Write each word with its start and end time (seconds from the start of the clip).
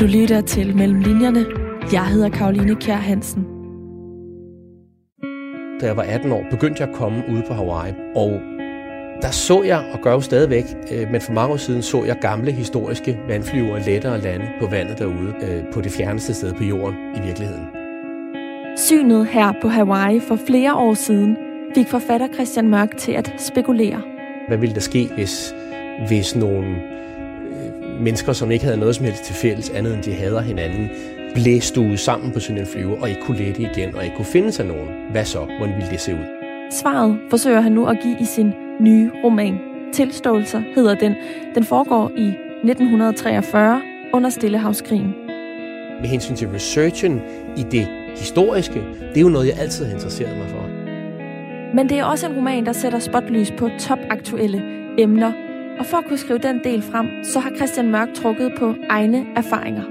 Du 0.00 0.04
lytter 0.04 0.40
til 0.40 0.76
Mellem 0.76 1.00
Linjerne. 1.00 1.44
Jeg 1.92 2.06
hedder 2.06 2.28
Karoline 2.28 2.74
Kjær 2.74 2.96
Hansen. 2.96 3.46
Da 5.80 5.86
jeg 5.86 5.96
var 5.96 6.02
18 6.02 6.32
år, 6.32 6.44
begyndte 6.50 6.82
jeg 6.82 6.90
at 6.90 6.96
komme 6.96 7.22
ude 7.32 7.42
på 7.48 7.54
Hawaii, 7.54 7.92
og 8.16 8.30
der 9.22 9.30
så 9.30 9.62
jeg, 9.62 9.90
og 9.92 10.00
gør 10.02 10.12
jo 10.12 10.20
stadigvæk, 10.20 10.64
øh, 10.92 11.10
men 11.10 11.20
for 11.20 11.32
mange 11.32 11.52
år 11.52 11.56
siden 11.56 11.82
så 11.82 12.04
jeg 12.04 12.16
gamle 12.20 12.52
historiske 12.52 13.18
vandflyver 13.28 13.78
lette 13.78 14.12
og 14.12 14.18
lande 14.18 14.46
på 14.60 14.66
vandet 14.66 14.98
derude, 14.98 15.34
øh, 15.42 15.72
på 15.72 15.80
det 15.80 15.92
fjerneste 15.92 16.34
sted 16.34 16.52
på 16.52 16.64
jorden 16.64 16.96
i 17.16 17.20
virkeligheden. 17.26 17.66
Synet 18.76 19.26
her 19.26 19.52
på 19.62 19.68
Hawaii 19.68 20.20
for 20.20 20.38
flere 20.46 20.74
år 20.74 20.94
siden 20.94 21.36
fik 21.74 21.88
forfatter 21.88 22.28
Christian 22.34 22.68
Mørk 22.68 22.96
til 22.96 23.12
at 23.12 23.32
spekulere. 23.38 24.02
Hvad 24.48 24.58
ville 24.58 24.74
der 24.74 24.80
ske, 24.80 25.08
hvis, 25.16 25.54
hvis 26.08 26.36
nogle 26.36 26.93
mennesker, 28.00 28.32
som 28.32 28.50
ikke 28.50 28.64
havde 28.64 28.76
noget 28.76 28.96
som 28.96 29.04
helst 29.04 29.24
til 29.24 29.34
fælles, 29.34 29.70
andet 29.70 29.94
end 29.94 30.02
de 30.02 30.12
hader 30.12 30.40
hinanden, 30.40 30.90
blæste 31.34 31.80
ud 31.80 31.96
sammen 31.96 32.32
på 32.32 32.40
sådan 32.40 32.58
en 32.58 32.66
flyver, 32.66 33.00
og 33.00 33.08
ikke 33.08 33.20
kunne 33.20 33.38
lette 33.38 33.62
igen, 33.62 33.94
og 33.96 34.04
ikke 34.04 34.16
kunne 34.16 34.26
finde 34.26 34.52
sig 34.52 34.66
nogen? 34.66 34.88
Hvad 35.10 35.24
så? 35.24 35.38
Hvordan 35.58 35.74
ville 35.74 35.90
det 35.90 36.00
se 36.00 36.12
ud? 36.12 36.24
Svaret 36.70 37.18
forsøger 37.30 37.60
han 37.60 37.72
nu 37.72 37.86
at 37.86 37.96
give 38.02 38.16
i 38.20 38.24
sin 38.24 38.52
nye 38.80 39.10
roman. 39.24 39.58
Tilståelser 39.92 40.62
hedder 40.74 40.94
den. 40.94 41.14
Den 41.54 41.64
foregår 41.64 42.10
i 42.16 42.28
1943 42.28 43.82
under 44.12 44.30
Stillehavskrigen. 44.30 45.14
Med 46.00 46.08
hensyn 46.08 46.34
til 46.34 46.48
researchen 46.48 47.20
i 47.56 47.62
det 47.70 47.88
historiske, 48.16 48.82
det 49.00 49.16
er 49.16 49.20
jo 49.20 49.28
noget, 49.28 49.46
jeg 49.46 49.58
altid 49.58 49.84
har 49.84 49.94
interesseret 49.94 50.36
mig 50.38 50.48
for. 50.48 50.68
Men 51.74 51.88
det 51.88 51.98
er 51.98 52.04
også 52.04 52.26
en 52.26 52.36
roman, 52.36 52.66
der 52.66 52.72
sætter 52.72 52.98
spotlys 52.98 53.50
på 53.58 53.70
topaktuelle 53.78 54.62
emner. 54.98 55.32
Og 55.78 55.86
for 55.86 55.96
at 55.96 56.04
kunne 56.04 56.18
skrive 56.18 56.38
den 56.38 56.60
del 56.64 56.82
frem, 56.82 57.08
så 57.24 57.40
har 57.40 57.52
Christian 57.56 57.90
Mørk 57.90 58.08
trukket 58.14 58.52
på 58.58 58.74
egne 58.88 59.26
erfaringer. 59.36 59.82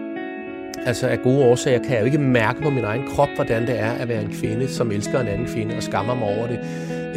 Altså 0.85 1.07
af 1.07 1.21
gode 1.21 1.45
årsager 1.45 1.79
kan 1.79 1.91
jeg 1.91 1.99
jo 1.99 2.05
ikke 2.05 2.17
mærke 2.17 2.61
på 2.61 2.69
min 2.69 2.83
egen 2.83 3.07
krop, 3.07 3.29
hvordan 3.35 3.67
det 3.67 3.79
er 3.79 3.91
at 3.91 4.07
være 4.07 4.21
en 4.21 4.33
kvinde, 4.41 4.67
som 4.67 4.91
elsker 4.91 5.19
en 5.19 5.27
anden 5.27 5.47
kvinde 5.47 5.75
og 5.75 5.83
skammer 5.83 6.15
mig 6.15 6.37
over 6.37 6.47
det. 6.47 6.59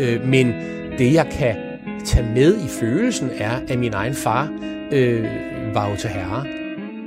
Øh, 0.01 0.29
men 0.29 0.55
det 0.99 1.15
jeg 1.15 1.27
kan 1.31 1.57
tage 2.05 2.27
med 2.35 2.57
i 2.57 2.69
følelsen 2.69 3.31
er, 3.39 3.51
at 3.69 3.79
min 3.79 3.95
egen 3.95 4.15
far 4.15 4.49
øh, 4.93 5.25
var 5.75 5.91
jo 5.91 5.97
til 5.97 6.11
herre. 6.11 6.47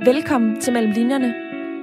Velkommen 0.04 0.60
til 0.60 0.72
Mellem 0.72 0.92
Linjerne. 0.92 1.34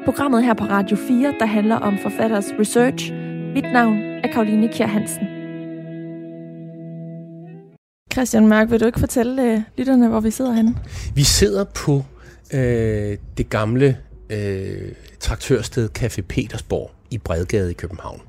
Programmet 0.06 0.44
her 0.44 0.54
på 0.54 0.64
Radio 0.64 0.98
4, 0.98 1.34
der 1.40 1.46
handler 1.46 1.76
om 1.76 1.98
forfatters 1.98 2.54
research. 2.60 3.14
Mit 3.54 3.72
navn 3.74 3.98
er 4.24 4.28
Karoline 4.28 4.68
Kjær 4.68 4.88
Hansen. 4.88 5.37
Christian 8.18 8.48
Mørk, 8.48 8.72
vil 8.72 8.80
du 8.80 8.86
ikke 8.86 9.00
fortælle 9.00 9.54
øh, 9.54 9.62
lytterne, 9.78 10.08
hvor 10.08 10.20
vi 10.20 10.32
sidder 10.32 10.54
henne? 10.54 10.76
Vi 11.16 11.24
sidder 11.24 11.64
på 11.64 12.04
øh, 12.54 13.18
det 13.38 13.50
gamle 13.50 13.98
øh, 14.30 14.92
traktørsted 15.20 15.90
Café 15.98 16.22
Petersborg 16.22 16.92
i 17.10 17.18
Bredgade 17.18 17.72
i 17.72 17.74
København, 17.74 18.22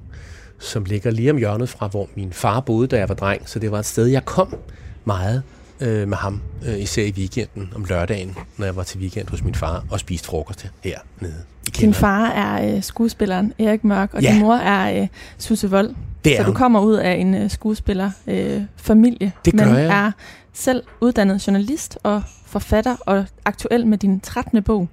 som 0.59 0.85
ligger 0.85 1.11
lige 1.11 1.31
om 1.31 1.37
hjørnet 1.37 1.69
fra, 1.69 1.87
hvor 1.87 2.09
min 2.15 2.33
far 2.33 2.61
boede, 2.61 2.87
da 2.89 2.99
jeg 2.99 3.09
var 3.09 3.15
dreng. 3.15 3.49
Så 3.49 3.59
det 3.59 3.71
var 3.71 3.79
et 3.79 3.87
sted, 3.87 4.07
jeg 4.07 4.25
kom 4.25 4.57
meget 5.05 5.43
øh, 5.81 6.09
med 6.09 6.17
ham, 6.17 6.41
øh, 6.67 6.79
især 6.81 7.03
i 7.03 7.11
weekenden 7.17 7.73
om 7.75 7.85
lørdagen, 7.85 8.37
når 8.57 8.67
jeg 8.67 8.77
var 8.77 8.83
til 8.83 9.01
weekend 9.01 9.29
hos 9.29 9.45
min 9.45 9.55
far 9.55 9.85
og 9.91 10.01
spiste 10.01 10.27
frokost 10.27 10.67
her 10.85 10.99
nede 11.21 11.35
i 11.69 11.71
Din 11.71 11.95
far 11.95 12.27
er 12.27 12.77
øh, 12.77 12.83
skuespilleren 12.83 13.53
Erik 13.59 13.85
Mørk, 13.85 14.15
og 14.15 14.23
ja. 14.23 14.33
din 14.33 14.41
mor 14.41 14.55
er 14.55 15.01
øh, 15.03 15.09
Susse 15.39 15.71
Vold. 15.71 15.95
Det 16.25 16.33
er 16.33 16.37
så 16.37 16.43
du 16.43 16.47
hun. 16.47 16.55
kommer 16.55 16.81
ud 16.81 16.95
af 16.95 17.13
en 17.15 17.35
øh, 17.35 17.51
skuespillerfamilie, 17.51 18.57
øh, 18.57 18.63
familie, 18.77 19.33
Det 19.45 19.55
men 19.55 19.69
jeg. 19.69 19.85
er 19.87 20.13
selv 20.53 20.83
uddannet 21.01 21.47
journalist 21.47 21.99
og 22.03 22.23
forfatter, 22.47 22.97
og 23.07 23.25
aktuel 23.45 23.87
med 23.87 23.99
din 23.99 24.21
13. 24.21 24.63
bog, 24.63 24.89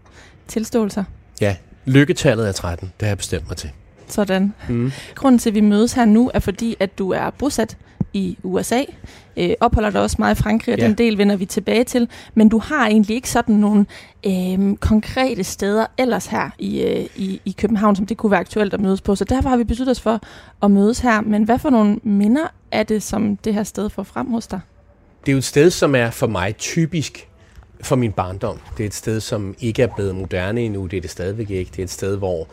Tilståelser. 0.47 1.03
Ja, 1.41 1.55
lykketallet 1.85 2.47
er 2.47 2.51
13, 2.51 2.87
det 2.99 3.05
har 3.05 3.07
jeg 3.07 3.17
bestemt 3.17 3.47
mig 3.47 3.57
til. 3.57 3.69
Sådan. 4.07 4.53
Mm. 4.69 4.91
Grunden 5.15 5.39
til, 5.39 5.49
at 5.49 5.55
vi 5.55 5.61
mødes 5.61 5.93
her 5.93 6.05
nu, 6.05 6.31
er 6.33 6.39
fordi, 6.39 6.75
at 6.79 6.97
du 6.97 7.11
er 7.11 7.29
bosat 7.29 7.77
i 8.13 8.37
USA, 8.43 8.81
øh, 9.37 9.49
opholder 9.59 9.89
dig 9.89 10.01
også 10.01 10.15
meget 10.19 10.39
i 10.39 10.41
Frankrig, 10.43 10.73
og 10.73 10.79
Ja. 10.79 10.85
den 10.87 10.93
del 10.93 11.17
vender 11.17 11.35
vi 11.35 11.45
tilbage 11.45 11.83
til, 11.83 12.07
men 12.33 12.49
du 12.49 12.59
har 12.59 12.87
egentlig 12.87 13.15
ikke 13.15 13.29
sådan 13.29 13.55
nogle 13.55 13.85
øh, 14.27 14.75
konkrete 14.77 15.43
steder 15.43 15.85
ellers 15.97 16.25
her 16.25 16.49
i, 16.59 16.81
øh, 16.81 17.05
i, 17.15 17.41
i 17.45 17.55
København, 17.57 17.95
som 17.95 18.05
det 18.05 18.17
kunne 18.17 18.31
være 18.31 18.39
aktuelt 18.39 18.73
at 18.73 18.79
mødes 18.81 19.01
på, 19.01 19.15
så 19.15 19.25
derfor 19.25 19.49
har 19.49 19.57
vi 19.57 19.63
besluttet 19.63 19.91
os 19.91 20.01
for 20.01 20.19
at 20.63 20.71
mødes 20.71 20.99
her. 20.99 21.21
Men 21.21 21.43
hvad 21.43 21.59
for 21.59 21.69
nogle 21.69 21.99
minder 22.03 22.47
er 22.71 22.83
det, 22.83 23.03
som 23.03 23.37
det 23.37 23.53
her 23.53 23.63
sted 23.63 23.89
får 23.89 24.03
frem 24.03 24.27
hos 24.31 24.47
dig? 24.47 24.59
Det 25.25 25.31
er 25.31 25.33
jo 25.33 25.37
et 25.37 25.43
sted, 25.43 25.69
som 25.69 25.95
er 25.95 26.09
for 26.09 26.27
mig 26.27 26.55
typisk 26.57 27.27
for 27.81 27.95
min 27.95 28.11
barndom. 28.11 28.57
Det 28.77 28.83
er 28.83 28.87
et 28.87 28.93
sted, 28.93 29.19
som 29.19 29.55
ikke 29.59 29.81
er 29.83 29.87
blevet 29.95 30.15
moderne 30.15 30.61
endnu. 30.61 30.85
Det 30.85 30.97
er 30.97 31.01
det 31.01 31.09
stadigvæk 31.09 31.49
ikke. 31.49 31.71
Det 31.71 31.79
er 31.79 31.83
et 31.83 31.89
sted, 31.89 32.17
hvor 32.17 32.47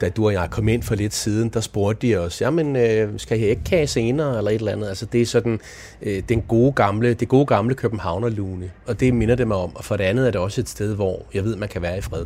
da 0.00 0.08
du 0.08 0.26
og 0.26 0.32
jeg 0.32 0.48
kom 0.50 0.68
ind 0.68 0.82
for 0.82 0.94
lidt 0.94 1.14
siden, 1.14 1.48
der 1.48 1.60
spurgte 1.60 2.06
de 2.06 2.16
os, 2.16 2.40
jamen, 2.40 2.76
øh, 2.76 3.08
skal 3.16 3.38
jeg 3.38 3.48
ikke 3.48 3.64
kage 3.64 3.86
senere, 3.86 4.38
eller 4.38 4.50
et 4.50 4.54
eller 4.54 4.72
andet. 4.72 4.88
Altså, 4.88 5.06
det 5.06 5.22
er 5.22 5.26
sådan 5.26 5.60
øh, 6.02 6.22
den 6.28 6.42
gode 6.42 6.72
gamle, 6.72 7.14
det 7.14 7.28
gode 7.28 7.46
gamle 7.46 7.74
Københavnerlune, 7.74 8.70
og 8.86 9.00
det 9.00 9.14
minder 9.14 9.34
det 9.34 9.48
mig 9.48 9.56
om. 9.56 9.76
Og 9.76 9.84
for 9.84 9.96
det 9.96 10.04
andet 10.04 10.26
er 10.26 10.30
det 10.30 10.40
også 10.40 10.60
et 10.60 10.68
sted, 10.68 10.94
hvor 10.94 11.22
jeg 11.34 11.44
ved, 11.44 11.56
man 11.56 11.68
kan 11.68 11.82
være 11.82 11.98
i 11.98 12.00
fred, 12.00 12.24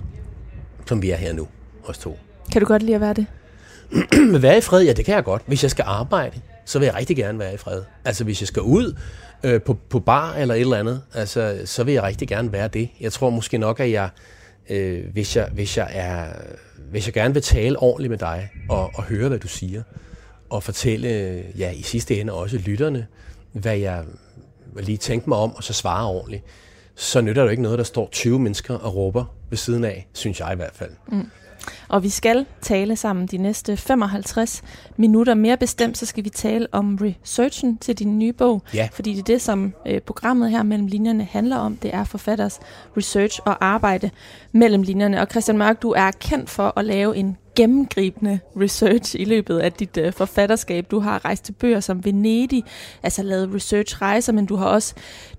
som 0.87 1.03
vi 1.03 1.11
er 1.11 1.17
her 1.17 1.33
nu, 1.33 1.49
os 1.85 1.99
to. 1.99 2.19
Kan 2.53 2.61
du 2.61 2.67
godt 2.67 2.83
lide 2.83 2.95
at 2.95 3.01
være 3.01 3.15
det? 3.15 3.27
Være 4.43 4.59
i 4.59 4.61
fred, 4.61 4.83
ja, 4.83 4.93
det 4.93 5.05
kan 5.05 5.15
jeg 5.15 5.25
godt. 5.25 5.43
Hvis 5.47 5.63
jeg 5.63 5.71
skal 5.71 5.85
arbejde, 5.89 6.41
så 6.65 6.79
vil 6.79 6.87
jeg 6.87 6.95
rigtig 6.95 7.17
gerne 7.17 7.39
være 7.39 7.55
i 7.55 7.57
fred. 7.57 7.83
Altså, 8.05 8.25
hvis 8.25 8.41
jeg 8.41 8.49
skal 8.49 8.63
ud 8.63 8.97
øh, 9.45 9.63
på, 9.63 9.79
på 9.89 10.01
bar 10.01 10.35
eller 10.35 10.55
et 10.55 10.61
eller 10.61 10.77
andet, 10.77 11.03
altså, 11.15 11.61
så 11.65 11.85
vil 11.85 11.95
jeg 11.95 12.03
rigtig 12.03 12.29
gerne 12.29 12.53
være 12.53 12.69
det. 12.69 12.89
Jeg 13.01 13.13
tror 13.13 13.31
måske 13.31 13.59
nok, 13.59 13.81
at 13.81 13.91
jeg, 13.91 14.09
øh, 14.71 15.05
hvis 15.13 15.37
jeg, 15.37 15.49
hvis 15.53 15.77
jeg 15.77 15.89
er, 15.93 16.27
hvis 16.91 17.07
jeg 17.07 17.15
gerne 17.15 17.35
vil 17.35 17.43
tale 17.43 17.79
ordentligt 17.79 18.11
med 18.11 18.19
dig, 18.19 18.51
og, 18.69 18.91
og 18.95 19.03
høre, 19.03 19.29
hvad 19.29 19.39
du 19.39 19.49
siger, 19.49 19.83
og 20.51 20.63
fortælle, 20.63 21.09
ja, 21.59 21.71
i 21.71 21.83
sidste 21.83 22.21
ende 22.21 22.33
også 22.33 22.59
lytterne, 22.59 23.07
hvad 23.53 23.77
jeg 23.77 24.05
lige 24.77 24.99
tænkte 24.99 25.29
mig 25.29 25.39
om, 25.39 25.55
og 25.55 25.65
så 25.65 25.73
svare 25.73 26.07
ordentligt, 26.07 26.45
så 26.95 27.21
nytter 27.21 27.43
det 27.43 27.47
jo 27.49 27.51
ikke 27.51 27.63
noget, 27.63 27.79
der 27.79 27.85
står 27.85 28.09
20 28.13 28.39
mennesker 28.39 28.75
og 28.75 28.97
råber 28.97 29.25
ved 29.51 29.59
siden 29.59 29.85
af, 29.85 30.07
synes 30.13 30.41
jeg 30.41 30.53
i 30.53 30.57
hvert 30.57 30.75
fald. 30.75 30.91
Mm. 31.09 31.31
Og 31.95 32.03
vi 32.03 32.09
skal 32.09 32.47
tale 32.63 32.97
sammen 32.97 33.27
de 33.27 33.37
næste 33.37 33.77
55 33.77 34.63
minutter. 34.97 35.35
Mere 35.35 35.57
bestemt, 35.57 35.99
så 35.99 36.07
skal 36.07 36.25
vi 36.25 36.29
tale 36.29 36.67
om 36.73 36.99
researchen 37.03 37.79
til 37.79 37.99
din 37.99 38.19
nye 38.19 38.33
bog. 38.33 38.63
Ja. 38.75 38.89
Fordi 38.93 39.13
det 39.13 39.19
er 39.19 39.25
det, 39.25 39.43
som 39.43 39.75
øh, 39.87 40.01
programmet 40.01 40.51
her 40.51 40.63
mellem 40.63 40.87
linjerne 40.87 41.25
handler 41.25 41.57
om. 41.57 41.77
Det 41.77 41.95
er 41.95 42.05
forfatters 42.05 42.61
research 42.97 43.41
og 43.45 43.65
arbejde 43.65 44.11
mellem 44.53 44.83
linjerne. 44.83 45.21
Og 45.21 45.27
Christian 45.31 45.59
Mørk, 45.59 45.83
du 45.83 45.91
er 45.91 46.11
kendt 46.11 46.51
for 46.51 46.73
at 46.77 46.85
lave 46.85 47.17
en 47.17 47.37
gennemgribende 47.55 48.41
research 48.61 49.17
i 49.19 49.25
løbet 49.25 49.59
af 49.59 49.73
dit 49.73 49.97
øh, 49.97 50.13
forfatterskab. 50.13 50.91
Du 50.91 51.01
har 51.01 51.25
rejst 51.25 51.45
til 51.45 51.53
bøger 51.53 51.81
som 51.81 52.05
Venedig, 52.05 52.65
altså 53.03 53.23
lavet 53.23 53.55
researchrejser, 53.55 54.33
men 54.33 54.47
du 54.47 54.57
har 54.57 54.67
også 54.67 54.95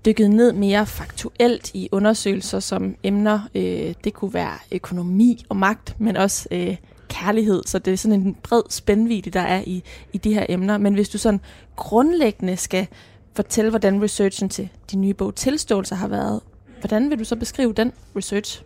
dykket 0.06 0.30
ned 0.30 0.52
mere 0.52 0.86
faktuelt 0.86 1.70
i 1.74 1.88
undersøgelser 1.92 2.60
som 2.60 2.94
emner. 3.02 3.40
Øh, 3.54 3.94
det 4.04 4.14
kunne 4.14 4.34
være 4.34 4.58
økonomi 4.72 5.44
og 5.48 5.56
magt, 5.56 6.00
men 6.00 6.16
også 6.16 6.45
øh, 6.50 6.76
kærlighed. 7.08 7.62
Så 7.66 7.78
det 7.78 7.92
er 7.92 7.96
sådan 7.96 8.20
en 8.20 8.36
bred 8.42 8.62
spændvidde, 8.70 9.30
der 9.30 9.40
er 9.40 9.62
i, 9.66 9.82
i 10.12 10.18
de 10.18 10.34
her 10.34 10.46
emner. 10.48 10.78
Men 10.78 10.94
hvis 10.94 11.08
du 11.08 11.18
sådan 11.18 11.40
grundlæggende 11.76 12.56
skal 12.56 12.86
fortælle, 13.34 13.70
hvordan 13.70 14.02
researchen 14.02 14.48
til 14.48 14.68
din 14.90 15.00
nye 15.00 15.14
bog 15.14 15.34
Tilståelser 15.34 15.96
har 15.96 16.08
været, 16.08 16.40
hvordan 16.80 17.10
vil 17.10 17.18
du 17.18 17.24
så 17.24 17.36
beskrive 17.36 17.72
den 17.72 17.92
research? 18.16 18.62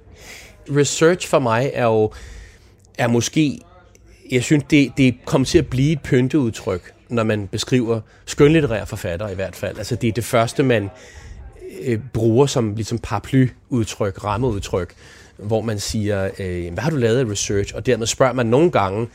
research 0.68 1.28
for 1.28 1.38
mig 1.38 1.70
er 1.74 1.84
jo 1.84 2.10
er 2.98 3.08
måske, 3.08 3.60
jeg 4.30 4.42
synes, 4.44 4.64
det, 4.70 4.92
det 4.97 5.14
kommer 5.24 5.47
til 5.47 5.58
at 5.58 5.66
blive 5.66 5.92
et 5.92 6.00
pynteudtryk, 6.00 6.92
når 7.08 7.22
man 7.22 7.47
beskriver 7.47 8.00
skønlitterære 8.26 8.86
forfattere 8.86 9.32
i 9.32 9.34
hvert 9.34 9.56
fald. 9.56 9.78
Altså 9.78 9.97
det 9.97 10.08
er 10.08 10.12
det 10.12 10.24
første, 10.24 10.62
man 10.62 10.91
øh, 11.82 11.98
bruger 12.12 12.47
som 12.47 12.74
ligesom 12.74 12.98
paraplyudtryk, 12.98 14.24
rammeudtryk, 14.24 14.94
hvor 15.42 15.60
man 15.60 15.78
siger, 15.78 16.31
øh, 16.39 16.72
hvad 16.72 16.83
har 16.83 16.91
du 16.91 16.97
lavet 16.97 17.19
af 17.19 17.31
research? 17.31 17.75
Og 17.75 17.87
dermed 17.87 18.07
spørger 18.07 18.33
man 18.33 18.47
nogle 18.47 18.71
gange, 18.71 19.09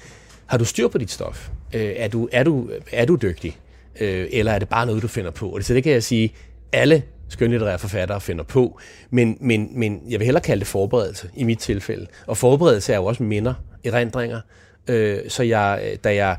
har 0.46 0.58
du 0.58 0.66
styr 0.66 0.88
på 0.88 0.98
dit 0.98 1.12
stof? 1.12 1.50
Øh, 1.74 1.94
er, 1.96 2.08
du, 2.08 2.30
er, 2.32 2.44
du, 2.44 2.70
er 2.92 3.06
du 3.06 3.18
dygtig? 3.22 3.58
Øh, 4.00 4.28
eller 4.32 4.52
er 4.52 4.60
det 4.60 4.70
bare 4.70 4.86
noget, 4.86 5.02
du 5.02 5.08
finder 5.08 5.32
på? 5.32 5.50
Og 5.50 5.58
det, 5.58 5.66
så 5.66 5.74
det 5.74 5.84
kan 5.84 5.92
jeg 5.92 6.04
sige, 6.04 6.34
alle 6.74 7.04
skønlitterære 7.30 7.80
forfattere 7.80 8.22
finder 8.22 8.44
på, 8.44 8.80
men, 9.10 9.38
men, 9.42 9.70
men 9.80 10.02
jeg 10.10 10.20
vil 10.20 10.26
hellere 10.26 10.44
kalde 10.44 10.60
det 10.60 10.68
forberedelse 10.68 11.30
i 11.36 11.44
mit 11.44 11.60
tilfælde. 11.60 12.08
Og 12.28 12.38
forberedelse 12.38 12.94
er 12.94 12.98
jo 12.98 13.06
også 13.06 13.24
minder, 13.24 13.54
erindringer. 13.84 14.42
Øh, 14.88 15.20
så 15.28 15.44
jeg, 15.44 15.98
da, 16.04 16.16
jeg, 16.16 16.38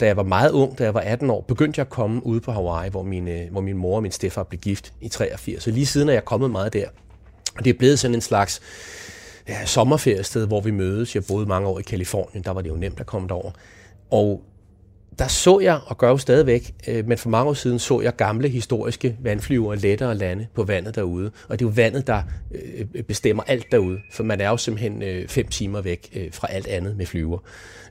da 0.00 0.06
jeg 0.06 0.16
var 0.16 0.22
meget 0.22 0.50
ung, 0.50 0.78
da 0.78 0.84
jeg 0.84 0.94
var 0.94 1.00
18 1.00 1.30
år, 1.30 1.40
begyndte 1.40 1.78
jeg 1.78 1.86
at 1.86 1.90
komme 1.90 2.26
ude 2.26 2.40
på 2.40 2.52
Hawaii, 2.52 2.90
hvor 2.90 3.02
mine, 3.02 3.30
øh, 3.30 3.50
hvor 3.50 3.60
min 3.60 3.76
mor 3.76 3.96
og 3.96 4.02
min 4.02 4.12
stefar 4.12 4.42
blev 4.42 4.60
gift 4.60 4.92
i 5.00 5.08
83. 5.08 5.62
Så 5.62 5.70
lige 5.70 5.86
siden 5.86 6.08
er 6.08 6.12
jeg 6.12 6.24
kommet 6.24 6.50
meget 6.50 6.72
der. 6.72 6.86
Og 7.58 7.64
det 7.64 7.70
er 7.70 7.78
blevet 7.78 7.98
sådan 7.98 8.14
en 8.14 8.20
slags 8.20 8.60
ja, 9.48 9.66
sommerferiested, 9.66 10.46
hvor 10.46 10.60
vi 10.60 10.70
mødes. 10.70 11.14
Jeg 11.14 11.24
boede 11.28 11.46
mange 11.46 11.68
år 11.68 11.78
i 11.78 11.82
Kalifornien, 11.82 12.44
der 12.44 12.50
var 12.50 12.62
det 12.62 12.68
jo 12.68 12.76
nemt 12.76 13.00
at 13.00 13.06
komme 13.06 13.28
derover. 13.28 13.50
Og 14.10 14.42
der 15.18 15.28
så 15.28 15.60
jeg, 15.60 15.80
og 15.86 15.98
gør 15.98 16.08
jo 16.08 16.18
stadigvæk, 16.18 16.74
øh, 16.88 17.06
men 17.06 17.18
for 17.18 17.30
mange 17.30 17.50
år 17.50 17.54
siden 17.54 17.78
så 17.78 18.00
jeg 18.00 18.16
gamle 18.16 18.48
historiske 18.48 19.16
vandflyver 19.20 19.74
lette 19.74 20.14
lande 20.14 20.46
på 20.54 20.64
vandet 20.64 20.94
derude. 20.94 21.30
Og 21.48 21.58
det 21.58 21.64
er 21.64 21.68
jo 21.68 21.72
vandet, 21.76 22.06
der 22.06 22.22
øh, 22.54 23.02
bestemmer 23.02 23.42
alt 23.42 23.72
derude, 23.72 24.00
for 24.12 24.24
man 24.24 24.40
er 24.40 24.48
jo 24.48 24.56
simpelthen 24.56 25.02
øh, 25.02 25.28
fem 25.28 25.48
timer 25.48 25.80
væk 25.80 26.08
øh, 26.16 26.32
fra 26.32 26.48
alt 26.50 26.66
andet 26.66 26.96
med 26.96 27.06
flyver, 27.06 27.38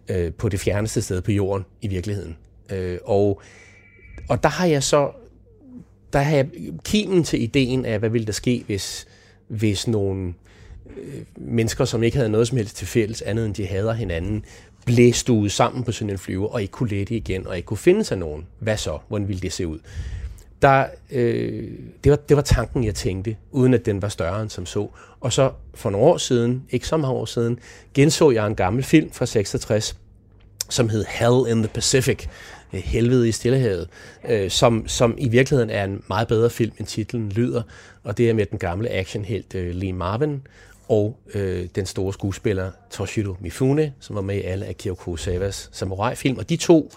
øh, 0.08 0.34
på 0.34 0.50
det 0.50 0.60
fjerneste 0.60 1.02
sted 1.02 1.22
på 1.22 1.32
jorden 1.32 1.66
i 1.82 1.88
virkeligheden. 1.88 2.38
Øh, 2.72 2.98
og, 3.06 3.42
og 4.30 4.44
der 4.44 4.50
har 4.50 4.66
jeg 4.66 4.84
så, 4.84 5.12
der 6.14 6.20
har 6.20 6.36
jeg 6.36 6.48
kimen 6.84 7.24
til 7.24 7.44
ideen 7.44 7.86
af, 7.86 8.00
hvad 8.00 8.10
ville 8.10 8.26
der 8.28 8.34
ske, 8.34 8.64
hvis, 8.66 9.08
hvis 9.48 9.88
nogle 9.88 10.34
Øh, 10.98 11.22
mennesker, 11.36 11.86
som 11.86 12.04
ikke 12.04 12.18
havde 12.18 12.30
noget 12.30 12.48
som 12.48 12.58
helst 12.58 12.78
til 12.78 12.88
fælles, 12.88 13.22
andet 13.22 13.46
end 13.46 13.56
de 13.56 13.66
hader 13.66 13.94
hinanden, 13.94 14.46
blev 14.86 15.14
ud 15.30 15.50
sammen 15.50 15.84
på 15.84 15.92
sådan 15.92 16.10
en 16.10 16.18
flyve, 16.18 16.50
og 16.50 16.62
ikke 16.62 16.72
kunne 16.72 16.90
lette 16.90 17.16
igen, 17.16 17.48
og 17.48 17.56
ikke 17.56 17.66
kunne 17.66 17.78
finde 17.78 18.04
sig 18.04 18.18
nogen. 18.18 18.46
Hvad 18.60 18.78
så? 18.78 18.98
Hvordan 19.08 19.28
ville 19.28 19.42
det 19.42 19.54
se 19.54 19.68
ud? 19.68 19.80
Der, 20.62 20.86
øh, 21.12 21.72
det, 22.04 22.10
var, 22.10 22.16
det 22.16 22.38
var 22.38 22.44
tanken, 22.44 22.84
jeg 22.84 22.96
tænkte, 22.96 23.36
uden 23.52 23.74
at 23.74 23.86
den 23.86 24.02
var 24.02 24.10
større 24.10 24.42
end 24.42 24.50
som 24.50 24.66
så. 24.66 24.88
Og 25.20 25.34
så 25.34 25.52
for 25.74 25.90
nogle 25.90 26.08
år 26.08 26.18
siden, 26.18 26.64
ikke 26.70 26.88
så 26.88 26.98
mange 26.98 27.16
år 27.16 27.26
siden, 27.26 27.60
genså 27.94 28.32
jeg 28.32 28.48
en 28.48 28.56
gammel 28.56 28.84
film 28.84 29.12
fra 29.12 29.26
66, 29.26 29.98
som 30.70 30.90
hed 30.90 31.06
Hell 31.10 31.58
in 31.58 31.64
the 31.64 31.74
Pacific, 31.74 32.28
øh, 32.74 32.80
Helvede 32.80 33.30
i 33.30 33.32
Stillehavet, 33.32 33.90
øh, 34.30 34.50
som, 34.52 34.88
som 34.88 35.16
i 35.18 35.28
virkeligheden 35.28 35.70
er 35.70 35.84
en 35.84 36.04
meget 36.10 36.28
bedre 36.28 36.50
film, 36.50 36.72
end 36.78 36.88
titlen 36.88 37.30
lyder, 37.30 37.62
og 38.04 38.18
det 38.18 38.30
er 38.30 38.34
med 38.34 38.46
den 38.46 38.60
gamle 38.60 38.90
actionhelt 38.90 39.56
øh, 39.56 39.76
Lee 39.76 39.94
Marvin, 39.94 40.42
og 40.90 41.18
øh, 41.34 41.68
den 41.76 41.86
store 41.86 42.14
skuespiller 42.14 42.72
Toshiro 42.92 43.36
Mifune, 43.40 43.94
som 44.00 44.16
var 44.16 44.22
med 44.22 44.36
i 44.36 44.42
alle 44.42 44.66
Akira 44.66 44.96
Kurosawas 44.96 45.70
samurai-film. 45.72 46.38
Og 46.38 46.50
de 46.50 46.56
to 46.56 46.92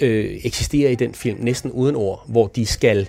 øh, 0.00 0.40
eksisterer 0.44 0.90
i 0.90 0.94
den 0.94 1.14
film 1.14 1.38
næsten 1.40 1.70
uden 1.70 1.96
ord, 1.96 2.24
hvor 2.28 2.46
de 2.46 2.66
skal 2.66 3.08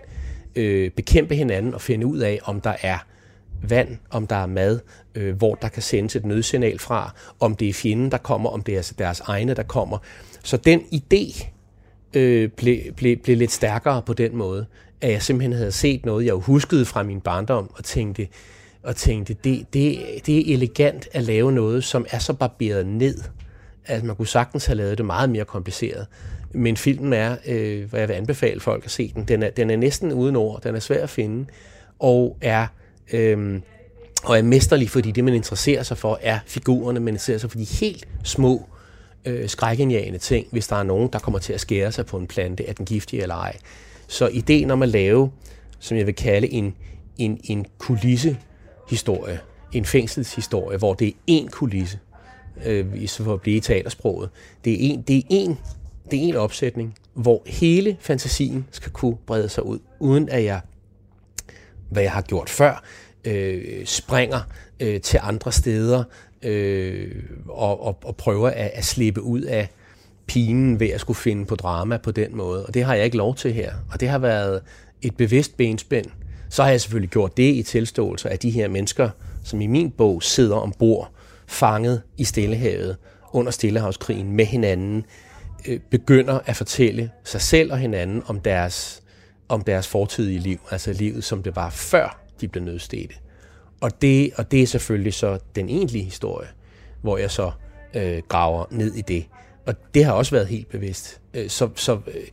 øh, 0.55 0.91
bekæmpe 0.91 1.35
hinanden 1.35 1.73
og 1.73 1.81
finde 1.81 2.05
ud 2.05 2.19
af, 2.19 2.39
om 2.43 2.61
der 2.61 2.73
er 2.81 2.97
vand, 3.69 3.97
om 4.09 4.27
der 4.27 4.35
er 4.35 4.45
mad, 4.45 4.79
øh, 5.15 5.35
hvor 5.35 5.55
der 5.55 5.67
kan 5.67 5.81
sendes 5.81 6.15
et 6.15 6.25
nødsignal 6.25 6.79
fra, 6.79 7.13
om 7.39 7.55
det 7.55 7.69
er 7.69 7.73
fjenden, 7.73 8.11
der 8.11 8.17
kommer, 8.17 8.49
om 8.49 8.61
det 8.61 8.77
er 8.77 8.93
deres 8.97 9.19
egne, 9.19 9.53
der 9.53 9.63
kommer. 9.63 9.97
Så 10.43 10.57
den 10.57 10.79
idé 10.79 11.45
øh, 12.13 12.49
blev, 12.49 12.93
blev, 12.93 13.17
blev 13.17 13.37
lidt 13.37 13.51
stærkere 13.51 14.01
på 14.01 14.13
den 14.13 14.35
måde, 14.35 14.65
at 15.01 15.11
jeg 15.11 15.21
simpelthen 15.21 15.53
havde 15.53 15.71
set 15.71 16.05
noget, 16.05 16.25
jeg 16.25 16.31
jo 16.31 16.39
huskede 16.39 16.85
fra 16.85 17.03
min 17.03 17.21
barndom, 17.21 17.71
og 17.73 17.83
tænkte, 17.83 18.27
og 18.83 18.95
tænkte, 18.95 19.33
det, 19.33 19.73
det, 19.73 19.99
det 20.25 20.37
er 20.37 20.53
elegant 20.53 21.07
at 21.11 21.23
lave 21.23 21.51
noget, 21.51 21.83
som 21.83 22.05
er 22.11 22.19
så 22.19 22.33
barberet 22.33 22.85
ned, 22.87 23.17
at 23.85 24.03
man 24.03 24.15
kunne 24.15 24.27
sagtens 24.27 24.65
have 24.65 24.75
lavet 24.75 24.97
det 24.97 25.05
meget 25.05 25.29
mere 25.29 25.45
kompliceret. 25.45 26.07
Men 26.53 26.77
filmen 26.77 27.13
er, 27.13 27.35
øh, 27.47 27.89
hvad 27.89 27.99
jeg 27.99 28.09
vil 28.09 28.15
anbefale 28.15 28.59
folk 28.59 28.85
at 28.85 28.91
se 28.91 29.11
den, 29.15 29.23
den 29.23 29.43
er, 29.43 29.49
den 29.49 29.69
er 29.69 29.75
næsten 29.75 30.13
uden 30.13 30.35
ord, 30.35 30.61
den 30.61 30.75
er 30.75 30.79
svær 30.79 31.03
at 31.03 31.09
finde, 31.09 31.45
og 31.99 32.37
er, 32.41 32.67
øh, 33.13 33.61
og 34.23 34.37
er 34.37 34.41
mesterlig, 34.41 34.89
fordi 34.89 35.11
det, 35.11 35.23
man 35.23 35.33
interesserer 35.33 35.83
sig 35.83 35.97
for, 35.97 36.19
er 36.21 36.39
figurerne, 36.45 36.99
man 36.99 37.13
interesserer 37.13 37.37
sig 37.37 37.51
for 37.51 37.57
de 37.57 37.63
helt 37.63 38.07
små, 38.23 38.69
øh, 39.25 39.49
skrækindjagende 39.49 40.19
ting, 40.19 40.47
hvis 40.51 40.67
der 40.67 40.75
er 40.75 40.83
nogen, 40.83 41.09
der 41.13 41.19
kommer 41.19 41.39
til 41.39 41.53
at 41.53 41.59
skære 41.59 41.91
sig 41.91 42.05
på 42.05 42.17
en 42.17 42.27
plante, 42.27 42.67
er 42.67 42.73
den 42.73 42.85
giftig 42.85 43.19
eller 43.19 43.35
ej. 43.35 43.57
Så 44.07 44.27
ideen 44.27 44.71
om 44.71 44.83
at 44.83 44.89
lave, 44.89 45.31
som 45.79 45.97
jeg 45.97 46.05
vil 46.05 46.15
kalde 46.15 46.53
en, 46.53 46.75
en, 47.17 47.39
en 47.43 47.65
kulisse 47.77 48.37
historie, 48.89 49.39
en 49.71 49.85
fængselshistorie, 49.85 50.77
hvor 50.77 50.93
det 50.93 51.07
er 51.07 51.11
én 51.31 51.49
kulisse, 51.49 51.99
øh, 52.65 53.07
for 53.09 53.33
at 53.33 53.41
blive 53.41 53.57
i 53.57 53.59
teatersproget. 53.59 54.29
Det 54.65 54.73
er 54.73 54.77
en, 54.79 55.01
det 55.01 55.17
er 55.17 55.21
en, 55.29 55.59
det 56.11 56.19
er 56.19 56.23
en 56.23 56.35
opsætning, 56.35 56.95
hvor 57.13 57.43
hele 57.45 57.97
fantasien 57.99 58.67
skal 58.71 58.91
kunne 58.91 59.17
brede 59.25 59.49
sig 59.49 59.65
ud, 59.65 59.79
uden 59.99 60.29
at 60.29 60.43
jeg, 60.43 60.61
hvad 61.89 62.03
jeg 62.03 62.11
har 62.11 62.21
gjort 62.21 62.49
før, 62.49 62.83
øh, 63.25 63.85
springer 63.85 64.39
øh, 64.79 65.01
til 65.01 65.19
andre 65.23 65.51
steder 65.51 66.03
øh, 66.43 67.23
og, 67.49 67.83
og, 67.85 67.97
og 68.03 68.15
prøver 68.15 68.49
at, 68.49 68.71
at 68.73 68.85
slippe 68.85 69.21
ud 69.21 69.41
af 69.41 69.69
pinen 70.27 70.79
ved 70.79 70.89
at 70.89 71.01
skulle 71.01 71.17
finde 71.17 71.45
på 71.45 71.55
drama 71.55 71.97
på 71.97 72.11
den 72.11 72.37
måde. 72.37 72.65
Og 72.65 72.73
det 72.73 72.83
har 72.83 72.95
jeg 72.95 73.05
ikke 73.05 73.17
lov 73.17 73.35
til 73.35 73.53
her. 73.53 73.73
Og 73.91 73.99
det 73.99 74.09
har 74.09 74.19
været 74.19 74.61
et 75.01 75.17
bevidst 75.17 75.57
benspænd 75.57 76.05
så 76.51 76.63
har 76.63 76.69
jeg 76.69 76.81
selvfølgelig 76.81 77.09
gjort 77.09 77.37
det 77.37 77.55
i 77.55 77.63
tilståelse 77.63 78.29
af 78.29 78.39
de 78.39 78.49
her 78.49 78.67
mennesker, 78.67 79.09
som 79.43 79.61
i 79.61 79.67
min 79.67 79.91
bog 79.91 80.23
sidder 80.23 80.55
ombord, 80.55 81.11
fanget 81.47 82.01
i 82.17 82.23
Stillehavet 82.23 82.97
under 83.31 83.51
Stillehavskrigen 83.51 84.31
med 84.31 84.45
hinanden, 84.45 85.05
øh, 85.67 85.79
begynder 85.91 86.39
at 86.45 86.55
fortælle 86.55 87.11
sig 87.23 87.41
selv 87.41 87.71
og 87.71 87.77
hinanden 87.77 88.23
om 88.25 88.39
deres, 88.39 89.03
om 89.49 89.61
deres 89.61 89.87
fortidige 89.87 90.39
liv, 90.39 90.59
altså 90.71 90.93
livet, 90.93 91.23
som 91.23 91.43
det 91.43 91.55
var 91.55 91.69
før 91.69 92.21
de 92.41 92.47
blev 92.47 92.63
nødstede. 92.63 93.13
Og 93.81 94.01
det, 94.01 94.31
og 94.35 94.51
det 94.51 94.61
er 94.61 94.67
selvfølgelig 94.67 95.13
så 95.13 95.39
den 95.55 95.69
egentlige 95.69 96.03
historie, 96.03 96.47
hvor 97.01 97.17
jeg 97.17 97.31
så 97.31 97.51
øh, 97.93 98.21
graver 98.27 98.65
ned 98.71 98.93
i 98.93 99.01
det. 99.01 99.25
Og 99.65 99.75
det 99.93 100.05
har 100.05 100.11
også 100.11 100.31
været 100.31 100.47
helt 100.47 100.69
bevidst. 100.69 101.21
Øh, 101.33 101.49
så, 101.49 101.69
så, 101.75 101.99
øh, 102.07 102.23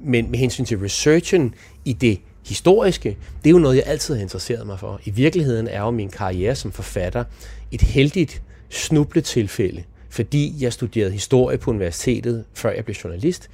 men 0.00 0.30
med 0.30 0.38
hensyn 0.38 0.64
til 0.64 0.78
researchen 0.78 1.54
i 1.84 1.92
det 1.92 2.20
historiske, 2.46 3.16
det 3.44 3.50
er 3.50 3.50
jo 3.50 3.58
noget, 3.58 3.76
jeg 3.76 3.84
altid 3.86 4.14
har 4.14 4.22
interesseret 4.22 4.66
mig 4.66 4.78
for. 4.78 5.00
I 5.04 5.10
virkeligheden 5.10 5.68
er 5.68 5.80
jo 5.80 5.90
min 5.90 6.10
karriere 6.10 6.54
som 6.54 6.72
forfatter 6.72 7.24
et 7.70 7.82
heldigt 7.82 8.42
snubletilfælde, 8.68 9.82
fordi 10.10 10.54
jeg 10.60 10.72
studerede 10.72 11.12
historie 11.12 11.58
på 11.58 11.70
universitetet, 11.70 12.44
før 12.54 12.70
jeg 12.70 12.84
blev 12.84 12.94
journalist, 12.94 13.50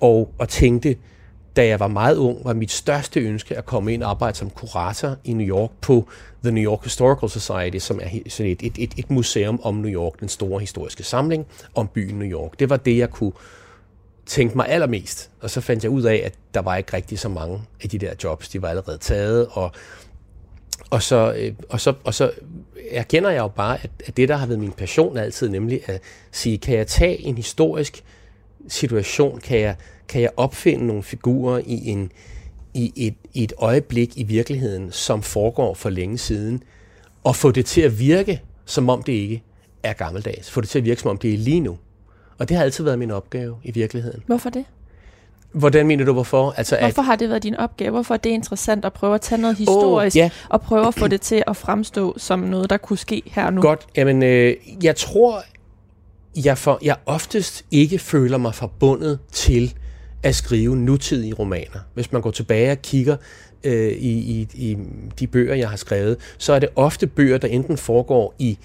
og, 0.00 0.34
og 0.38 0.48
tænkte, 0.48 0.96
da 1.56 1.66
jeg 1.66 1.80
var 1.80 1.88
meget 1.88 2.16
ung, 2.16 2.44
var 2.44 2.52
mit 2.52 2.70
største 2.70 3.20
ønske 3.20 3.56
at 3.56 3.66
komme 3.66 3.94
ind 3.94 4.02
og 4.02 4.10
arbejde 4.10 4.36
som 4.36 4.50
kurator 4.50 5.16
i 5.24 5.32
New 5.32 5.46
York 5.46 5.70
på 5.80 6.08
The 6.42 6.52
New 6.52 6.64
York 6.64 6.84
Historical 6.84 7.30
Society, 7.30 7.78
som 7.78 8.00
er 8.02 8.08
sådan 8.28 8.52
et, 8.52 8.62
et, 8.62 8.72
et, 8.78 8.92
et 8.96 9.10
museum 9.10 9.60
om 9.62 9.74
New 9.74 9.90
York, 9.90 10.20
den 10.20 10.28
store 10.28 10.60
historiske 10.60 11.02
samling 11.02 11.46
om 11.74 11.88
byen 11.88 12.18
New 12.18 12.28
York. 12.28 12.58
Det 12.58 12.70
var 12.70 12.76
det, 12.76 12.98
jeg 12.98 13.10
kunne 13.10 13.32
tænkte 14.30 14.56
mig 14.56 14.68
allermest. 14.68 15.30
Og 15.40 15.50
så 15.50 15.60
fandt 15.60 15.84
jeg 15.84 15.90
ud 15.90 16.02
af, 16.02 16.22
at 16.24 16.34
der 16.54 16.60
var 16.60 16.76
ikke 16.76 16.92
rigtig 16.92 17.18
så 17.18 17.28
mange 17.28 17.62
af 17.82 17.88
de 17.88 17.98
der 17.98 18.14
jobs. 18.24 18.48
De 18.48 18.62
var 18.62 18.68
allerede 18.68 18.98
taget, 18.98 19.46
og, 19.50 19.72
og, 20.90 21.02
så, 21.02 21.34
øh, 21.38 21.52
og, 21.68 21.80
så, 21.80 21.94
og 22.04 22.14
så 22.14 22.32
erkender 22.90 23.30
jeg 23.30 23.38
jo 23.38 23.48
bare, 23.48 23.78
at, 23.82 23.90
at 24.06 24.16
det, 24.16 24.28
der 24.28 24.36
har 24.36 24.46
været 24.46 24.60
min 24.60 24.72
passion 24.72 25.16
altid, 25.16 25.48
nemlig 25.48 25.80
at 25.86 26.00
sige, 26.32 26.58
kan 26.58 26.76
jeg 26.76 26.86
tage 26.86 27.20
en 27.20 27.36
historisk 27.36 28.04
situation, 28.68 29.40
kan 29.40 29.60
jeg, 29.60 29.76
kan 30.08 30.22
jeg 30.22 30.30
opfinde 30.36 30.86
nogle 30.86 31.02
figurer 31.02 31.58
i, 31.66 31.88
en, 31.88 32.12
i, 32.74 32.92
et, 32.96 33.14
i 33.32 33.44
et 33.44 33.52
øjeblik 33.58 34.18
i 34.18 34.22
virkeligheden, 34.22 34.92
som 34.92 35.22
foregår 35.22 35.74
for 35.74 35.90
længe 35.90 36.18
siden, 36.18 36.62
og 37.24 37.36
få 37.36 37.50
det 37.50 37.66
til 37.66 37.80
at 37.80 37.98
virke, 37.98 38.42
som 38.64 38.88
om 38.88 39.02
det 39.02 39.12
ikke 39.12 39.42
er 39.82 39.92
gammeldags. 39.92 40.50
Få 40.50 40.60
det 40.60 40.68
til 40.68 40.78
at 40.78 40.84
virke, 40.84 41.00
som 41.00 41.10
om 41.10 41.18
det 41.18 41.34
er 41.34 41.38
lige 41.38 41.60
nu. 41.60 41.78
Og 42.40 42.48
det 42.48 42.56
har 42.56 42.64
altid 42.64 42.84
været 42.84 42.98
min 42.98 43.10
opgave 43.10 43.56
i 43.64 43.70
virkeligheden. 43.70 44.22
Hvorfor 44.26 44.50
det? 44.50 44.64
Hvordan 45.52 45.86
mener 45.86 46.04
du, 46.04 46.12
hvorfor? 46.12 46.54
Altså, 46.56 46.76
hvorfor 46.80 47.02
at... 47.02 47.06
har 47.06 47.16
det 47.16 47.28
været 47.28 47.42
din 47.42 47.56
opgave? 47.56 47.90
Hvorfor 47.90 48.14
er 48.14 48.18
det 48.18 48.30
interessant 48.30 48.84
at 48.84 48.92
prøve 48.92 49.14
at 49.14 49.20
tage 49.20 49.40
noget 49.40 49.56
historisk, 49.56 50.16
oh, 50.16 50.20
yeah. 50.20 50.30
og 50.48 50.60
prøve 50.60 50.86
at 50.86 50.94
få 50.94 51.08
det 51.08 51.20
til 51.20 51.42
at 51.46 51.56
fremstå 51.56 52.14
som 52.18 52.38
noget, 52.38 52.70
der 52.70 52.76
kunne 52.76 52.98
ske 52.98 53.22
her 53.26 53.50
nu? 53.50 53.60
Godt. 53.60 53.86
Jamen, 53.96 54.22
øh, 54.22 54.56
jeg 54.82 54.96
tror, 54.96 55.42
jeg, 56.44 56.58
for, 56.58 56.78
jeg 56.82 56.96
oftest 57.06 57.64
ikke 57.70 57.98
føler 57.98 58.38
mig 58.38 58.54
forbundet 58.54 59.18
til 59.32 59.74
at 60.22 60.34
skrive 60.34 60.76
nutidige 60.76 61.34
romaner. 61.34 61.80
Hvis 61.94 62.12
man 62.12 62.22
går 62.22 62.30
tilbage 62.30 62.72
og 62.72 62.82
kigger 62.82 63.16
øh, 63.64 63.92
i, 63.92 64.10
i, 64.10 64.48
i 64.54 64.76
de 65.18 65.26
bøger, 65.26 65.54
jeg 65.54 65.70
har 65.70 65.76
skrevet, 65.76 66.16
så 66.38 66.52
er 66.52 66.58
det 66.58 66.68
ofte 66.76 67.06
bøger, 67.06 67.38
der 67.38 67.48
enten 67.48 67.76
foregår 67.76 68.34
i 68.38 68.58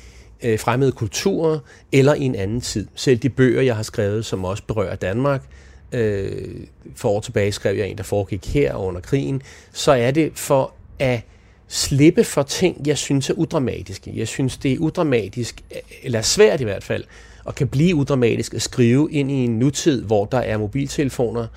øh, 0.46 0.60
fremmede 0.60 0.92
kulturer 0.92 1.60
eller 1.92 2.14
i 2.14 2.22
en 2.22 2.36
anden 2.36 2.62
tid. 2.62 2.88
Selv 2.96 3.18
de 3.18 3.30
bøger, 3.30 3.62
jeg 3.62 3.76
har 3.76 3.84
skrevet, 3.84 4.26
som 4.26 4.46
også 4.46 4.64
berører 4.68 4.96
Danmark, 4.96 5.44
øh, 5.92 6.68
for 6.96 7.10
år 7.10 7.20
tilbage 7.20 7.52
skrev 7.52 7.78
jeg 7.78 7.88
en, 7.88 7.98
der 7.98 8.04
foregik 8.04 8.54
her 8.54 8.76
under 8.76 9.02
krigen, 9.02 9.42
så 9.74 9.92
er 9.92 10.12
det 10.12 10.32
for 10.36 10.74
at 11.00 11.22
slippe 11.68 12.24
for 12.24 12.44
ting, 12.44 12.88
jeg 12.88 12.98
synes 12.98 13.30
er 13.30 13.34
udramatiske. 13.34 14.12
Jeg 14.16 14.28
synes, 14.28 14.58
det 14.58 14.74
er 14.74 14.78
udramatisk, 14.78 15.64
eller 16.04 16.22
svært 16.22 16.62
i 16.62 16.64
hvert 16.64 16.84
fald, 16.84 17.04
og 17.46 17.56
kan 17.56 17.68
blive 17.68 17.96
udramatisk 17.96 18.54
at 18.54 18.62
skrive 18.62 19.12
ind 19.12 19.32
i 19.32 19.34
en 19.34 19.60
nutid, 19.60 20.04
hvor 20.04 20.26
der 20.26 20.38
er 20.38 20.58
mobiltelefoner 20.58 21.48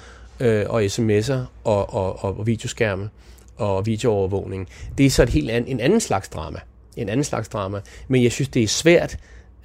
øh, 0.40 0.64
og 0.68 0.84
sms'er 0.84 1.38
og, 1.64 1.94
og, 1.94 2.24
og 2.24 2.46
videoskærme 2.46 3.10
og 3.56 3.86
videoovervågning. 3.86 4.68
Det 4.98 5.06
er 5.06 5.10
så 5.10 5.22
et 5.22 5.28
helt 5.28 5.50
an, 5.50 5.66
en 5.66 5.80
anden 5.80 6.00
slags 6.00 6.28
drama 6.28 6.58
en 7.02 7.08
anden 7.08 7.24
slags 7.24 7.48
drama. 7.48 7.80
Men 8.08 8.22
jeg 8.22 8.32
synes, 8.32 8.48
det 8.48 8.62
er 8.62 8.68
svært. 8.68 9.16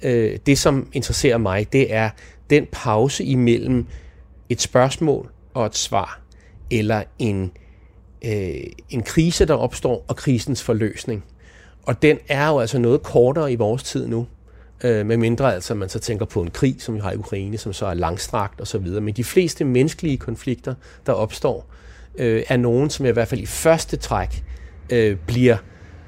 Øh, 0.02 0.38
det, 0.46 0.58
som 0.58 0.88
interesserer 0.92 1.38
mig, 1.38 1.72
det 1.72 1.94
er 1.94 2.10
den 2.50 2.66
pause 2.72 3.24
imellem 3.24 3.86
et 4.48 4.60
spørgsmål 4.60 5.30
og 5.54 5.66
et 5.66 5.76
svar, 5.76 6.20
eller 6.70 7.02
en, 7.18 7.52
øh, 8.24 8.54
en 8.90 9.02
krise, 9.02 9.44
der 9.44 9.54
opstår, 9.54 10.04
og 10.08 10.16
krisens 10.16 10.62
forløsning. 10.62 11.24
Og 11.82 12.02
den 12.02 12.18
er 12.28 12.48
jo 12.48 12.58
altså 12.58 12.78
noget 12.78 13.02
kortere 13.02 13.52
i 13.52 13.56
vores 13.56 13.82
tid 13.82 14.06
nu. 14.06 14.26
øh, 14.84 15.06
med 15.06 15.16
mindre 15.16 15.54
altså 15.54 15.74
man 15.74 15.88
så 15.88 15.98
tænker 15.98 16.26
på 16.26 16.42
en 16.42 16.50
krig, 16.50 16.76
som 16.78 16.94
vi 16.94 17.00
har 17.00 17.12
i 17.12 17.16
Ukraine, 17.16 17.58
som 17.58 17.72
så 17.72 17.86
er 17.86 17.94
langstrakt 17.94 18.60
og 18.60 18.66
så 18.66 18.78
videre. 18.78 19.00
Men 19.00 19.14
de 19.14 19.24
fleste 19.24 19.64
menneskelige 19.64 20.16
konflikter, 20.16 20.74
der 21.06 21.12
opstår, 21.12 21.66
øh, 22.18 22.42
er 22.48 22.56
nogen, 22.56 22.90
som 22.90 23.06
i 23.06 23.10
hvert 23.10 23.28
fald 23.28 23.40
i 23.40 23.46
første 23.46 23.96
træk 23.96 24.44
øh, 24.90 25.16
bliver, 25.26 25.56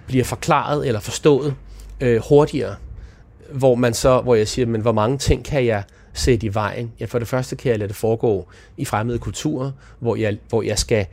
bliver 0.07 0.25
forklaret 0.25 0.87
eller 0.87 1.01
forstået 1.01 1.55
øh, 2.01 2.21
hurtigere. 2.29 2.75
Hvor 3.53 3.75
man 3.75 3.95
så, 3.95 4.21
hvor 4.21 4.35
jeg 4.35 4.49
siger, 4.49 4.67
men 4.67 4.81
hvor 4.81 4.93
mange 4.93 5.19
ting 5.19 5.45
kan 5.45 5.67
jeg 5.67 5.83
sætte 6.13 6.47
i 6.47 6.55
vejen? 6.55 6.93
Ja, 7.01 7.05
for 7.05 7.19
det 7.19 7.29
første 7.29 7.57
kan 7.57 7.71
jeg 7.71 7.79
lade 7.79 7.89
det 7.89 7.97
foregå 7.97 8.49
i 8.77 8.85
fremmede 8.85 9.19
kulturer, 9.19 9.71
hvor 9.99 10.17
jeg, 10.17 10.39
hvor 10.49 10.63
jeg 10.63 10.79
skal 10.79 11.07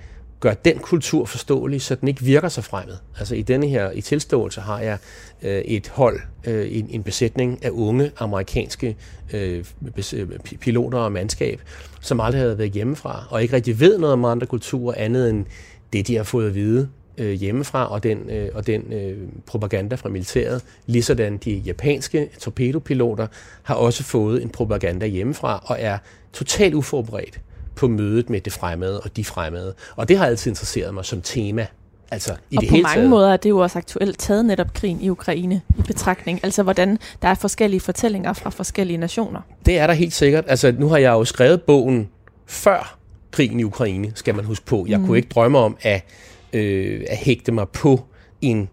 gøre 0.43 0.55
den 0.65 0.77
kultur 0.77 1.25
forståelig, 1.25 1.81
så 1.81 1.95
den 1.95 2.07
ikke 2.07 2.23
virker 2.23 2.49
så 2.49 2.61
fremmed. 2.61 2.95
Altså 3.19 3.35
i 3.35 3.41
denne 3.41 3.67
her 3.67 3.91
i 3.91 4.01
tilståelse 4.01 4.61
har 4.61 4.79
jeg 4.79 4.97
øh, 5.41 5.61
et 5.61 5.87
hold, 5.87 6.19
øh, 6.47 6.77
en, 6.77 6.87
en 6.89 7.03
besætning 7.03 7.65
af 7.65 7.69
unge 7.69 8.11
amerikanske 8.17 8.95
øh, 9.33 9.65
øh 10.13 10.27
piloter 10.59 10.97
og 10.97 11.11
mandskab, 11.11 11.61
som 12.01 12.19
aldrig 12.19 12.41
havde 12.41 12.57
været 12.57 12.71
hjemmefra, 12.71 13.27
og 13.29 13.41
ikke 13.41 13.55
rigtig 13.55 13.79
ved 13.79 13.97
noget 13.97 14.13
om 14.13 14.25
andre 14.25 14.47
kulturer, 14.47 14.95
andet 14.97 15.29
end 15.29 15.45
det, 15.93 16.07
de 16.07 16.15
har 16.15 16.23
fået 16.23 16.47
at 16.47 16.55
vide 16.55 16.89
øh, 17.17 17.31
hjemmefra, 17.31 17.91
og 17.91 18.03
den, 18.03 18.29
øh, 18.29 18.49
og 18.53 18.67
den 18.67 18.93
øh, 18.93 19.17
propaganda 19.45 19.95
fra 19.95 20.09
militæret. 20.09 20.61
Ligesådan 20.85 21.37
de 21.37 21.51
japanske 21.51 22.29
torpedopiloter 22.39 23.27
har 23.63 23.75
også 23.75 24.03
fået 24.03 24.43
en 24.43 24.49
propaganda 24.49 25.05
hjemmefra, 25.05 25.63
og 25.65 25.77
er 25.79 25.97
totalt 26.33 26.73
uforberedt 26.73 27.39
på 27.75 27.87
mødet 27.87 28.29
med 28.29 28.41
det 28.41 28.53
fremmede 28.53 28.99
og 28.99 29.15
de 29.17 29.25
fremmede. 29.25 29.73
Og 29.95 30.09
det 30.09 30.17
har 30.17 30.25
altid 30.25 30.51
interesseret 30.51 30.93
mig 30.93 31.05
som 31.05 31.21
tema. 31.21 31.67
Altså, 32.11 32.35
i 32.49 32.57
og 32.57 32.61
det 32.61 32.69
på 32.69 32.75
hele 32.75 32.83
mange 32.83 32.95
taget. 32.95 33.09
måder 33.09 33.33
er 33.33 33.37
det 33.37 33.49
jo 33.49 33.57
også 33.57 33.77
aktuelt 33.77 34.19
taget 34.19 34.45
netop 34.45 34.73
krigen 34.73 35.01
i 35.01 35.09
Ukraine 35.09 35.61
i 35.77 35.81
betragtning. 35.81 36.39
Altså 36.43 36.63
hvordan 36.63 36.97
der 37.21 37.27
er 37.27 37.33
forskellige 37.33 37.79
fortællinger 37.79 38.33
fra 38.33 38.49
forskellige 38.49 38.97
nationer. 38.97 39.41
Det 39.65 39.77
er 39.77 39.87
der 39.87 39.93
helt 39.93 40.13
sikkert. 40.13 40.45
Altså, 40.47 40.73
nu 40.79 40.89
har 40.89 40.97
jeg 40.97 41.11
jo 41.11 41.25
skrevet 41.25 41.61
bogen 41.61 42.09
før 42.47 42.97
krigen 43.31 43.59
i 43.59 43.63
Ukraine, 43.63 44.11
skal 44.15 44.35
man 44.35 44.45
huske 44.45 44.65
på. 44.65 44.85
Jeg 44.89 44.99
mm. 44.99 45.05
kunne 45.05 45.17
ikke 45.17 45.29
drømme 45.29 45.57
om 45.57 45.77
at, 45.81 46.05
øh, 46.53 47.05
at 47.09 47.17
hægte 47.17 47.51
mig 47.51 47.69
på 47.69 48.01
en, 48.41 48.69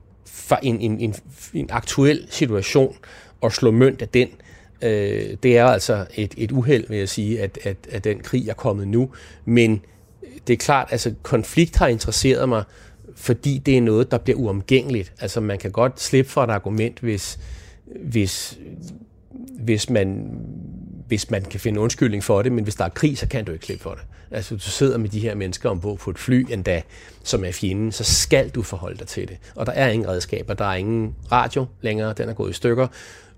en, 0.63 0.81
en, 0.81 1.01
en, 1.01 1.15
en 1.55 1.69
aktuel 1.73 2.27
situation 2.31 2.97
og 3.41 3.53
slå 3.53 3.71
mønt 3.71 4.03
af 4.03 4.09
den. 4.09 4.29
Øh, 4.83 5.37
det 5.43 5.59
er 5.59 5.65
altså 5.65 6.07
et, 6.15 6.35
et 6.37 6.53
uheld, 6.53 6.89
vil 6.89 6.99
jeg 6.99 7.09
sige, 7.09 7.41
at, 7.41 7.59
at, 7.63 7.77
at 7.91 8.05
den 8.05 8.21
krig 8.21 8.49
er 8.49 8.55
kommet 8.55 8.89
nu. 8.89 9.11
Men 9.45 9.81
det 10.47 10.53
er 10.53 10.57
klart, 10.57 10.89
altså 10.91 11.15
konflikt 11.23 11.77
har 11.77 11.87
interesseret 11.87 12.49
mig, 12.49 12.65
fordi 13.17 13.59
det 13.59 13.77
er 13.77 13.81
noget, 13.81 14.11
der 14.11 14.19
bliver 14.19 14.39
uomgængeligt. 14.39 15.13
Altså 15.21 15.41
man 15.41 15.59
kan 15.59 15.71
godt 15.71 16.01
slippe 16.01 16.31
for 16.31 16.45
et 16.45 16.51
argument, 16.51 16.99
hvis, 16.99 17.39
hvis, 17.97 18.59
hvis 19.59 19.91
man 19.91 20.31
hvis 21.11 21.31
man 21.31 21.43
kan 21.43 21.61
finde 21.61 21.81
undskyldning 21.81 22.25
for 22.25 22.43
det, 22.43 22.53
men 22.53 22.65
hvis 22.65 22.75
der 22.75 22.85
er 22.85 22.89
krig, 22.89 23.19
så 23.19 23.29
kan 23.29 23.45
du 23.45 23.53
ikke 23.53 23.67
slippe 23.67 23.83
for 23.83 23.91
det. 23.91 24.03
Altså, 24.31 24.55
du 24.55 24.61
sidder 24.61 24.99
med 24.99 25.09
de 25.09 25.21
her 25.21 25.35
mennesker 25.35 25.71
ombord 25.71 25.99
på 25.99 26.11
et 26.11 26.19
fly 26.19 26.47
endda, 26.51 26.83
som 27.23 27.45
er 27.45 27.53
fjenden, 27.53 27.93
så 27.93 28.05
skal 28.05 28.49
du 28.49 28.63
forholde 28.63 28.99
dig 28.99 29.07
til 29.07 29.29
det. 29.29 29.37
Og 29.55 29.67
der 29.67 29.73
er 29.73 29.89
ingen 29.89 30.09
redskaber, 30.09 30.55
der 30.55 30.65
er 30.65 30.75
ingen 30.75 31.15
radio 31.33 31.67
længere, 31.81 32.13
den 32.13 32.29
er 32.29 32.35
gået 32.35 32.51
i 32.51 32.53
stykker 32.53 32.87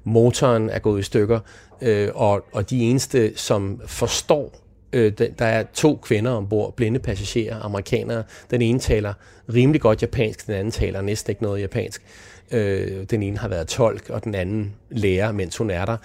motoren 0.05 0.71
er 0.71 0.79
gået 0.79 1.01
i 1.01 1.03
stykker, 1.03 1.41
øh, 1.83 2.09
og, 2.15 2.45
og 2.53 2.71
de 2.71 2.81
eneste, 2.81 3.33
som 3.37 3.81
forstår, 3.87 4.59
øh, 4.93 5.13
der 5.39 5.45
er 5.47 5.65
to 5.75 5.99
kvinder 6.03 6.31
ombord, 6.31 6.77
blinde 6.77 6.99
passagerer, 6.99 7.61
amerikanere. 7.61 8.23
Den 8.51 8.63
ene 8.63 8.79
taler 8.79 9.15
rimelig 9.55 9.81
godt 9.81 10.03
japansk, 10.03 10.47
den 10.47 10.55
anden 10.55 10.71
taler 10.71 11.03
næsten 11.03 11.31
ikke 11.31 11.43
noget 11.43 11.61
japansk. 11.61 12.03
Øh, 12.51 13.05
den 13.11 13.23
ene 13.23 13.39
har 13.39 13.49
været 13.49 13.69
tolk, 13.69 14.11
og 14.11 14.25
den 14.25 14.35
anden 14.35 14.75
lærer, 14.91 15.33
mens 15.33 15.57
hun 15.57 15.71
er 15.71 15.85
der. 15.85 15.97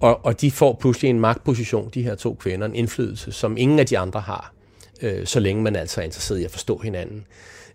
Og, 0.00 0.24
og 0.24 0.40
de 0.40 0.50
får 0.50 0.76
pludselig 0.80 1.10
en 1.10 1.20
magtposition, 1.20 1.90
de 1.94 2.02
her 2.02 2.14
to 2.14 2.34
kvinder, 2.34 2.66
en 2.66 2.74
indflydelse, 2.74 3.32
som 3.32 3.56
ingen 3.56 3.78
af 3.78 3.86
de 3.86 3.98
andre 3.98 4.20
har, 4.20 4.54
øh, 5.02 5.26
så 5.26 5.40
længe 5.40 5.62
man 5.62 5.76
altså 5.76 6.00
er 6.00 6.04
interesseret 6.04 6.38
i 6.38 6.44
at 6.44 6.50
forstå 6.50 6.78
hinanden. 6.78 7.24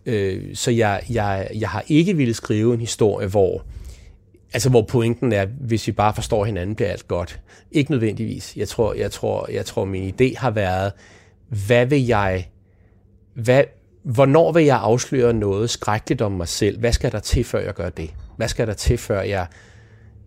Øh, 0.05 0.55
så 0.55 0.71
jeg, 0.71 1.03
jeg, 1.09 1.49
jeg 1.55 1.69
har 1.69 1.83
ikke 1.87 2.17
ville 2.17 2.33
skrive 2.33 2.73
en 2.73 2.79
historie, 2.79 3.27
hvor 3.27 3.63
Altså, 4.53 4.69
hvor 4.69 4.81
pointen 4.81 5.33
er, 5.33 5.45
hvis 5.45 5.87
vi 5.87 5.91
bare 5.91 6.13
forstår 6.13 6.45
hinanden, 6.45 6.75
bliver 6.75 6.89
alt 6.89 7.07
godt. 7.07 7.39
Ikke 7.71 7.91
nødvendigvis. 7.91 8.57
Jeg 8.57 8.67
tror, 8.67 8.93
jeg 8.93 9.11
tror, 9.11 9.51
jeg 9.51 9.65
tror 9.65 9.85
min 9.85 10.13
idé 10.13 10.37
har 10.37 10.51
været, 10.51 10.91
hvad 11.67 11.85
vil 11.85 12.05
jeg, 12.05 12.49
hvad, 13.33 13.63
hvornår 14.03 14.51
vil 14.51 14.65
jeg 14.65 14.77
afsløre 14.77 15.33
noget 15.33 15.69
skrækkeligt 15.69 16.21
om 16.21 16.31
mig 16.31 16.47
selv? 16.47 16.79
Hvad 16.79 16.93
skal 16.93 17.11
der 17.11 17.19
til, 17.19 17.43
før 17.43 17.59
jeg 17.59 17.73
gør 17.73 17.89
det? 17.89 18.09
Hvad 18.37 18.47
skal 18.47 18.67
der 18.67 18.73
til, 18.73 18.97
før 18.97 19.21
jeg, 19.21 19.47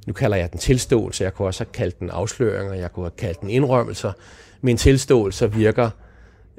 nu 0.07 0.13
kalder 0.13 0.37
jeg 0.37 0.53
den 0.53 0.59
tilståelse, 0.59 1.25
jeg 1.25 1.35
kunne 1.35 1.49
også 1.49 1.65
have 1.65 1.73
kaldt 1.73 2.01
den 2.01 2.11
afsløringer, 2.11 2.75
jeg 2.75 2.93
kunne 2.93 3.05
have 3.05 3.13
kaldt 3.19 3.41
den 3.41 3.51
indrømmelser. 3.51 4.13
Min 4.61 4.77
tilståelse 4.77 5.53
virker 5.53 5.91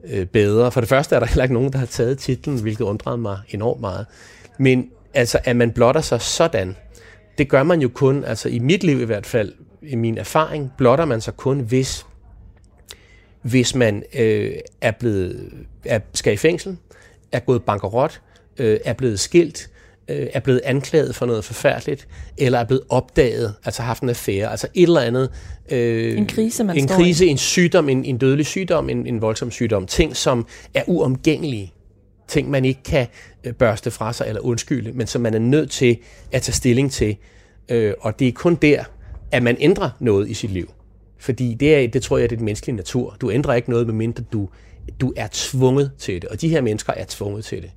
øh, 0.03 0.25
bedre. 0.25 0.71
For 0.71 0.79
det 0.79 0.89
første 0.89 1.15
er 1.15 1.19
der 1.19 1.27
heller 1.27 1.43
ikke 1.43 1.53
nogen, 1.53 1.73
der 1.73 1.79
har 1.79 1.85
taget 1.85 2.17
titlen, 2.17 2.61
hvilket 2.61 2.83
undrede 2.85 3.17
mig 3.17 3.37
enormt 3.49 3.81
meget. 3.81 4.05
Men 4.59 4.89
altså, 5.13 5.39
at 5.43 5.55
man 5.55 5.71
blotter 5.71 6.01
sig 6.01 6.21
sådan, 6.21 6.75
det 7.37 7.49
gør 7.49 7.63
man 7.63 7.81
jo 7.81 7.89
kun, 7.93 8.23
altså 8.23 8.49
i 8.49 8.59
mit 8.59 8.83
liv 8.83 9.01
i 9.01 9.05
hvert 9.05 9.25
fald, 9.25 9.53
i 9.81 9.95
min 9.95 10.17
erfaring, 10.17 10.71
blotter 10.77 11.05
man 11.05 11.21
sig 11.21 11.37
kun, 11.37 11.59
hvis, 11.59 12.05
hvis 13.41 13.75
man 13.75 14.03
øh, 14.15 14.53
er 14.81 14.91
blevet, 14.91 15.51
er, 15.85 15.99
skal 16.13 16.33
i 16.33 16.37
fængsel, 16.37 16.77
er 17.31 17.39
gået 17.39 17.63
bankerot, 17.63 18.21
øh, 18.57 18.79
er 18.85 18.93
blevet 18.93 19.19
skilt, 19.19 19.69
øh, 20.07 20.27
er 20.33 20.39
blevet 20.39 20.61
anklaget 20.63 21.15
for 21.15 21.25
noget 21.25 21.45
forfærdeligt, 21.45 22.07
eller 22.37 22.59
er 22.59 22.63
blevet 22.63 22.83
opdaget, 22.89 23.53
altså 23.65 23.81
haft 23.81 24.03
en 24.03 24.09
affære, 24.09 24.51
altså 24.51 24.67
et 24.73 24.83
eller 24.83 25.01
andet. 25.01 25.29
Øh, 25.71 26.17
en 26.17 26.25
krise, 26.27 26.63
man 26.63 26.77
En 26.77 26.87
står 26.87 26.95
krise, 26.95 27.25
i. 27.25 27.29
en 27.29 27.37
sygdom, 27.37 27.89
en, 27.89 28.05
en 28.05 28.17
dødelig 28.17 28.45
sygdom, 28.45 28.89
en, 28.89 29.07
en 29.07 29.21
voldsom 29.21 29.51
sygdom. 29.51 29.85
Ting, 29.85 30.15
som 30.15 30.47
er 30.73 30.83
uomgængelige. 30.87 31.73
Ting, 32.27 32.49
man 32.49 32.65
ikke 32.65 32.83
kan 32.83 33.07
øh, 33.43 33.53
børste 33.53 33.91
fra 33.91 34.13
sig 34.13 34.27
eller 34.27 34.41
undskylde, 34.41 34.91
men 34.91 35.07
som 35.07 35.21
man 35.21 35.33
er 35.33 35.39
nødt 35.39 35.71
til 35.71 35.97
at 36.31 36.41
tage 36.41 36.53
stilling 36.53 36.91
til. 36.91 37.17
Øh, 37.69 37.93
og 37.99 38.19
det 38.19 38.27
er 38.27 38.31
kun 38.31 38.55
der, 38.55 38.83
at 39.31 39.43
man 39.43 39.57
ændrer 39.59 39.89
noget 39.99 40.29
i 40.29 40.33
sit 40.33 40.51
liv. 40.51 40.71
Fordi 41.19 41.53
det, 41.53 41.75
er, 41.75 41.87
det 41.87 42.01
tror 42.03 42.17
jeg, 42.17 42.29
det 42.29 42.35
er 42.35 42.37
den 42.37 42.45
menneskelige 42.45 42.75
natur. 42.75 43.17
Du 43.21 43.31
ændrer 43.31 43.53
ikke 43.53 43.69
noget, 43.69 43.87
medmindre 43.87 44.23
du, 44.33 44.49
du 45.01 45.13
er 45.17 45.27
tvunget 45.31 45.91
til 45.97 46.21
det. 46.21 46.29
Og 46.29 46.41
de 46.41 46.49
her 46.49 46.61
mennesker 46.61 46.93
er 46.93 47.05
tvunget 47.07 47.45
til 47.45 47.61
det. 47.61 47.71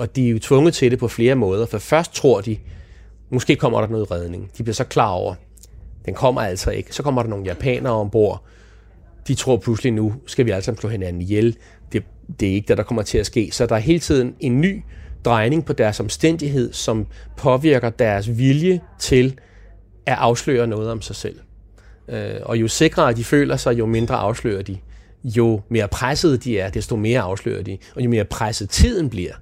Og 0.00 0.16
de 0.16 0.26
er 0.26 0.30
jo 0.30 0.38
tvunget 0.38 0.74
til 0.74 0.90
det 0.90 0.98
på 0.98 1.08
flere 1.08 1.34
måder. 1.34 1.66
For 1.66 1.78
først 1.78 2.14
tror 2.14 2.40
de, 2.40 2.56
måske 3.30 3.56
kommer 3.56 3.80
der 3.80 3.88
noget 3.88 4.10
redning. 4.10 4.50
De 4.58 4.62
bliver 4.62 4.74
så 4.74 4.84
klar 4.84 5.08
over, 5.10 5.34
den 6.04 6.14
kommer 6.14 6.40
altså 6.40 6.70
ikke. 6.70 6.94
Så 6.94 7.02
kommer 7.02 7.22
der 7.22 7.30
nogle 7.30 7.44
japanere 7.44 7.92
ombord. 7.92 8.44
De 9.28 9.34
tror 9.34 9.56
pludselig 9.56 9.92
nu, 9.92 10.14
skal 10.26 10.46
vi 10.46 10.50
alle 10.50 10.64
sammen 10.64 10.80
slå 10.80 10.88
hinanden 10.90 11.22
ihjel. 11.22 11.56
Det, 11.92 12.04
det 12.40 12.48
er 12.48 12.52
ikke 12.52 12.68
det, 12.68 12.76
der 12.76 12.82
kommer 12.82 13.02
til 13.02 13.18
at 13.18 13.26
ske. 13.26 13.50
Så 13.52 13.66
der 13.66 13.74
er 13.74 13.78
hele 13.78 13.98
tiden 13.98 14.34
en 14.40 14.60
ny 14.60 14.82
drejning 15.24 15.64
på 15.64 15.72
deres 15.72 16.00
omstændighed, 16.00 16.72
som 16.72 17.06
påvirker 17.36 17.90
deres 17.90 18.38
vilje 18.38 18.80
til 18.98 19.38
at 20.06 20.16
afsløre 20.18 20.66
noget 20.66 20.90
om 20.90 21.02
sig 21.02 21.16
selv. 21.16 21.40
Øh, 22.08 22.34
og 22.42 22.56
jo 22.56 22.68
sikrere 22.68 23.12
de 23.12 23.24
føler 23.24 23.56
sig, 23.56 23.78
jo 23.78 23.86
mindre 23.86 24.14
afslører 24.14 24.62
de. 24.62 24.78
Jo 25.24 25.60
mere 25.68 25.88
pressede 25.88 26.38
de 26.38 26.58
er, 26.58 26.70
desto 26.70 26.96
mere 26.96 27.20
afslører 27.20 27.62
de. 27.62 27.78
Og 27.96 28.04
jo 28.04 28.10
mere 28.10 28.24
presset 28.24 28.70
tiden 28.70 29.10
bliver, 29.10 29.32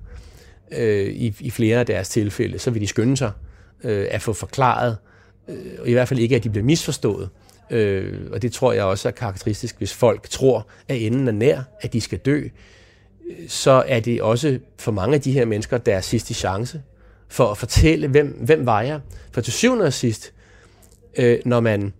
øh, 0.72 1.06
i, 1.06 1.36
i 1.40 1.50
flere 1.50 1.78
af 1.78 1.86
deres 1.86 2.08
tilfælde, 2.08 2.58
så 2.58 2.70
vil 2.70 2.82
de 2.82 2.86
skynde 2.86 3.16
sig 3.16 3.32
øh, 3.84 4.06
at 4.10 4.22
få 4.22 4.32
forklaret, 4.32 4.96
øh, 5.48 5.56
og 5.78 5.88
i 5.88 5.92
hvert 5.92 6.08
fald 6.08 6.20
ikke, 6.20 6.36
at 6.36 6.44
de 6.44 6.50
bliver 6.50 6.64
misforstået. 6.64 7.28
Øh, 7.70 8.30
og 8.32 8.42
det 8.42 8.52
tror 8.52 8.72
jeg 8.72 8.84
også 8.84 9.08
er 9.08 9.12
karakteristisk, 9.12 9.78
hvis 9.78 9.94
folk 9.94 10.30
tror, 10.30 10.66
at 10.88 11.02
enden 11.02 11.28
er 11.28 11.32
nær, 11.32 11.62
at 11.80 11.92
de 11.92 12.00
skal 12.00 12.18
dø, 12.18 12.48
øh, 13.30 13.48
så 13.48 13.84
er 13.86 14.00
det 14.00 14.22
også 14.22 14.58
for 14.78 14.92
mange 14.92 15.14
af 15.14 15.20
de 15.20 15.32
her 15.32 15.44
mennesker 15.44 15.78
deres 15.78 16.04
sidste 16.04 16.34
chance 16.34 16.82
for 17.28 17.50
at 17.50 17.58
fortælle, 17.58 18.08
hvem, 18.08 18.26
hvem 18.26 18.66
var 18.66 18.82
jeg. 18.82 19.00
For 19.32 19.40
til 19.40 19.52
syvende 19.52 19.84
og 19.84 19.92
sidst, 19.92 20.32
øh, 21.18 21.38
når 21.44 21.60
man 21.60 21.92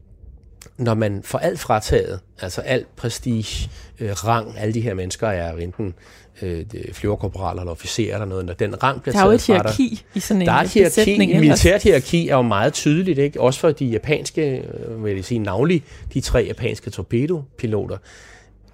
når 0.78 0.94
man 0.94 1.22
får 1.22 1.38
alt 1.38 1.60
frataget, 1.60 2.20
altså 2.40 2.60
alt 2.60 2.96
prestige, 2.96 3.70
øh, 4.00 4.10
rang, 4.10 4.58
alle 4.58 4.75
de 4.75 4.80
her 4.80 4.94
mennesker 4.94 5.28
er 5.28 5.56
enten 5.56 5.94
øh, 6.42 6.64
flyverkorporaler 6.92 7.61
eller 7.61 7.73
officerer 7.73 8.14
eller 8.14 8.26
noget, 8.26 8.45
når 8.45 8.54
den 8.54 8.83
rang 8.83 9.02
bliver 9.02 9.12
Der 9.12 9.21
er 9.21 9.26
jo 9.26 9.30
et 9.30 9.40
taget 9.40 9.62
fra 9.62 9.73
hierarki 9.73 10.04
i 10.14 10.21
sådan 10.21 10.42
en 10.42 10.47
Der 10.47 10.52
er 10.52 10.61
et 10.61 10.68
hierarki, 10.68 11.38
militært 11.40 11.83
hierarki 11.83 12.28
er 12.28 12.37
jo 12.37 12.42
meget 12.42 12.73
tydeligt, 12.73 13.18
ikke? 13.18 13.40
også 13.40 13.61
for 13.61 13.71
de 13.71 13.87
japanske, 13.87 14.62
øh, 14.88 15.04
vil 15.04 15.14
jeg 15.14 15.25
sige 15.25 15.38
navnlig 15.38 15.85
de 16.14 16.21
tre 16.21 16.45
japanske 16.49 16.90
torpedopiloter, 16.90 17.97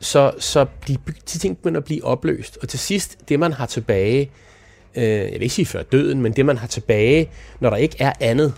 så, 0.00 0.32
så 0.38 0.66
de, 0.88 0.96
de 1.32 1.38
ting 1.38 1.56
begynder 1.56 1.80
at 1.80 1.84
blive 1.84 2.04
opløst. 2.04 2.58
Og 2.62 2.68
til 2.68 2.78
sidst, 2.78 3.18
det 3.28 3.40
man 3.40 3.52
har 3.52 3.66
tilbage, 3.66 4.30
øh, 4.94 5.04
jeg 5.04 5.32
vil 5.32 5.42
ikke 5.42 5.54
sige 5.54 5.66
før 5.66 5.82
døden, 5.82 6.22
men 6.22 6.32
det 6.32 6.46
man 6.46 6.58
har 6.58 6.66
tilbage, 6.66 7.30
når 7.60 7.70
der 7.70 7.76
ikke 7.76 7.96
er 7.98 8.12
andet, 8.20 8.54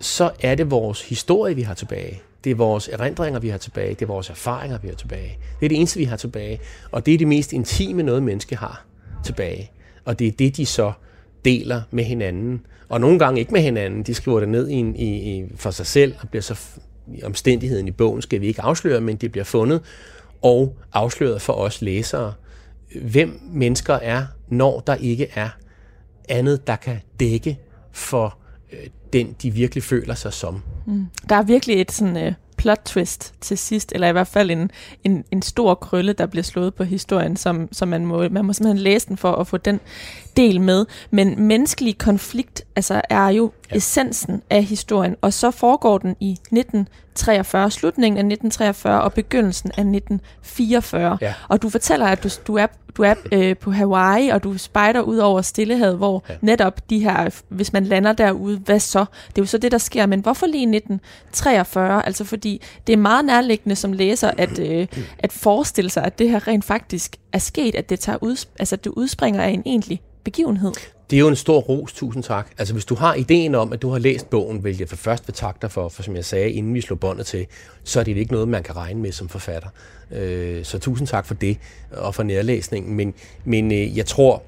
så 0.00 0.30
er 0.40 0.54
det 0.54 0.70
vores 0.70 1.02
historie, 1.02 1.54
vi 1.54 1.62
har 1.62 1.74
tilbage. 1.74 2.22
Det 2.44 2.50
er 2.50 2.54
vores 2.54 2.88
erindringer, 2.88 3.40
vi 3.40 3.48
har 3.48 3.58
tilbage. 3.58 3.90
Det 3.90 4.02
er 4.02 4.06
vores 4.06 4.30
erfaringer, 4.30 4.78
vi 4.78 4.88
har 4.88 4.94
tilbage. 4.94 5.38
Det 5.60 5.66
er 5.66 5.68
det 5.68 5.78
eneste, 5.78 5.98
vi 5.98 6.04
har 6.04 6.16
tilbage. 6.16 6.60
Og 6.90 7.06
det 7.06 7.14
er 7.14 7.18
det 7.18 7.28
mest 7.28 7.52
intime, 7.52 8.02
noget 8.02 8.22
menneske 8.22 8.56
har 8.56 8.84
tilbage. 9.24 9.70
Og 10.04 10.18
det 10.18 10.26
er 10.26 10.32
det, 10.32 10.56
de 10.56 10.66
så 10.66 10.92
deler 11.44 11.82
med 11.90 12.04
hinanden. 12.04 12.66
Og 12.88 13.00
nogle 13.00 13.18
gange 13.18 13.40
ikke 13.40 13.52
med 13.52 13.60
hinanden. 13.60 14.02
De 14.02 14.14
skriver 14.14 14.40
det 14.40 14.48
ned 14.48 14.68
i, 14.68 14.74
en, 14.74 14.96
i, 14.96 15.36
i, 15.36 15.44
for 15.56 15.70
sig 15.70 15.86
selv, 15.86 16.14
og 16.20 16.28
bliver 16.28 16.42
så 16.42 16.58
omstændigheden 17.22 17.88
i 17.88 17.90
bogen 17.90 18.22
skal 18.22 18.40
vi 18.40 18.46
ikke 18.46 18.62
afsløre, 18.62 19.00
men 19.00 19.16
det 19.16 19.32
bliver 19.32 19.44
fundet 19.44 19.82
og 20.42 20.76
afsløret 20.92 21.42
for 21.42 21.52
os 21.52 21.82
læsere. 21.82 22.32
Hvem 23.02 23.40
mennesker 23.52 23.94
er, 23.94 24.26
når 24.48 24.80
der 24.80 24.94
ikke 24.94 25.28
er 25.34 25.48
andet, 26.28 26.66
der 26.66 26.76
kan 26.76 27.00
dække 27.20 27.58
for 27.92 28.38
øh, 28.72 28.86
den, 29.14 29.36
de 29.42 29.50
virkelig 29.50 29.84
føler 29.84 30.14
sig 30.14 30.32
som. 30.32 30.62
Mm. 30.86 31.06
Der 31.28 31.36
er 31.36 31.42
virkelig 31.42 31.80
et 31.80 31.92
sådan 31.92 32.16
øh, 32.16 32.32
plot 32.56 32.80
twist 32.84 33.34
til 33.40 33.58
sidst, 33.58 33.92
eller 33.94 34.08
i 34.08 34.12
hvert 34.12 34.26
fald 34.26 34.50
en, 34.50 34.70
en, 35.04 35.24
en 35.30 35.42
stor 35.42 35.74
krølle, 35.74 36.12
der 36.12 36.26
bliver 36.26 36.42
slået 36.42 36.74
på 36.74 36.84
historien, 36.84 37.36
som, 37.36 37.68
som 37.72 37.88
man, 37.88 38.06
må, 38.06 38.28
man 38.28 38.44
må 38.44 38.52
simpelthen 38.52 38.78
læse 38.82 39.08
den 39.08 39.16
for 39.16 39.32
at 39.32 39.46
få 39.46 39.56
den 39.56 39.80
del 40.36 40.60
med. 40.60 40.86
Men 41.10 41.42
menneskelig 41.42 41.98
konflikt 41.98 42.64
altså, 42.76 43.00
er 43.10 43.28
jo 43.28 43.52
ja. 43.70 43.76
essensen 43.76 44.42
af 44.50 44.64
historien, 44.64 45.16
og 45.20 45.32
så 45.32 45.50
foregår 45.50 45.98
den 45.98 46.16
i 46.20 46.38
1943, 47.14 47.70
slutningen 47.70 48.18
af 48.18 48.24
1943 48.24 49.02
og 49.02 49.12
begyndelsen 49.12 49.70
af 49.70 49.80
1944. 49.80 51.18
Ja. 51.20 51.34
Og 51.48 51.62
du 51.62 51.68
fortæller, 51.68 52.06
at 52.06 52.24
du, 52.24 52.28
du 52.46 52.56
er 52.56 52.66
du 52.96 53.02
er 53.02 53.14
øh, 53.32 53.56
på 53.56 53.70
Hawaii, 53.70 54.28
og 54.28 54.42
du 54.42 54.58
spejder 54.58 55.00
ud 55.00 55.16
over 55.16 55.42
Stillehavet, 55.42 55.96
hvor 55.96 56.24
ja. 56.28 56.34
netop 56.40 56.90
de 56.90 56.98
her, 56.98 57.42
hvis 57.48 57.72
man 57.72 57.84
lander 57.84 58.12
derude, 58.12 58.58
hvad 58.58 58.80
så? 58.80 59.04
Det 59.28 59.38
er 59.38 59.42
jo 59.42 59.46
så 59.46 59.58
det, 59.58 59.72
der 59.72 59.78
sker. 59.78 60.06
Men 60.06 60.20
hvorfor 60.20 60.46
lige 60.46 60.62
1943? 60.62 62.06
Altså 62.06 62.24
fordi 62.24 62.62
det 62.86 62.92
er 62.92 62.96
meget 62.96 63.24
nærliggende 63.24 63.76
som 63.76 63.92
læser, 63.92 64.30
at, 64.38 64.58
øh, 64.58 64.86
at 65.18 65.32
forestille 65.32 65.90
sig, 65.90 66.04
at 66.04 66.18
det 66.18 66.30
her 66.30 66.48
rent 66.48 66.64
faktisk 66.64 67.16
er 67.32 67.38
sket, 67.38 67.74
at 67.74 67.90
det, 67.90 68.00
tager 68.00 68.18
ud, 68.22 68.46
altså, 68.58 68.74
at 68.76 68.84
det 68.84 68.90
udspringer 68.90 69.42
af 69.42 69.48
en 69.48 69.62
egentlig 69.66 70.02
begivenhed. 70.24 70.72
Det 71.10 71.16
er 71.16 71.20
jo 71.20 71.28
en 71.28 71.36
stor 71.36 71.60
ros, 71.60 71.92
tusind 71.92 72.22
tak. 72.22 72.50
Altså 72.58 72.74
hvis 72.74 72.84
du 72.84 72.94
har 72.94 73.14
ideen 73.14 73.54
om, 73.54 73.72
at 73.72 73.82
du 73.82 73.90
har 73.90 73.98
læst 73.98 74.30
bogen, 74.30 74.58
hvilket 74.58 74.80
jeg 74.80 74.88
for 74.88 74.96
først 74.96 75.28
vil 75.28 75.34
takke 75.34 75.58
dig 75.62 75.70
for, 75.70 75.88
for 75.88 76.02
som 76.02 76.16
jeg 76.16 76.24
sagde, 76.24 76.50
inden 76.50 76.74
vi 76.74 76.80
slog 76.80 77.00
båndet 77.00 77.26
til, 77.26 77.46
så 77.84 78.00
er 78.00 78.04
det 78.04 78.16
ikke 78.16 78.32
noget, 78.32 78.48
man 78.48 78.62
kan 78.62 78.76
regne 78.76 79.00
med 79.00 79.12
som 79.12 79.28
forfatter. 79.28 79.68
Øh, 80.10 80.64
så 80.64 80.78
tusind 80.78 81.08
tak 81.08 81.26
for 81.26 81.34
det, 81.34 81.58
og 81.90 82.14
for 82.14 82.22
nærlæsningen. 82.22 82.94
Men, 82.94 83.14
men 83.44 83.72
øh, 83.72 83.96
jeg 83.96 84.06
tror, 84.06 84.42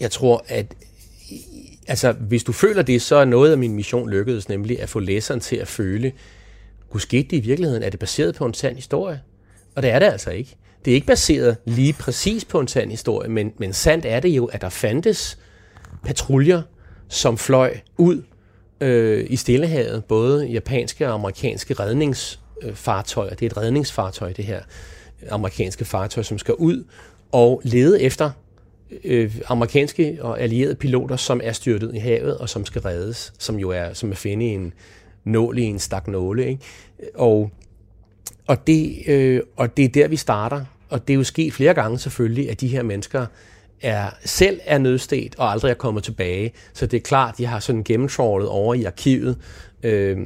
jeg 0.00 0.10
tror, 0.10 0.44
at 0.48 0.74
altså, 1.86 2.12
hvis 2.12 2.44
du 2.44 2.52
føler 2.52 2.82
det, 2.82 3.02
så 3.02 3.16
er 3.16 3.24
noget 3.24 3.52
af 3.52 3.58
min 3.58 3.72
mission 3.72 4.10
lykkedes, 4.10 4.48
nemlig 4.48 4.80
at 4.80 4.88
få 4.88 5.00
læseren 5.00 5.40
til 5.40 5.56
at 5.56 5.68
føle, 5.68 6.12
gud 6.90 7.00
skete 7.00 7.28
det 7.28 7.36
i 7.36 7.40
virkeligheden? 7.40 7.82
Er 7.82 7.90
det 7.90 8.00
baseret 8.00 8.34
på 8.34 8.46
en 8.46 8.54
sand 8.54 8.76
historie? 8.76 9.20
Og 9.74 9.82
det 9.82 9.90
er 9.90 9.98
det 9.98 10.06
altså 10.06 10.30
ikke. 10.30 10.56
Det 10.86 10.92
er 10.92 10.94
ikke 10.94 11.06
baseret 11.06 11.56
lige 11.64 11.92
præcis 11.92 12.44
på 12.44 12.60
en 12.60 12.68
sand 12.68 12.90
historie, 12.90 13.28
men, 13.28 13.52
men 13.58 13.72
sandt 13.72 14.06
er 14.06 14.20
det 14.20 14.28
jo, 14.28 14.44
at 14.44 14.60
der 14.60 14.68
fandtes 14.68 15.38
patruljer, 16.04 16.62
som 17.08 17.38
fløj 17.38 17.78
ud 17.96 18.22
øh, 18.80 19.26
i 19.30 19.36
Stillehavet, 19.36 20.04
både 20.04 20.46
japanske 20.46 21.08
og 21.08 21.14
amerikanske 21.14 21.74
redningsfartøjer. 21.74 23.30
Det 23.30 23.42
er 23.42 23.50
et 23.50 23.56
redningsfartøj, 23.56 24.32
det 24.32 24.44
her 24.44 24.60
amerikanske 25.30 25.84
fartøj, 25.84 26.22
som 26.22 26.38
skal 26.38 26.54
ud 26.54 26.84
og 27.32 27.60
lede 27.64 28.02
efter 28.02 28.30
øh, 29.04 29.36
amerikanske 29.48 30.18
og 30.20 30.40
allierede 30.40 30.74
piloter, 30.74 31.16
som 31.16 31.40
er 31.44 31.52
styrtet 31.52 31.94
i 31.94 31.98
havet 31.98 32.38
og 32.38 32.48
som 32.48 32.64
skal 32.66 32.82
reddes, 32.82 33.32
som 33.38 33.58
jo 33.58 33.70
er 33.70 33.92
som 33.92 34.10
at 34.10 34.18
finde 34.18 34.46
en 34.46 34.72
nål 35.24 35.58
i 35.58 35.62
en 35.62 35.78
stak 35.78 36.08
nåle. 36.08 36.46
Ikke? 36.46 36.62
Og, 37.14 37.50
og, 38.46 38.66
det, 38.66 38.96
øh, 39.06 39.42
og 39.56 39.76
det 39.76 39.84
er 39.84 39.88
der, 39.88 40.08
vi 40.08 40.16
starter. 40.16 40.64
Og 40.88 41.08
det 41.08 41.14
er 41.14 41.18
jo 41.18 41.24
sket 41.24 41.52
flere 41.52 41.74
gange 41.74 41.98
selvfølgelig, 41.98 42.50
at 42.50 42.60
de 42.60 42.68
her 42.68 42.82
mennesker 42.82 43.26
er, 43.82 44.10
selv 44.24 44.60
er 44.64 44.78
nødstedt 44.78 45.34
og 45.38 45.50
aldrig 45.50 45.70
er 45.70 45.74
kommet 45.74 46.04
tilbage. 46.04 46.52
Så 46.72 46.86
det 46.86 46.96
er 46.96 47.00
klart, 47.00 47.38
de 47.38 47.46
har 47.46 47.60
sådan 47.60 47.84
gennemtrålet 47.84 48.48
over 48.48 48.74
i 48.74 48.84
arkivet, 48.84 49.38
øh, 49.82 50.18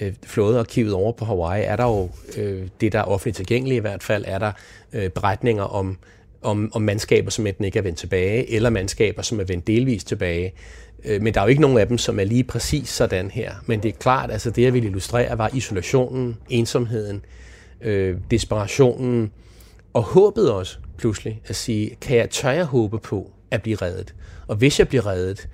øh, 0.00 0.12
flådearkivet 0.26 0.94
over 0.94 1.12
på 1.12 1.24
Hawaii, 1.24 1.64
er 1.64 1.76
der 1.76 1.84
jo, 1.84 2.10
øh, 2.36 2.68
det 2.80 2.92
der 2.92 2.98
er 2.98 3.04
offentligt 3.04 3.36
tilgængeligt 3.36 3.76
i 3.76 3.80
hvert 3.80 4.02
fald, 4.02 4.24
er 4.26 4.38
der 4.38 4.52
øh, 4.92 5.10
beretninger 5.10 5.64
om, 5.64 5.98
om, 6.42 6.70
om 6.74 6.82
mandskaber, 6.82 7.30
som 7.30 7.46
enten 7.46 7.64
ikke 7.64 7.78
er 7.78 7.82
vendt 7.82 7.98
tilbage, 7.98 8.50
eller 8.50 8.70
mandskaber, 8.70 9.22
som 9.22 9.40
er 9.40 9.44
vendt 9.44 9.66
delvist 9.66 10.08
tilbage. 10.08 10.52
Øh, 11.04 11.22
men 11.22 11.34
der 11.34 11.40
er 11.40 11.44
jo 11.44 11.48
ikke 11.48 11.62
nogen 11.62 11.78
af 11.78 11.88
dem, 11.88 11.98
som 11.98 12.20
er 12.20 12.24
lige 12.24 12.44
præcis 12.44 12.88
sådan 12.88 13.30
her. 13.30 13.52
Men 13.66 13.82
det 13.82 13.88
er 13.88 13.98
klart, 13.98 14.30
altså 14.30 14.50
det 14.50 14.62
jeg 14.62 14.72
ville 14.72 14.88
illustrere, 14.88 15.38
var 15.38 15.50
isolationen, 15.54 16.36
ensomheden, 16.48 17.24
øh, 17.80 18.16
desperationen, 18.30 19.32
og 19.92 20.02
håbet 20.02 20.52
også 20.52 20.78
pludselig 20.98 21.40
at 21.44 21.56
sige, 21.56 21.96
kan 22.00 22.16
jeg, 22.16 22.30
tør 22.30 22.50
jeg 22.50 22.64
håbe 22.64 22.98
på 22.98 23.30
at 23.50 23.62
blive 23.62 23.76
reddet? 23.76 24.14
Og 24.46 24.56
hvis 24.56 24.78
jeg 24.78 24.88
bliver 24.88 25.06
reddet, 25.06 25.48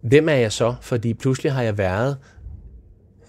hvem 0.00 0.28
er 0.28 0.34
jeg 0.34 0.52
så? 0.52 0.74
Fordi 0.80 1.14
pludselig 1.14 1.52
har 1.52 1.62
jeg 1.62 1.78
været 1.78 2.16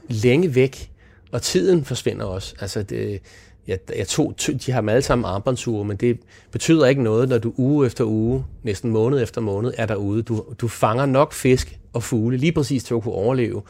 længe 0.10 0.56
væk, 0.56 0.92
og 1.32 1.42
tiden 1.42 1.86
forsvinder 1.86 2.26
også. 2.26 2.56
Altså, 2.60 2.84
det, 2.84 3.22
jeg, 3.68 3.80
jeg 3.98 4.08
tog, 4.08 4.36
de 4.66 4.72
har 4.72 4.90
alle 4.90 5.02
sammen 5.02 5.26
armbåndsure, 5.26 5.86
men 5.86 5.98
det 5.98 6.20
betyder 6.52 6.86
ikke 6.86 7.04
noget, 7.04 7.30
når 7.30 7.38
du 7.38 7.54
uge 7.58 7.86
efter 7.86 8.04
uge, 8.04 8.46
næsten 8.64 8.92
måned 8.92 9.24
efter 9.24 9.42
måned, 9.42 9.74
er 9.78 9.86
derude. 9.86 10.24
Du, 10.24 10.44
du 10.62 10.68
fanger 10.68 11.06
nok 11.06 11.34
fisk 11.34 11.80
og 11.94 12.04
fugle, 12.04 12.38
lige 12.38 12.52
præcis 12.52 12.84
til 12.84 12.94
at 12.94 13.04
kunne 13.04 13.14
overleve 13.14 13.62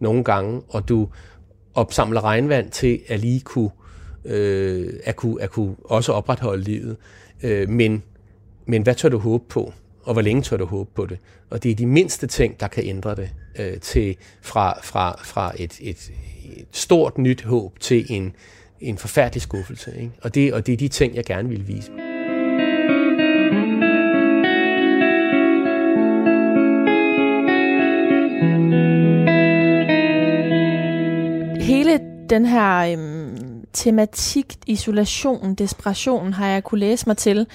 nogle 0.00 0.24
gange, 0.24 0.62
og 0.68 0.88
du 0.88 1.08
opsamler 1.74 2.24
regnvand 2.24 2.70
til 2.70 3.00
at 3.08 3.20
lige 3.20 3.40
kunne 3.40 3.70
øh, 3.70 3.85
øh, 4.26 4.92
at, 5.04 5.16
kunne, 5.16 5.42
at 5.42 5.50
kunne 5.50 5.76
også 5.84 6.12
opretholde 6.12 6.62
livet. 6.62 6.96
Øh, 7.42 7.68
men, 7.68 8.02
men 8.66 8.82
hvad 8.82 8.94
tør 8.94 9.08
du 9.08 9.18
håbe 9.18 9.44
på? 9.48 9.72
Og 10.02 10.12
hvor 10.12 10.22
længe 10.22 10.42
tør 10.42 10.56
du 10.56 10.66
håbe 10.66 10.90
på 10.94 11.06
det? 11.06 11.18
Og 11.50 11.62
det 11.62 11.70
er 11.70 11.74
de 11.74 11.86
mindste 11.86 12.26
ting, 12.26 12.60
der 12.60 12.68
kan 12.68 12.84
ændre 12.84 13.14
det 13.14 13.30
øh, 13.58 13.80
til 13.80 14.16
fra, 14.42 14.80
fra, 14.82 15.20
fra 15.24 15.52
et, 15.56 15.78
et, 15.80 16.10
et 16.58 16.66
stort 16.72 17.18
nyt 17.18 17.42
håb 17.42 17.80
til 17.80 18.06
en, 18.08 18.32
en 18.80 18.98
forfærdelig 18.98 19.42
skuffelse. 19.42 19.92
Ikke? 19.96 20.12
Og, 20.22 20.34
det, 20.34 20.52
og 20.52 20.66
det 20.66 20.72
er 20.72 20.76
de 20.76 20.88
ting, 20.88 21.14
jeg 21.14 21.24
gerne 21.24 21.48
vil 21.48 21.68
vise. 21.68 21.90
Hele 31.60 32.00
den 32.30 32.46
her 32.46 32.92
øhm, 32.92 33.55
tematik, 33.72 34.56
isolation, 34.66 35.54
desperation, 35.54 36.32
har 36.32 36.46
jeg 36.46 36.64
kunne 36.64 36.80
læse 36.80 37.06
mig 37.06 37.16
til, 37.16 37.46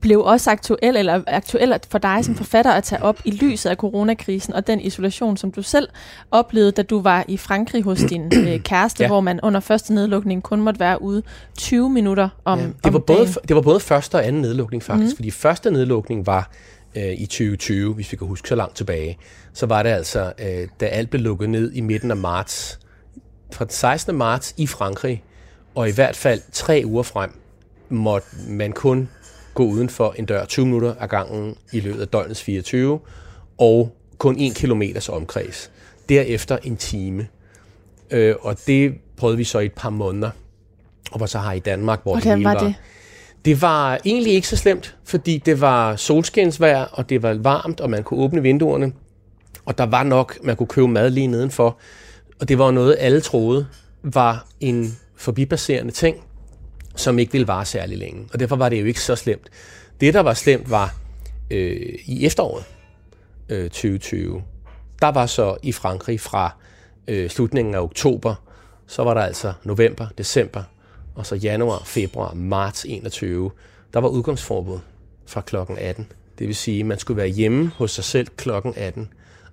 blev 0.00 0.20
også 0.20 0.50
aktuel, 0.50 0.96
eller 0.96 1.22
aktuel 1.26 1.74
for 1.90 1.98
dig 1.98 2.24
som 2.24 2.34
forfatter 2.34 2.72
at 2.72 2.84
tage 2.84 3.02
op 3.02 3.20
i 3.24 3.30
lyset 3.30 3.70
af 3.70 3.76
coronakrisen 3.76 4.54
og 4.54 4.66
den 4.66 4.80
isolation, 4.80 5.36
som 5.36 5.52
du 5.52 5.62
selv 5.62 5.88
oplevede, 6.30 6.72
da 6.72 6.82
du 6.82 7.00
var 7.00 7.24
i 7.28 7.36
Frankrig 7.36 7.82
hos 7.82 7.98
din 7.98 8.32
øh, 8.48 8.60
kæreste, 8.60 9.02
ja. 9.02 9.08
hvor 9.08 9.20
man 9.20 9.40
under 9.42 9.60
første 9.60 9.94
nedlukning 9.94 10.42
kun 10.42 10.60
måtte 10.60 10.80
være 10.80 11.02
ude 11.02 11.22
20 11.58 11.90
minutter 11.90 12.28
om, 12.44 12.58
ja, 12.58 12.64
det 12.64 12.92
var 12.92 12.98
om 12.98 13.04
både, 13.06 13.18
dagen. 13.18 13.34
Det 13.48 13.56
var 13.56 13.62
både 13.62 13.80
første 13.80 14.14
og 14.14 14.26
anden 14.26 14.42
nedlukning 14.42 14.82
faktisk, 14.82 15.12
mm. 15.12 15.16
fordi 15.16 15.30
første 15.30 15.70
nedlukning 15.70 16.26
var 16.26 16.50
øh, 16.96 17.12
i 17.12 17.26
2020, 17.26 17.94
hvis 17.94 18.12
vi 18.12 18.16
kan 18.16 18.26
huske 18.26 18.48
så 18.48 18.54
langt 18.54 18.76
tilbage. 18.76 19.18
Så 19.52 19.66
var 19.66 19.82
det 19.82 19.90
altså, 19.90 20.32
øh, 20.38 20.68
da 20.80 20.86
alt 20.86 21.10
blev 21.10 21.22
lukket 21.22 21.50
ned 21.50 21.72
i 21.72 21.80
midten 21.80 22.10
af 22.10 22.16
marts 22.16 22.78
fra 23.54 23.64
den 23.64 23.72
16. 23.72 24.14
marts 24.14 24.54
i 24.56 24.66
Frankrig, 24.66 25.24
og 25.74 25.88
i 25.88 25.92
hvert 25.92 26.16
fald 26.16 26.40
tre 26.52 26.82
uger 26.84 27.02
frem, 27.02 27.30
måtte 27.88 28.28
man 28.48 28.72
kun 28.72 29.08
gå 29.54 29.64
uden 29.64 29.88
for 29.88 30.14
en 30.18 30.26
dør 30.26 30.44
20 30.44 30.66
minutter 30.66 30.94
ad 31.00 31.08
gangen 31.08 31.56
i 31.72 31.80
løbet 31.80 32.00
af 32.00 32.08
døgnets 32.08 32.42
24, 32.42 33.00
og 33.58 33.96
kun 34.18 34.36
en 34.36 34.54
kilometers 34.54 35.08
omkreds. 35.08 35.70
Derefter 36.08 36.58
en 36.62 36.76
time. 36.76 37.26
Øh, 38.10 38.34
og 38.40 38.56
det 38.66 38.94
prøvede 39.16 39.36
vi 39.36 39.44
så 39.44 39.58
i 39.58 39.66
et 39.66 39.72
par 39.72 39.90
måneder. 39.90 40.30
Og 41.10 41.16
hvor 41.16 41.26
så 41.26 41.38
har 41.38 41.52
i 41.52 41.58
Danmark, 41.58 42.02
hvor 42.02 42.12
Hvordan 42.12 42.30
det 42.30 42.38
hele 42.38 42.44
var, 42.48 42.54
var 42.54 42.64
det? 42.64 42.74
Det 43.44 43.62
var 43.62 43.98
egentlig 44.04 44.32
ikke 44.32 44.48
så 44.48 44.56
slemt, 44.56 44.96
fordi 45.04 45.38
det 45.38 45.60
var 45.60 45.96
solskinsvejr, 45.96 46.84
og 46.84 47.08
det 47.08 47.22
var 47.22 47.34
varmt, 47.34 47.80
og 47.80 47.90
man 47.90 48.02
kunne 48.02 48.20
åbne 48.20 48.42
vinduerne. 48.42 48.92
Og 49.64 49.78
der 49.78 49.86
var 49.86 50.02
nok, 50.02 50.38
man 50.44 50.56
kunne 50.56 50.66
købe 50.66 50.88
mad 50.88 51.10
lige 51.10 51.26
nedenfor. 51.26 51.78
Og 52.40 52.48
det 52.48 52.58
var 52.58 52.70
noget, 52.70 52.96
alle 52.98 53.20
troede 53.20 53.66
var 54.02 54.46
en 54.60 54.98
forbipasserende 55.16 55.92
ting, 55.92 56.24
som 56.96 57.18
ikke 57.18 57.32
ville 57.32 57.48
vare 57.48 57.64
særlig 57.64 57.98
længe. 57.98 58.28
Og 58.32 58.40
derfor 58.40 58.56
var 58.56 58.68
det 58.68 58.80
jo 58.80 58.84
ikke 58.84 59.00
så 59.00 59.16
slemt. 59.16 59.50
Det, 60.00 60.14
der 60.14 60.20
var 60.20 60.34
slemt, 60.34 60.70
var 60.70 60.94
øh, 61.50 61.98
i 62.06 62.26
efteråret 62.26 62.64
øh, 63.48 63.70
2020. 63.70 64.42
Der 65.02 65.08
var 65.08 65.26
så 65.26 65.56
i 65.62 65.72
Frankrig 65.72 66.20
fra 66.20 66.56
øh, 67.08 67.30
slutningen 67.30 67.74
af 67.74 67.80
oktober, 67.80 68.34
så 68.86 69.04
var 69.04 69.14
der 69.14 69.20
altså 69.20 69.52
november, 69.64 70.06
december, 70.18 70.62
og 71.14 71.26
så 71.26 71.34
januar, 71.34 71.82
februar, 71.84 72.34
marts 72.34 72.86
21. 72.88 73.50
Der 73.94 74.00
var 74.00 74.08
udgangsforbud 74.08 74.78
fra 75.26 75.40
klokken 75.40 75.78
18. 75.78 76.06
Det 76.38 76.46
vil 76.46 76.56
sige, 76.56 76.80
at 76.80 76.86
man 76.86 76.98
skulle 76.98 77.16
være 77.16 77.28
hjemme 77.28 77.72
hos 77.76 77.90
sig 77.90 78.04
selv 78.04 78.26
klokken 78.36 78.74
18 78.76 79.08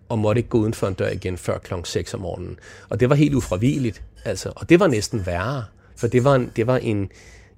og 0.09 0.19
måtte 0.19 0.39
ikke 0.39 0.49
gå 0.49 0.57
uden 0.57 0.73
for 0.73 0.87
en 0.87 0.93
dør 0.93 1.09
igen 1.09 1.37
før 1.37 1.57
kl. 1.57 1.73
6 1.83 2.13
om 2.13 2.19
morgenen. 2.19 2.59
Og 2.89 2.99
det 2.99 3.09
var 3.09 3.15
helt 3.15 3.35
ufravigeligt, 3.35 4.03
altså. 4.25 4.51
Og 4.55 4.69
det 4.69 4.79
var 4.79 4.87
næsten 4.87 5.25
værre, 5.25 5.63
for 5.95 6.07
det 6.07 6.23
var 6.23 6.35
en, 6.35 6.51
det 6.55 6.67
var 6.67 6.77
en, 6.77 7.11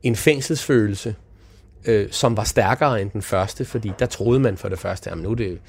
en 0.04 0.16
fængselsfølelse 0.16 1.16
øh, 1.86 2.08
som 2.12 2.38
var 2.38 2.44
stærkere 2.44 3.02
end 3.02 3.10
den 3.12 3.22
første, 3.22 3.66
fordi 3.66 3.92
der 4.00 4.06
troede 4.06 4.40
man 4.40 4.58
for 4.58 4.70
det 4.70 4.80
første, 4.80 5.12
at 5.12 5.18
nu 5.18 5.32
er 5.32 5.36
det 5.36 5.60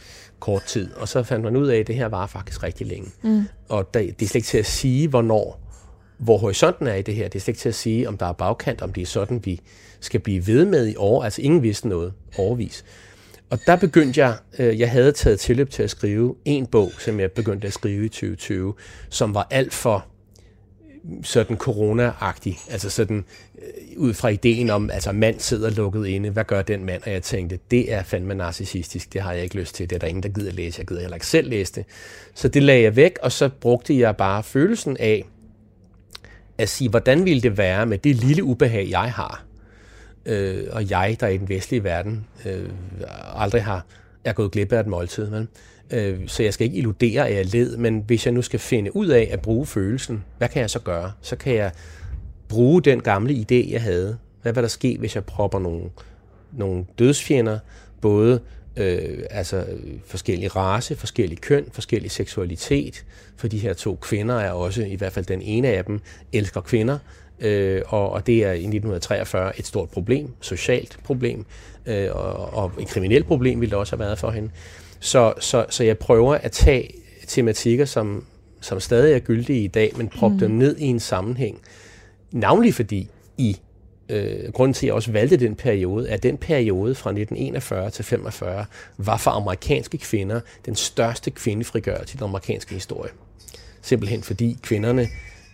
kort 0.41 0.63
tid, 0.65 0.93
og 0.95 1.09
så 1.09 1.23
fandt 1.23 1.45
man 1.45 1.57
ud 1.57 1.69
af, 1.69 1.79
at 1.79 1.87
det 1.87 1.95
her 1.95 2.07
var 2.07 2.27
faktisk 2.27 2.63
rigtig 2.63 2.87
længe. 2.87 3.11
Mm. 3.23 3.45
Og 3.69 3.95
der, 3.95 4.01
det 4.01 4.23
er 4.23 4.27
slet 4.27 4.35
ikke 4.35 4.47
til 4.47 4.59
at 4.59 4.67
sige, 4.67 5.09
hvornår, 5.09 5.61
hvor 6.19 6.39
horisonten 6.39 6.87
er 6.87 6.95
i 6.95 7.03
det 7.03 7.15
her. 7.15 7.29
Det 7.29 7.35
er 7.35 7.41
slet 7.41 7.49
ikke 7.49 7.61
til 7.61 7.69
at 7.69 7.75
sige, 7.75 8.09
om 8.09 8.17
der 8.19 8.27
er 8.27 8.33
bagkant, 8.33 8.83
om 8.83 8.93
det 8.93 9.03
er 9.03 9.07
sådan, 9.07 9.41
vi 9.45 9.61
skal 10.01 10.21
blive 10.21 10.47
ved 10.47 10.65
med 10.65 10.87
i 10.87 10.97
år. 10.97 11.25
Altså 11.25 11.43
ingen 11.43 11.63
vidste 11.63 11.89
noget 11.89 12.13
overvis. 12.39 12.85
Og 13.51 13.59
der 13.67 13.77
begyndte 13.77 14.21
jeg, 14.21 14.37
øh, 14.59 14.81
jeg 14.81 14.91
havde 14.91 15.13
taget 15.13 15.41
tilløb 15.41 15.71
til 15.71 15.83
at 15.83 15.91
skrive 15.91 16.37
en 16.45 16.67
bog, 16.67 16.93
som 16.99 17.21
jeg 17.21 17.33
begyndte 17.33 17.67
at 17.67 17.73
skrive 17.73 18.05
i 18.05 18.09
2020, 18.09 18.75
som 19.09 19.35
var 19.35 19.47
alt 19.51 19.75
for 19.75 20.07
sådan 21.23 21.57
corona-agtig. 21.57 22.59
Altså 22.71 22.91
sådan 22.91 23.25
øh, 23.59 23.97
ud 23.97 24.15
fra 24.15 24.29
ideen 24.29 24.71
om, 24.71 24.91
altså 24.91 25.13
mand 25.13 25.41
sidder 25.41 25.71
lukket 25.71 26.07
inde, 26.07 26.31
hvad 26.31 26.45
gør 26.45 26.63
den 26.63 26.85
mand? 26.85 27.03
Og 27.03 27.13
jeg 27.13 27.23
tænkte, 27.23 27.59
det 27.71 27.93
er 27.93 28.03
fandme 28.03 28.35
narcissistisk, 28.35 29.13
det 29.13 29.21
har 29.21 29.33
jeg 29.33 29.43
ikke 29.43 29.57
lyst 29.57 29.75
til, 29.75 29.91
det 29.91 29.97
er 29.97 30.01
der 30.01 30.07
ingen, 30.07 30.23
der 30.23 30.29
gider 30.29 30.53
læse, 30.53 30.79
jeg 30.79 30.87
gider 30.87 31.01
heller 31.01 31.17
ikke 31.17 31.27
selv 31.27 31.51
læse 31.51 31.73
det. 31.73 31.85
Så 32.35 32.49
det 32.49 32.63
lagde 32.63 32.83
jeg 32.83 32.97
væk, 32.97 33.19
og 33.23 33.33
så 33.33 33.49
brugte 33.61 33.99
jeg 33.99 34.17
bare 34.17 34.43
følelsen 34.43 34.97
af 34.97 35.25
at 36.59 36.69
sige, 36.69 36.91
hvordan 36.91 37.25
ville 37.25 37.43
det 37.43 37.59
være 37.59 37.87
med 37.87 37.99
det 37.99 38.17
lille 38.17 38.45
ubehag, 38.45 38.91
jeg 38.91 39.13
har, 39.13 39.45
øh, 40.27 40.65
og 40.73 40.91
jeg, 40.91 41.17
der 41.21 41.27
i 41.27 41.37
den 41.37 41.49
vestlige 41.49 41.85
verden 41.85 42.27
øh, 42.47 42.69
aldrig 43.35 43.65
har 43.65 43.87
er 44.25 44.33
gået 44.33 44.51
glip 44.51 44.73
af 44.73 44.81
et 44.81 44.87
måltid. 44.87 45.31
Men, 45.31 45.49
øh, 45.91 46.19
så 46.27 46.43
jeg 46.43 46.55
skal 46.55 46.65
ikke 46.65 46.79
illudere, 46.79 47.29
at 47.29 47.37
jeg 47.37 47.47
led, 47.47 47.77
men 47.77 48.05
hvis 48.07 48.27
jeg 48.27 48.35
nu 48.35 48.43
skal 48.43 48.61
finde 48.61 48.97
ud 48.97 49.07
af 49.07 49.29
at 49.33 49.41
bruge 49.41 49.67
følelsen, 49.67 50.25
hvad 50.39 50.49
kan 50.49 50.61
jeg 50.61 50.71
så 50.71 50.79
gøre? 50.79 51.13
Så 51.21 51.37
kan 51.37 51.55
jeg 51.55 51.73
bruge 52.49 52.83
den 52.83 53.01
gamle 53.01 53.35
idé, 53.35 53.73
jeg 53.73 53.83
havde. 53.83 54.19
Hvad 54.43 54.53
vil 54.53 54.63
der 54.63 54.69
ske, 54.69 54.97
hvis 54.99 55.15
jeg 55.15 55.25
propper 55.25 55.59
nogle, 55.59 55.83
nogle 56.53 56.85
dødsfjender, 56.99 57.59
både 58.01 58.41
øh, 58.77 59.19
altså 59.31 59.67
forskellige 60.07 60.49
race, 60.49 60.97
forskellige 60.97 61.41
køn, 61.41 61.65
forskellig 61.73 62.11
seksualitet, 62.11 63.05
for 63.37 63.49
de 63.49 63.59
her 63.59 63.73
to 63.73 63.95
kvinder 63.95 64.35
er 64.35 64.51
også, 64.51 64.83
i 64.83 64.95
hvert 64.95 65.13
fald 65.13 65.25
den 65.25 65.43
ene 65.43 65.69
af 65.69 65.85
dem, 65.85 66.01
elsker 66.33 66.61
kvinder, 66.61 66.99
øh, 67.41 67.83
og, 67.87 68.11
og 68.11 68.27
det 68.27 68.45
er 68.45 68.53
i 68.53 68.55
1943 68.55 69.59
et 69.59 69.67
stort 69.67 69.89
problem, 69.89 70.31
socialt 70.41 70.99
problem, 71.05 71.47
øh, 71.87 72.09
og, 72.13 72.55
og 72.55 72.73
et 72.81 72.89
kriminelt 72.89 73.27
problem 73.27 73.61
ville 73.61 73.71
det 73.71 73.79
også 73.79 73.97
have 73.97 74.05
været 74.05 74.19
for 74.19 74.31
hende. 74.31 74.51
Så, 75.01 75.35
så, 75.41 75.67
så 75.69 75.85
jeg 75.85 75.99
prøver 75.99 76.35
at 76.35 76.53
tage 76.53 76.91
tematikker, 77.27 77.85
som, 77.85 78.25
som 78.61 78.81
stadig 78.81 79.15
er 79.15 79.19
gyldige 79.19 79.65
i 79.65 79.69
dag, 79.69 79.93
men 79.97 80.09
proppe 80.09 80.35
mm. 80.35 80.41
dem 80.41 80.51
ned 80.51 80.77
i 80.77 80.85
en 80.85 81.01
sammenhæng. 81.01 81.61
Navnlig 82.33 82.75
fordi 82.75 83.09
i 83.39 83.57
øh, 84.09 84.53
grunden 84.53 84.75
til, 84.75 84.87
at 84.87 84.89
jeg 84.89 84.95
også 84.95 85.13
valgte 85.13 85.37
den 85.37 85.55
periode, 85.55 86.09
er, 86.09 86.15
at 86.15 86.23
den 86.23 86.37
periode 86.37 86.95
fra 86.95 87.11
1941 87.11 87.91
til 87.91 88.05
45 88.05 88.65
var 88.99 89.17
for 89.17 89.31
amerikanske 89.31 89.99
kvinder 89.99 90.41
den 90.67 90.75
største 90.75 91.31
kvindefrigørelse 91.31 92.15
i 92.15 92.17
den 92.17 92.25
amerikanske 92.25 92.75
historie. 92.75 93.11
Simpelthen 93.83 94.23
fordi 94.23 94.59
kvinderne 94.63 95.09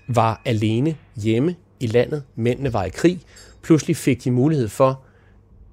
var 0.09 0.43
alene 0.45 0.97
hjemme 1.17 1.55
i 1.81 1.87
landet, 1.87 2.23
mændene 2.37 2.73
var 2.73 2.85
i 2.85 2.89
krig, 2.89 3.21
pludselig 3.63 3.97
fik 3.97 4.25
de 4.25 4.31
mulighed 4.31 4.69
for 4.69 5.01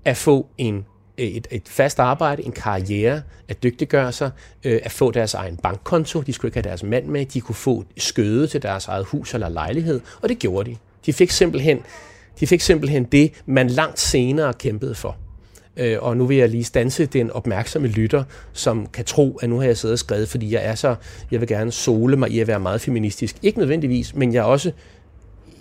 at 0.06 0.18
få 0.18 0.48
en 0.58 0.86
øh, 1.18 1.26
et, 1.26 1.48
et 1.52 1.70
fast 1.70 2.00
arbejde, 2.00 2.44
en 2.44 2.52
karriere, 2.52 3.22
at 3.48 3.63
dygtiggøre 3.63 4.12
sig, 4.12 4.32
øh, 4.63 4.80
at 4.84 4.92
få 4.92 5.12
deres 5.12 5.34
egen 5.34 5.58
bankkonto, 5.58 6.22
de 6.22 6.34
skulle 6.34 6.50
ikke 6.50 6.58
have 6.58 6.70
deres 6.70 6.84
mand 6.84 7.06
med, 7.06 7.26
de 7.26 7.42
kunne 7.42 7.56
få 7.56 7.84
skøde 7.98 8.48
til 8.48 8.62
deres 8.62 8.88
eget 8.88 9.06
hus 9.06 9.34
eller 9.34 9.50
lejlighed, 9.50 10.02
og 10.22 10.30
det 10.30 10.39
gjorde 10.39 10.72
de. 10.72 10.78
De 11.06 11.13
fik 11.13 11.32
simpelthen, 11.32 11.80
de 12.39 12.48
fik 12.48 12.62
simpelthen 12.62 13.04
det, 13.04 13.32
man 13.46 13.68
langt 13.68 14.00
senere 14.00 14.54
kæmpede 14.54 14.96
for. 14.96 15.18
Øh, 15.78 15.98
og 16.02 16.18
nu 16.18 16.26
vil 16.26 16.38
jeg 16.38 16.50
lige 16.50 16.63
stanse 16.63 17.06
den 17.06 17.32
opmærksomme 17.32 17.88
lytter, 17.88 18.24
som 18.54 18.88
kan 18.88 19.06
tro, 19.06 19.38
at 19.42 19.50
nu 19.50 19.60
har 19.60 19.66
jeg 19.66 19.78
siddet 19.78 19.94
og 19.94 20.00
skrevet, 20.00 20.30
fordi 20.30 20.54
jeg 20.54 20.66
er 20.66 20.76
så, 20.76 20.96
jeg 21.32 21.39
vil 21.39 21.48
gerne 21.48 21.72
sole 21.72 22.18
mig 22.18 22.32
i 22.32 22.39
at 22.39 22.48
være 22.48 22.60
meget 22.60 22.82
feministisk. 22.82 23.36
Ikke 23.42 23.60
nødvendigvis, 23.60 24.16
men 24.16 24.34
jeg 24.34 24.44
også, 24.44 24.72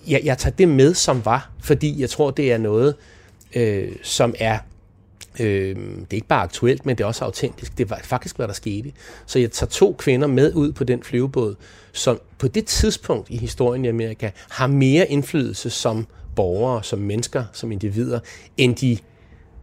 jeg, 0.08 0.20
jeg 0.24 0.38
tager 0.38 0.56
det 0.56 0.68
med, 0.68 0.94
som 0.94 1.24
var, 1.24 1.50
fordi 1.60 2.00
jeg 2.00 2.10
tror, 2.10 2.30
det 2.30 2.52
er 2.52 2.58
noget, 2.58 2.94
øh, 3.54 3.92
som 4.02 4.34
er 4.38 4.58
Øh, 5.40 5.76
det 5.76 6.10
er 6.10 6.14
ikke 6.14 6.26
bare 6.26 6.42
aktuelt, 6.42 6.86
men 6.86 6.98
det 6.98 7.04
er 7.04 7.08
også 7.08 7.24
autentisk. 7.24 7.78
Det 7.78 7.90
var 7.90 8.00
faktisk, 8.04 8.36
hvad 8.36 8.48
der 8.48 8.54
skete. 8.54 8.92
Så 9.26 9.38
jeg 9.38 9.50
tager 9.50 9.70
to 9.70 9.94
kvinder 9.98 10.26
med 10.26 10.54
ud 10.54 10.72
på 10.72 10.84
den 10.84 11.02
flyvebåd, 11.02 11.54
som 11.92 12.20
på 12.38 12.48
det 12.48 12.66
tidspunkt 12.66 13.30
i 13.30 13.36
historien 13.36 13.84
i 13.84 13.88
Amerika 13.88 14.30
har 14.50 14.66
mere 14.66 15.10
indflydelse 15.10 15.70
som 15.70 16.06
borgere, 16.36 16.84
som 16.84 16.98
mennesker, 16.98 17.44
som 17.52 17.72
individer, 17.72 18.20
end 18.56 18.76
de, 18.76 18.98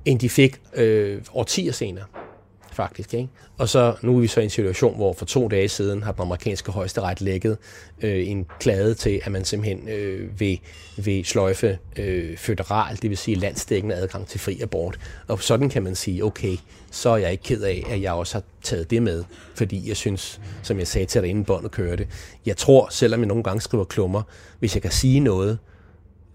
end 0.06 0.19
de 0.19 0.30
fik 0.30 0.62
øh, 0.75 1.21
årtier 1.34 1.71
senere 1.71 2.06
faktisk. 2.80 3.13
Ikke? 3.13 3.30
Og 3.58 3.70
så 3.70 3.96
nu 4.02 4.15
er 4.15 4.20
vi 4.20 4.28
så 4.28 4.39
i 4.39 4.44
en 4.44 4.50
situation, 4.50 4.96
hvor 4.96 5.13
for 5.13 5.26
to 5.26 5.48
dage 5.48 5.70
siden 5.70 6.04
har 6.04 6.12
den 6.12 6.22
amerikanske 6.22 6.72
højesteret 6.72 7.22
lækket 7.22 7.58
øh, 8.02 8.28
en 8.30 8.46
klade 8.60 8.94
til, 8.94 9.22
at 9.24 9.32
man 9.32 9.46
simpelthen 9.46 9.89
øh, 9.89 10.39
vil, 10.39 10.60
vil 10.98 11.26
sløjfe 11.26 11.78
øh, 11.98 12.38
federal, 12.38 12.98
det 13.02 13.10
vil 13.10 13.18
sige 13.18 13.36
landstækkende 13.36 13.96
adgang 13.96 14.28
til 14.28 14.39
fri 14.39 14.60
abort. 14.62 15.00
Og 15.28 15.42
sådan 15.42 15.70
kan 15.70 15.84
man 15.84 15.96
sige, 15.96 16.26
okay, 16.26 16.58
så 16.92 17.10
er 17.10 17.18
jeg 17.18 17.32
ikke 17.32 17.44
ked 17.44 17.62
af, 17.62 17.84
at 17.89 18.02
jeg 18.02 18.13
også 18.13 18.34
har 18.34 18.44
taget 18.63 18.89
det 18.89 19.04
med, 19.04 19.24
fordi 19.56 19.89
jeg 19.89 19.98
synes, 19.98 20.42
som 20.63 20.80
jeg 20.80 20.88
sagde 20.88 21.06
til 21.06 21.22
dig 21.22 21.30
inden 21.30 21.46
båndet 21.46 21.72
kørte, 21.72 22.08
jeg 22.46 22.58
tror, 22.58 22.88
selvom 22.92 23.20
jeg 23.20 23.28
nogle 23.28 23.44
gange 23.44 23.62
skriver 23.62 23.84
klummer, 23.84 24.22
hvis 24.60 24.76
jeg 24.76 24.82
kan 24.82 24.92
sige 24.92 25.20
noget, 25.20 25.60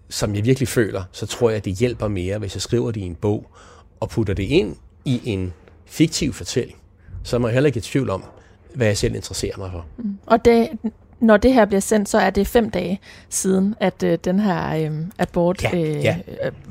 som 0.09 0.35
jeg 0.35 0.45
virkelig 0.45 0.67
føler, 0.67 1.03
så 1.11 1.25
tror 1.25 1.49
jeg, 1.49 1.57
at 1.57 1.65
det 1.65 1.73
hjælper 1.73 2.07
mere, 2.07 2.37
hvis 2.37 2.55
jeg 2.55 2.61
skriver 2.61 2.91
det 2.91 3.01
i 3.01 3.05
en 3.05 3.15
bog, 3.15 3.45
og 3.99 4.09
putter 4.09 4.33
det 4.33 4.43
ind 4.43 4.75
i 5.05 5.21
en 5.23 5.53
fiktiv 5.85 6.33
fortælling, 6.33 6.77
så 7.23 7.37
er 7.37 7.41
jeg 7.41 7.53
heller 7.53 7.67
ikke 7.67 7.77
i 7.77 7.81
tvivl 7.81 8.09
om, 8.09 8.23
hvad 8.75 8.87
jeg 8.87 8.97
selv 8.97 9.15
interesserer 9.15 9.57
mig 9.57 9.71
for. 9.71 9.85
Mm. 9.97 10.17
Og 10.25 10.45
det, 10.45 10.69
når 11.19 11.37
det 11.37 11.53
her 11.53 11.65
bliver 11.65 11.81
sendt, 11.81 12.09
så 12.09 12.17
er 12.17 12.29
det 12.29 12.47
fem 12.47 12.69
dage 12.69 12.99
siden, 13.29 13.75
at 13.79 14.03
øh, 14.03 14.17
den 14.23 14.39
her 14.39 14.75
øh, 14.75 14.91
abort 15.19 15.63
ja, 15.63 15.77
øh, 15.77 16.03
ja. 16.03 16.15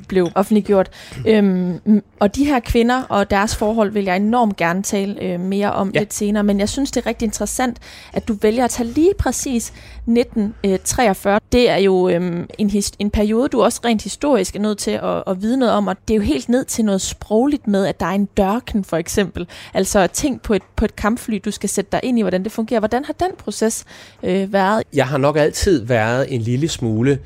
blev 0.08 0.28
offentliggjort. 0.34 0.90
Øhm, 1.26 2.02
og 2.20 2.36
de 2.36 2.44
her 2.44 2.60
kvinder 2.60 3.02
og 3.02 3.30
deres 3.30 3.56
forhold 3.56 3.90
vil 3.90 4.04
jeg 4.04 4.16
enormt 4.16 4.56
gerne 4.56 4.82
tale 4.82 5.22
øh, 5.22 5.40
mere 5.40 5.72
om 5.72 5.90
ja. 5.94 5.98
lidt 5.98 6.14
senere, 6.14 6.44
men 6.44 6.60
jeg 6.60 6.68
synes, 6.68 6.90
det 6.90 7.02
er 7.02 7.06
rigtig 7.06 7.26
interessant, 7.26 7.78
at 8.12 8.28
du 8.28 8.36
vælger 8.42 8.64
at 8.64 8.70
tage 8.70 8.88
lige 8.88 9.12
præcis 9.18 9.68
1943. 9.68 11.40
Det 11.52 11.70
er 11.70 11.76
jo 11.76 12.08
øh, 12.08 12.46
en, 12.58 12.70
en 12.98 13.10
periode, 13.10 13.48
du 13.48 13.62
også 13.62 13.80
rent 13.84 14.02
historisk 14.02 14.56
er 14.56 14.60
nødt 14.60 14.78
til 14.78 14.90
at, 14.90 15.22
at 15.26 15.42
vide 15.42 15.56
noget 15.56 15.74
om, 15.74 15.88
og 15.88 15.96
det 16.08 16.14
er 16.14 16.18
jo 16.18 16.24
helt 16.24 16.48
ned 16.48 16.64
til 16.64 16.84
noget 16.84 17.00
sprogligt 17.00 17.66
med, 17.66 17.86
at 17.86 18.00
der 18.00 18.06
er 18.06 18.10
en 18.10 18.24
dørken 18.24 18.84
for 18.84 18.96
eksempel. 18.96 19.46
Altså 19.74 20.06
ting 20.06 20.42
på 20.42 20.54
et, 20.54 20.62
på 20.76 20.84
et 20.84 20.96
kampfly, 20.96 21.38
du 21.44 21.50
skal 21.50 21.68
sætte 21.68 21.92
dig 21.92 22.00
ind 22.02 22.18
i, 22.18 22.22
hvordan 22.22 22.44
det 22.44 22.52
fungerer. 22.52 22.80
Hvordan 22.80 23.04
har 23.04 23.12
den 23.12 23.30
proces 23.38 23.84
øh, 24.22 24.33
øh, 24.34 24.52
været? 24.52 24.82
Jeg 24.92 25.06
har 25.06 25.18
nok 25.18 25.36
altid 25.36 25.84
været 25.84 26.34
en 26.34 26.40
lille 26.40 26.68
smule... 26.68 27.18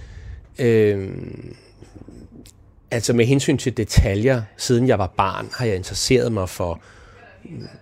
Øh, 0.59 1.09
altså 2.91 3.13
med 3.13 3.25
hensyn 3.25 3.59
til 3.59 3.77
detaljer, 3.77 4.43
siden 4.57 4.89
jeg 4.89 4.99
var 4.99 5.15
barn, 5.17 5.49
har 5.53 5.67
jeg 5.67 5.77
interesseret 5.77 6.33
mig 6.33 6.49
for 6.49 6.81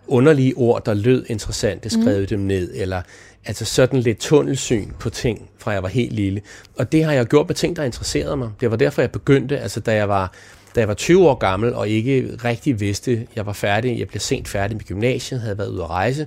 underlige 0.06 0.54
ord, 0.56 0.84
der 0.84 0.94
lød 0.94 1.24
interessante, 1.28 1.90
skrevet 1.90 2.20
mm. 2.20 2.26
dem 2.26 2.38
ned, 2.38 2.72
eller 2.74 3.02
altså 3.44 3.64
sådan 3.64 4.00
lidt 4.00 4.18
tunnelsyn 4.18 4.90
på 4.98 5.10
ting, 5.10 5.50
fra 5.58 5.70
jeg 5.70 5.82
var 5.82 5.88
helt 5.88 6.12
lille. 6.12 6.40
Og 6.78 6.92
det 6.92 7.04
har 7.04 7.12
jeg 7.12 7.26
gjort 7.26 7.48
med 7.48 7.54
ting, 7.54 7.76
der 7.76 7.82
interesserede 7.82 8.36
mig. 8.36 8.50
Det 8.60 8.70
var 8.70 8.76
derfor, 8.76 9.02
jeg 9.02 9.10
begyndte, 9.10 9.58
altså 9.58 9.80
da 9.80 9.94
jeg 9.94 10.08
var 10.08 10.32
da 10.74 10.80
jeg 10.80 10.88
var 10.88 10.94
20 10.94 11.28
år 11.28 11.34
gammel 11.34 11.74
og 11.74 11.88
ikke 11.88 12.30
rigtig 12.44 12.80
vidste, 12.80 13.26
jeg 13.36 13.46
var 13.46 13.52
færdig, 13.52 13.98
jeg 13.98 14.08
blev 14.08 14.20
sent 14.20 14.48
færdig 14.48 14.76
med 14.76 14.84
gymnasiet, 14.84 15.40
havde 15.40 15.58
været 15.58 15.68
ude 15.68 15.82
at 15.82 15.90
rejse, 15.90 16.26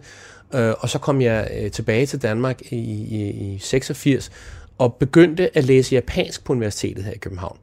Øh, 0.53 0.73
og 0.79 0.89
så 0.89 0.99
kom 0.99 1.21
jeg 1.21 1.49
øh, 1.59 1.71
tilbage 1.71 2.05
til 2.05 2.21
Danmark 2.21 2.61
i, 2.71 2.75
i, 2.75 3.29
i 3.29 3.59
86 3.59 4.31
og 4.77 4.93
begyndte 4.93 5.57
at 5.57 5.63
læse 5.63 5.95
japansk 5.95 6.43
på 6.43 6.53
universitetet 6.53 7.03
her 7.03 7.11
i 7.11 7.17
København 7.17 7.57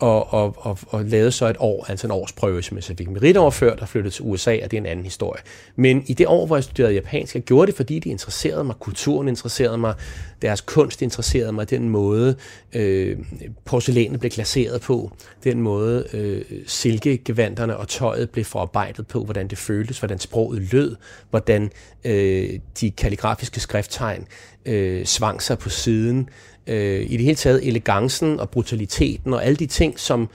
og, 0.00 0.32
og, 0.34 0.56
og, 0.58 0.78
og 0.88 1.04
lavede 1.04 1.32
så 1.32 1.46
et 1.46 1.56
år, 1.58 1.86
altså 1.88 2.06
en 2.06 2.10
års 2.10 2.32
prøve, 2.32 2.62
som 2.62 2.76
jeg 2.76 2.84
så 2.84 2.94
fik 2.98 3.10
meritoverført 3.10 3.80
og 3.80 3.88
flyttede 3.88 4.14
til 4.14 4.24
USA, 4.24 4.58
og 4.64 4.70
det 4.70 4.72
er 4.76 4.80
en 4.80 4.86
anden 4.86 5.04
historie. 5.04 5.42
Men 5.76 6.04
i 6.06 6.14
det 6.14 6.26
år, 6.26 6.46
hvor 6.46 6.56
jeg 6.56 6.64
studerede 6.64 6.94
japansk, 6.94 7.34
jeg 7.34 7.42
gjorde 7.42 7.66
det, 7.66 7.76
fordi 7.76 7.98
det 7.98 8.10
interesserede 8.10 8.64
mig, 8.64 8.74
kulturen 8.80 9.28
interesserede 9.28 9.78
mig, 9.78 9.94
deres 10.42 10.60
kunst 10.60 11.02
interesserede 11.02 11.52
mig, 11.52 11.70
den 11.70 11.88
måde 11.88 12.36
øh, 12.72 13.18
porcelænet 13.64 14.20
blev 14.20 14.30
glaseret 14.30 14.80
på, 14.80 15.12
den 15.44 15.62
måde 15.62 16.06
øh, 16.12 16.44
silkegevanterne 16.66 17.76
og 17.76 17.88
tøjet 17.88 18.30
blev 18.30 18.44
forarbejdet 18.44 19.06
på, 19.06 19.24
hvordan 19.24 19.48
det 19.48 19.58
føltes, 19.58 19.98
hvordan 19.98 20.18
sproget 20.18 20.72
lød, 20.72 20.96
hvordan 21.30 21.70
øh, 22.04 22.58
de 22.80 22.90
kalligrafiske 22.90 23.60
skrifttegn 23.60 24.26
øh, 24.66 25.04
svang 25.04 25.42
sig 25.42 25.58
på 25.58 25.68
siden, 25.68 26.28
øh, 26.70 27.00
i 27.00 27.16
det 27.16 27.24
hele 27.24 27.36
taget 27.36 27.68
elegancen 27.68 28.40
og 28.40 28.50
brutaliteten 28.50 29.34
og 29.34 29.44
alle 29.44 29.56
de 29.56 29.66
ting, 29.66 29.98
som, 29.98 30.28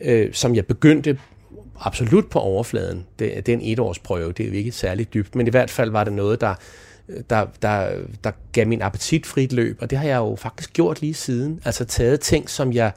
øh, 0.00 0.32
som 0.32 0.54
jeg 0.54 0.66
begyndte 0.66 1.18
absolut 1.80 2.30
på 2.30 2.38
overfladen. 2.38 3.06
Det, 3.18 3.46
det 3.46 3.48
er 3.48 3.56
en 3.56 3.72
etårsprøve, 3.72 4.32
det 4.32 4.44
er 4.44 4.48
jo 4.48 4.54
ikke 4.54 4.72
særligt 4.72 5.14
dybt, 5.14 5.34
men 5.34 5.46
i 5.46 5.50
hvert 5.50 5.70
fald 5.70 5.90
var 5.90 6.04
det 6.04 6.12
noget, 6.12 6.40
der, 6.40 6.54
der, 7.30 7.46
der, 7.62 7.90
der 8.24 8.30
gav 8.52 8.66
min 8.66 8.82
appetit 8.82 9.26
frit 9.26 9.52
løb, 9.52 9.78
og 9.80 9.90
det 9.90 9.98
har 9.98 10.06
jeg 10.06 10.16
jo 10.16 10.36
faktisk 10.36 10.72
gjort 10.72 11.00
lige 11.00 11.14
siden. 11.14 11.60
Altså 11.64 11.84
taget 11.84 12.20
ting, 12.20 12.50
som 12.50 12.72
jeg 12.72 12.92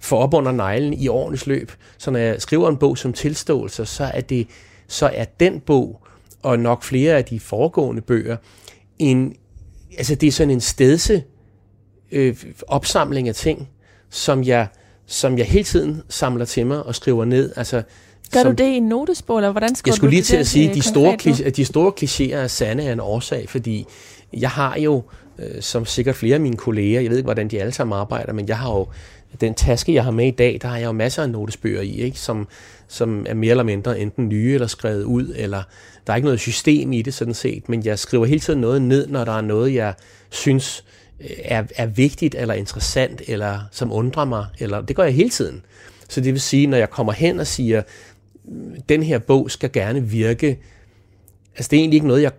får 0.00 0.18
op 0.18 0.34
under 0.34 0.52
neglen 0.52 0.92
i 0.92 1.08
årenes 1.08 1.46
løb. 1.46 1.72
Så 1.98 2.10
når 2.10 2.18
jeg 2.18 2.42
skriver 2.42 2.68
en 2.68 2.76
bog 2.76 2.98
som 2.98 3.12
tilståelse, 3.12 3.86
så 3.86 4.04
er, 4.04 4.20
det, 4.20 4.46
så 4.88 5.10
er 5.14 5.24
den 5.24 5.60
bog, 5.60 6.06
og 6.42 6.58
nok 6.58 6.82
flere 6.82 7.16
af 7.16 7.24
de 7.24 7.40
foregående 7.40 8.02
bøger, 8.02 8.36
en, 8.98 9.34
altså 9.98 10.14
det 10.14 10.26
er 10.26 10.32
sådan 10.32 10.50
en 10.50 10.60
stedse 10.60 11.22
øh, 12.12 12.36
opsamling 12.68 13.28
af 13.28 13.34
ting, 13.34 13.68
som 14.10 14.44
jeg, 14.44 14.66
som 15.06 15.38
jeg 15.38 15.46
hele 15.46 15.64
tiden 15.64 16.02
samler 16.08 16.44
til 16.44 16.66
mig 16.66 16.82
og 16.82 16.94
skriver 16.94 17.24
ned. 17.24 17.52
Altså, 17.56 17.82
Gør 18.32 18.42
som, 18.42 18.56
du 18.56 18.64
det 18.64 18.70
i 18.70 18.76
en 18.76 18.88
notesbog, 18.88 19.38
eller 19.38 19.50
hvordan 19.50 19.74
skriver 19.74 19.92
Jeg 19.92 19.96
skulle 19.96 20.10
lige 20.10 20.22
til 20.22 20.36
at 20.36 20.46
sige, 20.46 20.68
at 20.68 20.74
de 20.74 20.82
store, 20.82 21.16
kliché, 21.22 21.50
de 21.50 21.64
store 21.64 21.92
klichéer 22.00 22.36
er 22.36 22.46
sande 22.46 22.88
af 22.88 22.92
en 22.92 23.00
årsag, 23.00 23.48
fordi 23.48 23.86
jeg 24.32 24.50
har 24.50 24.78
jo, 24.78 25.02
øh, 25.38 25.62
som 25.62 25.86
sikkert 25.86 26.16
flere 26.16 26.34
af 26.34 26.40
mine 26.40 26.56
kolleger, 26.56 27.00
jeg 27.00 27.10
ved 27.10 27.16
ikke, 27.16 27.26
hvordan 27.26 27.48
de 27.48 27.60
alle 27.60 27.72
sammen 27.72 27.98
arbejder, 27.98 28.32
men 28.32 28.48
jeg 28.48 28.58
har 28.58 28.72
jo 28.72 28.86
den 29.40 29.54
taske, 29.54 29.94
jeg 29.94 30.04
har 30.04 30.10
med 30.10 30.26
i 30.26 30.30
dag, 30.30 30.58
der 30.62 30.68
har 30.68 30.76
jeg 30.76 30.86
jo 30.86 30.92
masser 30.92 31.22
af 31.22 31.30
notesbøger 31.30 31.80
i, 31.80 32.00
ikke? 32.00 32.18
Som, 32.18 32.48
som 32.88 33.26
er 33.28 33.34
mere 33.34 33.50
eller 33.50 33.64
mindre 33.64 34.00
enten 34.00 34.28
nye 34.28 34.54
eller 34.54 34.66
skrevet 34.66 35.02
ud, 35.02 35.34
eller 35.36 35.62
der 36.06 36.12
er 36.12 36.16
ikke 36.16 36.26
noget 36.26 36.40
system 36.40 36.92
i 36.92 37.02
det 37.02 37.14
sådan 37.14 37.34
set, 37.34 37.68
men 37.68 37.84
jeg 37.84 37.98
skriver 37.98 38.26
hele 38.26 38.40
tiden 38.40 38.60
noget 38.60 38.82
ned, 38.82 39.06
når 39.06 39.24
der 39.24 39.32
er 39.32 39.40
noget, 39.40 39.74
jeg 39.74 39.94
synes 40.30 40.84
øh, 40.86 40.99
er, 41.44 41.64
er 41.76 41.86
vigtigt 41.86 42.34
eller 42.34 42.54
interessant, 42.54 43.22
eller 43.26 43.60
som 43.70 43.92
undrer 43.92 44.24
mig, 44.24 44.46
eller 44.58 44.80
det 44.80 44.96
gør 44.96 45.02
jeg 45.02 45.14
hele 45.14 45.30
tiden. 45.30 45.62
Så 46.08 46.20
det 46.20 46.32
vil 46.32 46.40
sige, 46.40 46.66
når 46.66 46.76
jeg 46.76 46.90
kommer 46.90 47.12
hen 47.12 47.40
og 47.40 47.46
siger, 47.46 47.82
mm, 48.44 48.82
den 48.88 49.02
her 49.02 49.18
bog 49.18 49.50
skal 49.50 49.72
gerne 49.72 50.02
virke, 50.02 50.58
altså 51.56 51.68
det 51.70 51.76
er 51.76 51.80
egentlig 51.80 51.96
ikke 51.96 52.06
noget, 52.06 52.22
jeg 52.22 52.32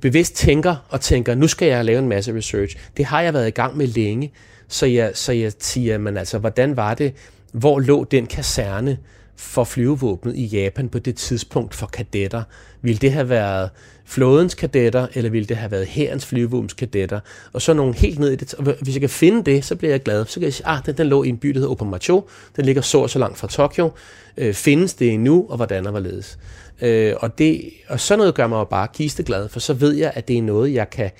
bevidst 0.00 0.36
tænker 0.36 0.86
og 0.88 1.00
tænker, 1.00 1.34
nu 1.34 1.46
skal 1.46 1.68
jeg 1.68 1.84
lave 1.84 1.98
en 1.98 2.08
masse 2.08 2.36
research. 2.36 2.76
Det 2.96 3.04
har 3.04 3.20
jeg 3.20 3.34
været 3.34 3.48
i 3.48 3.50
gang 3.50 3.76
med 3.76 3.86
længe, 3.86 4.32
så 4.68 4.86
jeg, 4.86 5.10
så 5.14 5.32
jeg 5.32 5.52
siger, 5.58 5.98
men 5.98 6.16
altså, 6.16 6.38
hvordan 6.38 6.76
var 6.76 6.94
det, 6.94 7.14
hvor 7.52 7.78
lå 7.80 8.04
den 8.04 8.26
kaserne 8.26 8.98
for 9.36 9.64
flyvevåbnet 9.64 10.36
i 10.36 10.44
Japan 10.44 10.88
på 10.88 10.98
det 10.98 11.16
tidspunkt 11.16 11.74
for 11.74 11.86
kadetter? 11.86 12.42
Vil 12.82 13.00
det 13.00 13.12
have 13.12 13.28
været 13.28 13.70
flådens 14.04 14.54
kadetter, 14.54 15.06
eller 15.14 15.30
ville 15.30 15.46
det 15.46 15.56
have 15.56 15.70
været 15.70 15.86
hærens 15.86 16.26
flyvevåbens 16.26 16.72
kadetter? 16.72 17.20
Og 17.52 17.62
så 17.62 17.72
nogle 17.72 17.94
helt 17.94 18.18
ned 18.18 18.30
i 18.30 18.36
det. 18.36 18.54
Hvis 18.80 18.94
jeg 18.94 19.00
kan 19.00 19.10
finde 19.10 19.50
det, 19.50 19.64
så 19.64 19.76
bliver 19.76 19.92
jeg 19.92 20.02
glad. 20.02 20.26
Så 20.26 20.34
kan 20.34 20.42
jeg 20.42 20.54
sige, 20.54 20.66
ah, 20.66 20.86
den, 20.86 20.96
den 20.96 21.06
lå 21.06 21.22
i 21.22 21.28
en 21.28 21.38
by, 21.38 21.48
der 21.48 21.54
hedder 21.54 21.70
Opamacho. 21.70 22.28
Den 22.56 22.64
ligger 22.64 22.82
så 22.82 22.98
og 22.98 23.10
så 23.10 23.18
langt 23.18 23.38
fra 23.38 23.48
Tokyo. 23.48 23.90
Øh, 24.36 24.54
findes 24.54 24.94
det 24.94 25.12
endnu, 25.12 25.46
og 25.48 25.56
hvordan 25.56 25.86
og 25.86 25.90
hvorledes? 25.90 26.38
Øh, 26.82 27.14
og, 27.16 27.38
det, 27.38 27.70
og 27.88 28.00
sådan 28.00 28.18
noget 28.18 28.34
gør 28.34 28.46
mig 28.46 28.56
jo 28.56 28.64
bare 28.64 28.88
kisteglad, 28.94 29.48
for 29.48 29.60
så 29.60 29.74
ved 29.74 29.92
jeg, 29.92 30.12
at 30.14 30.28
det 30.28 30.38
er 30.38 30.42
noget, 30.42 30.74
jeg 30.74 30.90
kan 30.90 31.10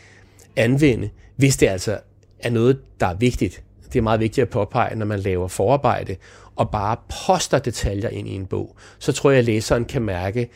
anvende, 0.57 1.11
hvis 1.37 1.57
det 1.57 1.67
altså 1.67 1.99
er 2.39 2.51
noget, 2.51 2.79
der 3.01 3.07
er 3.07 3.15
vigtigt. 3.15 3.63
Det 3.93 3.99
er 3.99 4.03
meget 4.03 4.21
vigtigt 4.21 4.43
at 4.43 4.49
påpege, 4.49 4.97
når 4.97 5.07
man 5.07 5.21
laver 5.21 5.49
forarbejde, 5.49 6.17
og 6.57 6.71
bare 6.71 6.97
poster 7.27 7.59
detaljer 7.59 8.09
ind 8.09 8.29
i 8.29 8.35
en 8.35 8.47
bog. 8.47 8.77
Så 8.99 9.13
tror 9.13 9.31
jeg, 9.31 9.39
at 9.39 9.45
læseren 9.45 9.85
kan 9.85 10.03
mærke, 10.03 10.51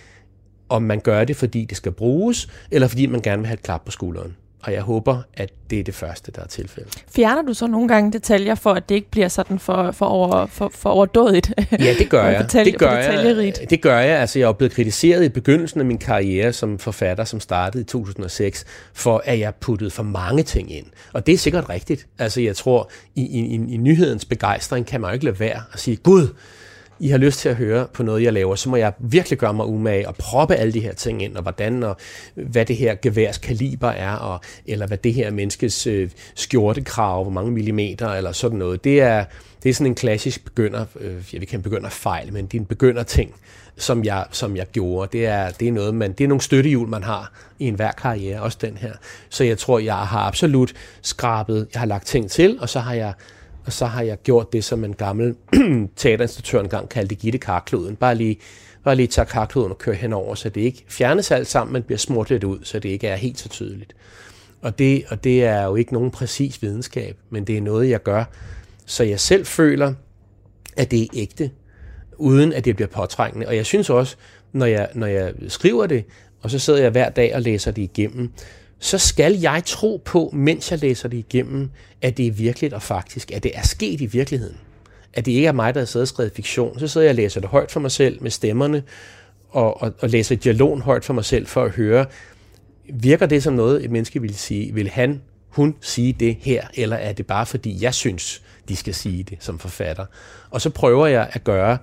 om 0.69 0.83
man 0.83 1.01
gør 1.01 1.25
det, 1.25 1.37
fordi 1.37 1.65
det 1.65 1.77
skal 1.77 1.93
bruges, 1.93 2.49
eller 2.71 2.89
fordi 2.89 3.07
man 3.07 3.23
gerne 3.23 3.39
vil 3.39 3.47
have 3.47 3.55
et 3.55 3.63
klap 3.63 3.85
på 3.85 3.91
skulderen. 3.91 4.37
Og 4.63 4.73
jeg 4.73 4.83
håber, 4.83 5.23
at 5.35 5.51
det 5.71 5.81
er 5.81 5.85
det 5.85 5.95
første, 5.95 6.33
der 6.33 6.43
er 6.43 6.47
tilfældet. 6.47 7.05
Fjerner 7.15 7.43
du 7.43 7.55
så 7.55 7.67
nogle 7.67 7.89
gange 7.89 8.13
detaljer, 8.13 8.55
for 8.55 8.73
at 8.73 8.89
det 8.89 8.95
ikke 8.95 9.11
bliver 9.11 9.29
sådan 9.29 9.59
for, 9.59 9.91
for, 9.93 10.07
over, 10.07 10.47
for, 10.47 10.71
for 10.75 10.91
overdådigt? 10.91 11.53
Ja, 11.73 11.95
det 11.99 12.11
gør 12.11 12.25
jeg. 12.29 12.43
Detalje, 12.43 12.73
det 12.73 12.79
gør 12.79 12.93
jeg. 12.93 13.55
Det 13.71 13.83
gør 13.83 13.99
jeg. 13.99 14.19
Altså, 14.19 14.39
jeg 14.39 14.49
er 14.49 14.53
blevet 14.53 14.73
kritiseret 14.73 15.25
i 15.25 15.29
begyndelsen 15.29 15.81
af 15.81 15.87
min 15.87 15.99
karriere 15.99 16.53
som 16.53 16.79
forfatter, 16.79 17.25
som 17.25 17.41
startede 17.41 17.83
i 17.83 17.85
2006, 17.85 18.65
for 18.95 19.23
at 19.25 19.39
jeg 19.39 19.55
puttede 19.55 19.91
for 19.91 20.03
mange 20.03 20.43
ting 20.43 20.73
ind. 20.73 20.87
Og 21.13 21.27
det 21.27 21.35
er 21.35 21.39
sikkert 21.39 21.69
rigtigt. 21.69 22.07
Altså, 22.19 22.41
jeg 22.41 22.57
tror, 22.57 22.91
i, 23.15 23.23
i, 23.23 23.55
i 23.55 23.77
nyhedens 23.77 24.25
begejstring 24.25 24.87
kan 24.87 25.01
man 25.01 25.11
jo 25.11 25.15
ikke 25.15 25.25
lade 25.25 25.41
være 25.41 25.63
at 25.73 25.81
sige, 25.81 25.97
Gud, 25.97 26.29
i 27.01 27.09
har 27.09 27.19
lyst 27.19 27.39
til 27.39 27.49
at 27.49 27.57
høre 27.57 27.87
på 27.93 28.03
noget, 28.03 28.23
jeg 28.23 28.33
laver, 28.33 28.55
så 28.55 28.69
må 28.69 28.77
jeg 28.77 28.93
virkelig 28.99 29.39
gøre 29.39 29.55
mig 29.55 29.67
umage 29.67 30.09
og 30.09 30.15
proppe 30.15 30.55
alle 30.55 30.73
de 30.73 30.81
her 30.81 30.93
ting 30.93 31.23
ind, 31.23 31.37
og 31.37 31.43
hvordan 31.43 31.83
og 31.83 31.97
hvad 32.35 32.65
det 32.65 32.77
her 32.77 32.95
geværs 33.03 33.39
kaliber 33.39 33.89
er, 33.89 34.13
og, 34.13 34.41
eller 34.67 34.87
hvad 34.87 34.99
det 34.99 35.15
her 35.15 35.31
menneskes 35.31 35.87
øh, 35.87 36.11
skjortekrav, 36.35 37.23
hvor 37.23 37.33
mange 37.33 37.51
millimeter, 37.51 38.09
eller 38.09 38.33
sådan 38.33 38.59
noget. 38.59 38.85
Det 38.85 39.01
er, 39.01 39.25
det 39.63 39.69
er 39.71 39.75
sådan 39.75 39.87
en 39.87 39.95
klassisk 39.95 40.45
begynder, 40.45 40.85
øh, 41.01 41.25
jeg 41.33 41.41
vil 41.41 41.49
kan 41.49 41.63
begynder 41.63 41.89
fejl, 41.89 42.33
men 42.33 42.47
det 42.47 42.55
er 42.55 42.61
en 42.61 42.67
begynder 42.67 43.03
ting, 43.03 43.35
som 43.77 44.05
jeg, 44.05 44.25
som 44.31 44.57
jeg 44.57 44.67
gjorde. 44.73 45.19
Det 45.19 45.27
er, 45.27 45.51
det 45.51 45.69
er 45.69 45.73
noget, 45.73 45.95
man, 45.95 46.13
det 46.13 46.25
er 46.25 46.29
nogle 46.29 46.43
støttehjul, 46.43 46.89
man 46.89 47.03
har 47.03 47.33
i 47.59 47.69
enhver 47.69 47.93
karriere, 47.93 48.43
også 48.43 48.59
den 48.61 48.77
her. 48.77 48.93
Så 49.29 49.45
jeg 49.45 49.59
tror, 49.59 49.79
jeg 49.79 49.97
har 49.97 50.21
absolut 50.21 50.73
skrabet, 51.03 51.69
jeg 51.73 51.81
har 51.81 51.87
lagt 51.87 52.07
ting 52.07 52.31
til, 52.31 52.59
og 52.61 52.69
så 52.69 52.81
har 52.81 52.95
jeg 52.95 53.13
og 53.69 53.73
så 53.73 53.87
har 53.87 54.03
jeg 54.03 54.23
gjort 54.23 54.53
det, 54.53 54.65
som 54.65 54.85
en 54.85 54.95
gammel 54.95 55.35
teaterinstruktør 55.97 56.61
engang 56.61 56.89
kaldte 56.89 57.15
Gitte 57.15 57.39
Karkloden. 57.39 57.97
Bare 57.97 58.15
lige, 58.15 58.39
bare 58.85 58.97
lige 58.97 59.07
tage 59.07 59.27
karkloden 59.27 59.71
og 59.71 59.79
køre 59.79 59.95
henover, 59.95 60.35
så 60.35 60.49
det 60.49 60.61
ikke 60.61 60.85
fjernes 60.89 61.31
alt 61.31 61.47
sammen, 61.47 61.73
men 61.73 61.83
bliver 61.83 61.99
smurt 61.99 62.31
lidt 62.31 62.45
ud, 62.45 62.59
så 62.63 62.79
det 62.79 62.89
ikke 62.89 63.09
er 63.09 63.17
helt 63.17 63.39
så 63.39 63.49
tydeligt. 63.49 63.97
Og 64.63 64.79
det, 64.79 65.05
og 65.09 65.25
det 65.25 65.45
er 65.45 65.65
jo 65.65 65.77
ikke 65.77 65.93
nogen 65.93 66.11
præcis 66.11 66.63
videnskab, 66.63 67.17
men 67.31 67.45
det 67.45 67.57
er 67.57 67.61
noget, 67.61 67.91
jeg 67.91 68.03
gør, 68.03 68.25
så 68.87 69.05
jeg 69.05 69.21
selv 69.21 69.47
føler, 69.47 69.95
at 70.77 70.91
det 70.91 71.03
er 71.03 71.07
ægte, 71.15 71.51
uden 72.17 72.53
at 72.53 72.65
det 72.65 72.77
bliver 72.77 72.89
påtrængende. 72.89 73.47
Og 73.49 73.57
jeg 73.57 73.67
synes 73.67 73.91
også, 73.91 74.17
når 74.53 74.67
jeg, 74.67 74.89
når 74.95 75.07
jeg 75.07 75.33
skriver 75.49 75.87
det, 75.87 76.05
og 76.43 76.51
så 76.51 76.59
sidder 76.59 76.83
jeg 76.83 76.91
hver 76.91 77.09
dag 77.09 77.35
og 77.35 77.43
læser 77.43 77.71
det 77.71 77.83
igennem, 77.83 78.33
så 78.79 78.99
skal 78.99 79.41
jeg 79.41 79.63
tro 79.67 80.03
på, 80.05 80.31
mens 80.33 80.71
jeg 80.71 80.79
læser 80.79 81.09
det 81.09 81.17
igennem, 81.17 81.71
at 82.03 82.17
det 82.17 82.27
er 82.27 82.33
virkeligt 82.33 82.75
og 82.75 82.83
faktisk, 82.83 83.31
at 83.33 83.43
det 83.43 83.53
er 83.55 83.63
sket 83.63 84.01
i 84.01 84.07
virkeligheden. 84.07 84.57
At 85.15 85.27
det 85.27 85.33
ikke 85.33 85.47
er 85.47 85.53
mig, 85.53 85.75
der 85.75 85.81
har 85.81 85.87
siddet 85.87 86.05
og 86.05 86.09
skrevet 86.09 86.33
fiktion. 86.35 86.79
Så 86.79 86.89
sidder 86.89 87.05
jeg 87.05 87.13
og 87.13 87.17
læser 87.17 87.41
det 87.41 87.51
højt 87.51 87.71
for 87.71 87.81
mig 87.81 87.91
selv 87.91 88.23
med 88.23 88.31
stemmerne, 88.31 88.83
og, 89.51 89.83
og, 89.83 89.93
og 90.01 90.09
læser 90.09 90.37
dialogen 90.37 90.83
højt 90.83 91.05
for 91.05 91.15
mig 91.15 91.25
selv 91.25 91.47
for 91.47 91.65
at 91.65 91.71
høre, 91.71 92.07
virker 92.93 93.27
det 93.27 93.43
som 93.43 93.55
noget, 93.55 93.85
et 93.85 93.91
menneske 93.91 94.21
vil 94.21 94.35
sige? 94.35 94.75
Vil 94.75 94.89
han, 94.89 95.23
hun 95.49 95.75
sige 95.81 96.13
det 96.13 96.37
her, 96.41 96.67
eller 96.75 96.97
er 96.97 97.13
det 97.13 97.27
bare 97.27 97.47
fordi, 97.47 97.79
jeg 97.81 97.95
synes, 97.95 98.43
de 98.69 98.77
skal 98.77 98.95
sige 98.95 99.23
det 99.23 99.39
som 99.41 99.59
forfatter? 99.59 100.07
Og 100.51 100.61
så 100.61 100.71
prøver 100.71 101.07
jeg 101.07 101.29
at 101.33 101.45
gøre 101.45 101.79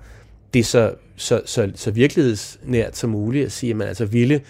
det 0.54 0.66
så, 0.66 0.94
så, 1.16 1.40
så, 1.44 1.72
så 1.74 1.90
virkelighedsnært 1.90 2.96
som 2.96 3.10
muligt, 3.10 3.46
at 3.46 3.52
sige, 3.52 3.70
at 3.70 3.76
man 3.76 3.88
altså 3.88 4.04
ville, 4.04 4.40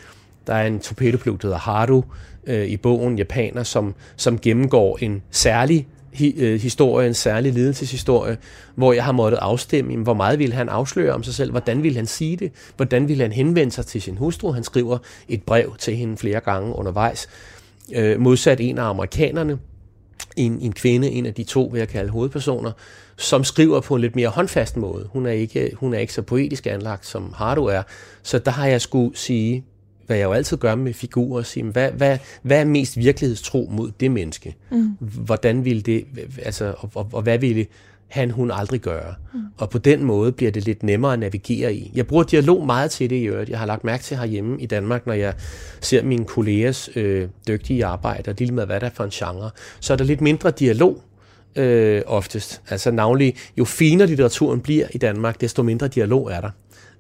der 0.46 0.54
er 0.54 0.66
en 0.66 0.80
torpedopilot, 0.80 1.42
der 1.42 1.48
hedder 1.48 1.58
Haru, 1.58 2.02
øh, 2.46 2.66
i 2.66 2.76
bogen 2.76 3.18
Japaner, 3.18 3.62
som, 3.62 3.94
som 4.16 4.38
gennemgår 4.38 4.98
en 5.00 5.22
særlig 5.30 5.86
hi, 6.12 6.34
øh, 6.40 6.60
historie, 6.60 7.08
en 7.08 7.14
særlig 7.14 7.52
lidelseshistorie, 7.52 8.36
hvor 8.74 8.92
jeg 8.92 9.04
har 9.04 9.12
måttet 9.12 9.38
afstemme, 9.38 9.96
hvor 9.96 10.14
meget 10.14 10.38
ville 10.38 10.54
han 10.54 10.68
afsløre 10.68 11.14
om 11.14 11.22
sig 11.22 11.34
selv, 11.34 11.50
hvordan 11.50 11.82
ville 11.82 11.96
han 11.96 12.06
sige 12.06 12.36
det, 12.36 12.52
hvordan 12.76 13.08
ville 13.08 13.22
han 13.22 13.32
henvende 13.32 13.72
sig 13.72 13.86
til 13.86 14.02
sin 14.02 14.16
hustru. 14.16 14.52
Han 14.52 14.64
skriver 14.64 14.98
et 15.28 15.42
brev 15.42 15.76
til 15.78 15.96
hende 15.96 16.16
flere 16.16 16.40
gange 16.40 16.76
undervejs, 16.76 17.28
øh, 17.94 18.20
modsat 18.20 18.60
en 18.60 18.78
af 18.78 18.84
amerikanerne, 18.84 19.58
en, 20.36 20.58
en 20.60 20.72
kvinde, 20.72 21.10
en 21.10 21.26
af 21.26 21.34
de 21.34 21.44
to, 21.44 21.70
vil 21.72 21.78
jeg 21.78 21.88
kalde 21.88 22.10
hovedpersoner, 22.10 22.72
som 23.16 23.44
skriver 23.44 23.80
på 23.80 23.94
en 23.94 24.00
lidt 24.00 24.16
mere 24.16 24.28
håndfast 24.28 24.76
måde. 24.76 25.08
Hun 25.12 25.26
er 25.26 25.30
ikke, 25.30 25.72
hun 25.74 25.94
er 25.94 25.98
ikke 25.98 26.12
så 26.12 26.22
poetisk 26.22 26.66
anlagt, 26.66 27.06
som 27.06 27.32
Hardo 27.36 27.64
er. 27.64 27.82
Så 28.22 28.38
der 28.38 28.50
har 28.50 28.66
jeg 28.66 28.80
skulle 28.80 29.16
sige, 29.16 29.64
hvad 30.06 30.16
jeg 30.16 30.24
jo 30.24 30.32
altid 30.32 30.56
gør 30.56 30.74
med 30.74 30.94
figurer, 30.94 31.42
sige, 31.42 31.64
hvad, 31.64 31.90
hvad, 31.90 32.18
hvad 32.42 32.60
er 32.60 32.64
mest 32.64 32.96
virkelighedstro 32.96 33.68
mod 33.72 33.90
det 34.00 34.10
menneske? 34.10 34.56
Mm. 34.70 34.96
Hvordan 35.00 35.64
ville 35.64 35.82
det, 35.82 36.04
altså, 36.42 36.74
og, 36.78 36.90
og, 36.94 37.08
og 37.12 37.22
hvad 37.22 37.38
ville 37.38 37.66
han, 38.08 38.30
hun 38.30 38.50
aldrig 38.50 38.80
gøre? 38.80 39.14
Mm. 39.34 39.40
Og 39.56 39.70
på 39.70 39.78
den 39.78 40.04
måde 40.04 40.32
bliver 40.32 40.52
det 40.52 40.64
lidt 40.64 40.82
nemmere 40.82 41.12
at 41.12 41.18
navigere 41.18 41.74
i. 41.74 41.92
Jeg 41.94 42.06
bruger 42.06 42.24
dialog 42.24 42.66
meget 42.66 42.90
til 42.90 43.10
det 43.10 43.16
i 43.16 43.24
øvrigt. 43.24 43.50
Jeg 43.50 43.58
har 43.58 43.66
lagt 43.66 43.84
mærke 43.84 44.02
til 44.04 44.16
herhjemme 44.16 44.60
i 44.60 44.66
Danmark, 44.66 45.06
når 45.06 45.14
jeg 45.14 45.34
ser 45.80 46.02
mine 46.02 46.24
kollegers 46.24 46.90
øh, 46.96 47.28
dygtige 47.48 47.84
arbejde, 47.84 48.30
og 48.30 48.34
lige 48.38 48.52
med 48.52 48.66
hvad 48.66 48.80
der 48.80 48.86
er 48.86 48.90
for 48.94 49.04
en 49.04 49.10
genre, 49.10 49.50
så 49.80 49.92
er 49.92 49.96
der 49.96 50.04
lidt 50.04 50.20
mindre 50.20 50.50
dialog, 50.50 51.02
øh, 51.56 52.02
oftest. 52.06 52.62
Altså 52.70 52.90
navnlig, 52.90 53.34
jo 53.58 53.64
finere 53.64 54.08
litteraturen 54.08 54.60
bliver 54.60 54.86
i 54.92 54.98
Danmark, 54.98 55.40
desto 55.40 55.62
mindre 55.62 55.88
dialog 55.88 56.32
er 56.32 56.40
der 56.40 56.50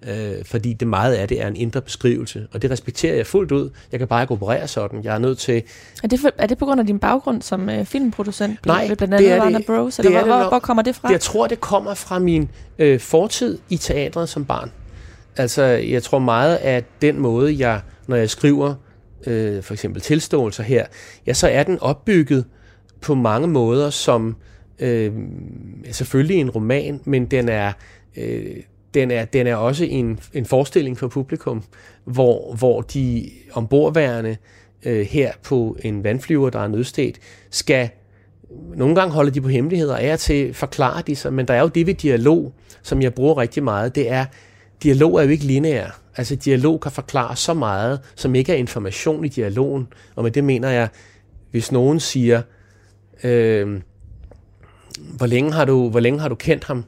øh, 0.08 0.44
fordi 0.44 0.72
det 0.72 0.88
meget 0.88 1.14
af 1.14 1.28
det 1.28 1.42
er 1.42 1.48
en 1.48 1.56
indre 1.56 1.80
beskrivelse, 1.82 2.46
og 2.52 2.62
det 2.62 2.70
respekterer 2.70 3.14
jeg 3.14 3.26
fuldt 3.26 3.52
ud. 3.52 3.70
Jeg 3.92 3.98
kan 3.98 4.08
bare 4.08 4.22
ikke 4.22 4.32
operere 4.32 4.68
sådan. 4.68 5.04
Jeg 5.04 5.14
er 5.14 5.18
nødt 5.18 5.38
til... 5.38 5.62
Er 6.02 6.08
det, 6.08 6.20
for, 6.20 6.30
er 6.38 6.46
det 6.46 6.58
på 6.58 6.64
grund 6.64 6.80
af 6.80 6.86
din 6.86 6.98
baggrund 6.98 7.42
som 7.42 7.68
øh, 7.68 7.84
filmproducent? 7.84 8.66
Nej, 8.66 8.86
blandt 8.86 9.02
andet 9.02 9.18
det 9.18 9.32
er 9.32 9.40
Warner 9.40 9.58
det, 9.58 9.66
Bros. 9.66 9.98
Eller 9.98 10.10
eller 10.10 10.20
det 10.20 10.28
hvor, 10.28 10.36
det, 10.36 10.44
hvor, 10.44 10.48
hvor 10.48 10.58
kommer 10.58 10.82
det 10.82 10.94
fra? 10.94 11.10
Jeg 11.10 11.20
tror, 11.20 11.46
det 11.46 11.60
kommer 11.60 11.94
fra 11.94 12.18
min 12.18 12.48
øh, 12.78 13.00
fortid 13.00 13.58
i 13.70 13.76
teatret 13.76 14.28
som 14.28 14.44
barn. 14.44 14.72
Altså, 15.36 15.62
jeg 15.62 16.02
tror 16.02 16.18
meget, 16.18 16.56
at 16.56 16.84
den 17.02 17.18
måde, 17.18 17.58
jeg, 17.58 17.80
når 18.06 18.16
jeg 18.16 18.30
skriver 18.30 18.74
øh, 19.26 19.62
for 19.62 19.74
eksempel 19.74 20.02
tilståelser 20.02 20.62
her, 20.62 20.86
ja, 21.26 21.34
så 21.34 21.48
er 21.48 21.62
den 21.62 21.78
opbygget 21.80 22.44
på 23.00 23.14
mange 23.14 23.48
måder 23.48 23.90
som 23.90 24.36
øh, 24.78 25.12
selvfølgelig 25.90 26.36
en 26.36 26.50
roman, 26.50 27.00
men 27.04 27.26
den 27.26 27.48
er 27.48 27.72
øh, 28.16 28.56
den 28.96 29.10
er, 29.10 29.24
den 29.24 29.46
er 29.46 29.56
også 29.56 29.84
en, 29.84 30.20
en 30.32 30.44
forestilling 30.44 30.98
for 30.98 31.08
publikum, 31.08 31.62
hvor, 32.04 32.54
hvor 32.54 32.80
de 32.80 33.30
ombordværende 33.52 34.36
øh, 34.84 35.06
her 35.06 35.32
på 35.42 35.76
en 35.82 36.04
vandflyver, 36.04 36.50
der 36.50 36.58
er 36.58 36.68
nødstedt, 36.68 37.18
skal 37.50 37.88
nogle 38.76 38.94
gange 38.94 39.14
holder 39.14 39.32
de 39.32 39.40
på 39.40 39.48
hemmeligheder, 39.48 39.94
og 39.94 40.04
er 40.04 40.16
til 40.16 40.54
forklare 40.54 41.02
de 41.06 41.16
sig, 41.16 41.32
men 41.32 41.48
der 41.48 41.54
er 41.54 41.60
jo 41.60 41.68
det 41.68 41.86
ved 41.86 41.94
dialog, 41.94 42.52
som 42.82 43.02
jeg 43.02 43.14
bruger 43.14 43.38
rigtig 43.38 43.62
meget, 43.62 43.94
det 43.94 44.10
er, 44.10 44.24
dialog 44.82 45.18
er 45.18 45.22
jo 45.22 45.30
ikke 45.30 45.44
lineær. 45.44 46.00
Altså 46.16 46.36
dialog 46.36 46.80
kan 46.80 46.92
forklare 46.92 47.36
så 47.36 47.54
meget, 47.54 48.00
som 48.14 48.34
ikke 48.34 48.52
er 48.52 48.56
information 48.56 49.24
i 49.24 49.28
dialogen, 49.28 49.88
og 50.14 50.22
med 50.22 50.30
det 50.30 50.44
mener 50.44 50.70
jeg, 50.70 50.88
hvis 51.50 51.72
nogen 51.72 52.00
siger, 52.00 52.42
øh, 53.24 53.80
hvor, 55.16 55.26
længe 55.26 55.52
har 55.52 55.64
du, 55.64 55.90
hvor 55.90 56.00
længe 56.00 56.20
har 56.20 56.28
du 56.28 56.34
kendt 56.34 56.64
ham, 56.64 56.84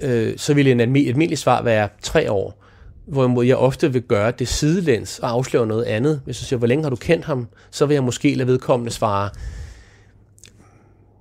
øh, 0.00 0.32
så 0.36 0.54
ville 0.54 0.70
en 0.70 0.80
almindelig 0.80 1.38
svar 1.38 1.62
være 1.62 1.88
tre 2.02 2.30
år 2.30 2.64
hvorimod 3.06 3.44
jeg 3.44 3.56
ofte 3.56 3.92
vil 3.92 4.02
gøre 4.02 4.30
det 4.30 4.48
sidelæns 4.48 5.18
og 5.18 5.30
afsløre 5.30 5.66
noget 5.66 5.84
andet. 5.84 6.20
Hvis 6.24 6.38
du 6.38 6.44
siger, 6.44 6.58
hvor 6.58 6.66
længe 6.66 6.84
har 6.84 6.90
du 6.90 6.96
kendt 6.96 7.24
ham, 7.24 7.48
så 7.70 7.86
vil 7.86 7.94
jeg 7.94 8.04
måske 8.04 8.34
lade 8.34 8.48
vedkommende 8.48 8.92
svare, 8.92 9.30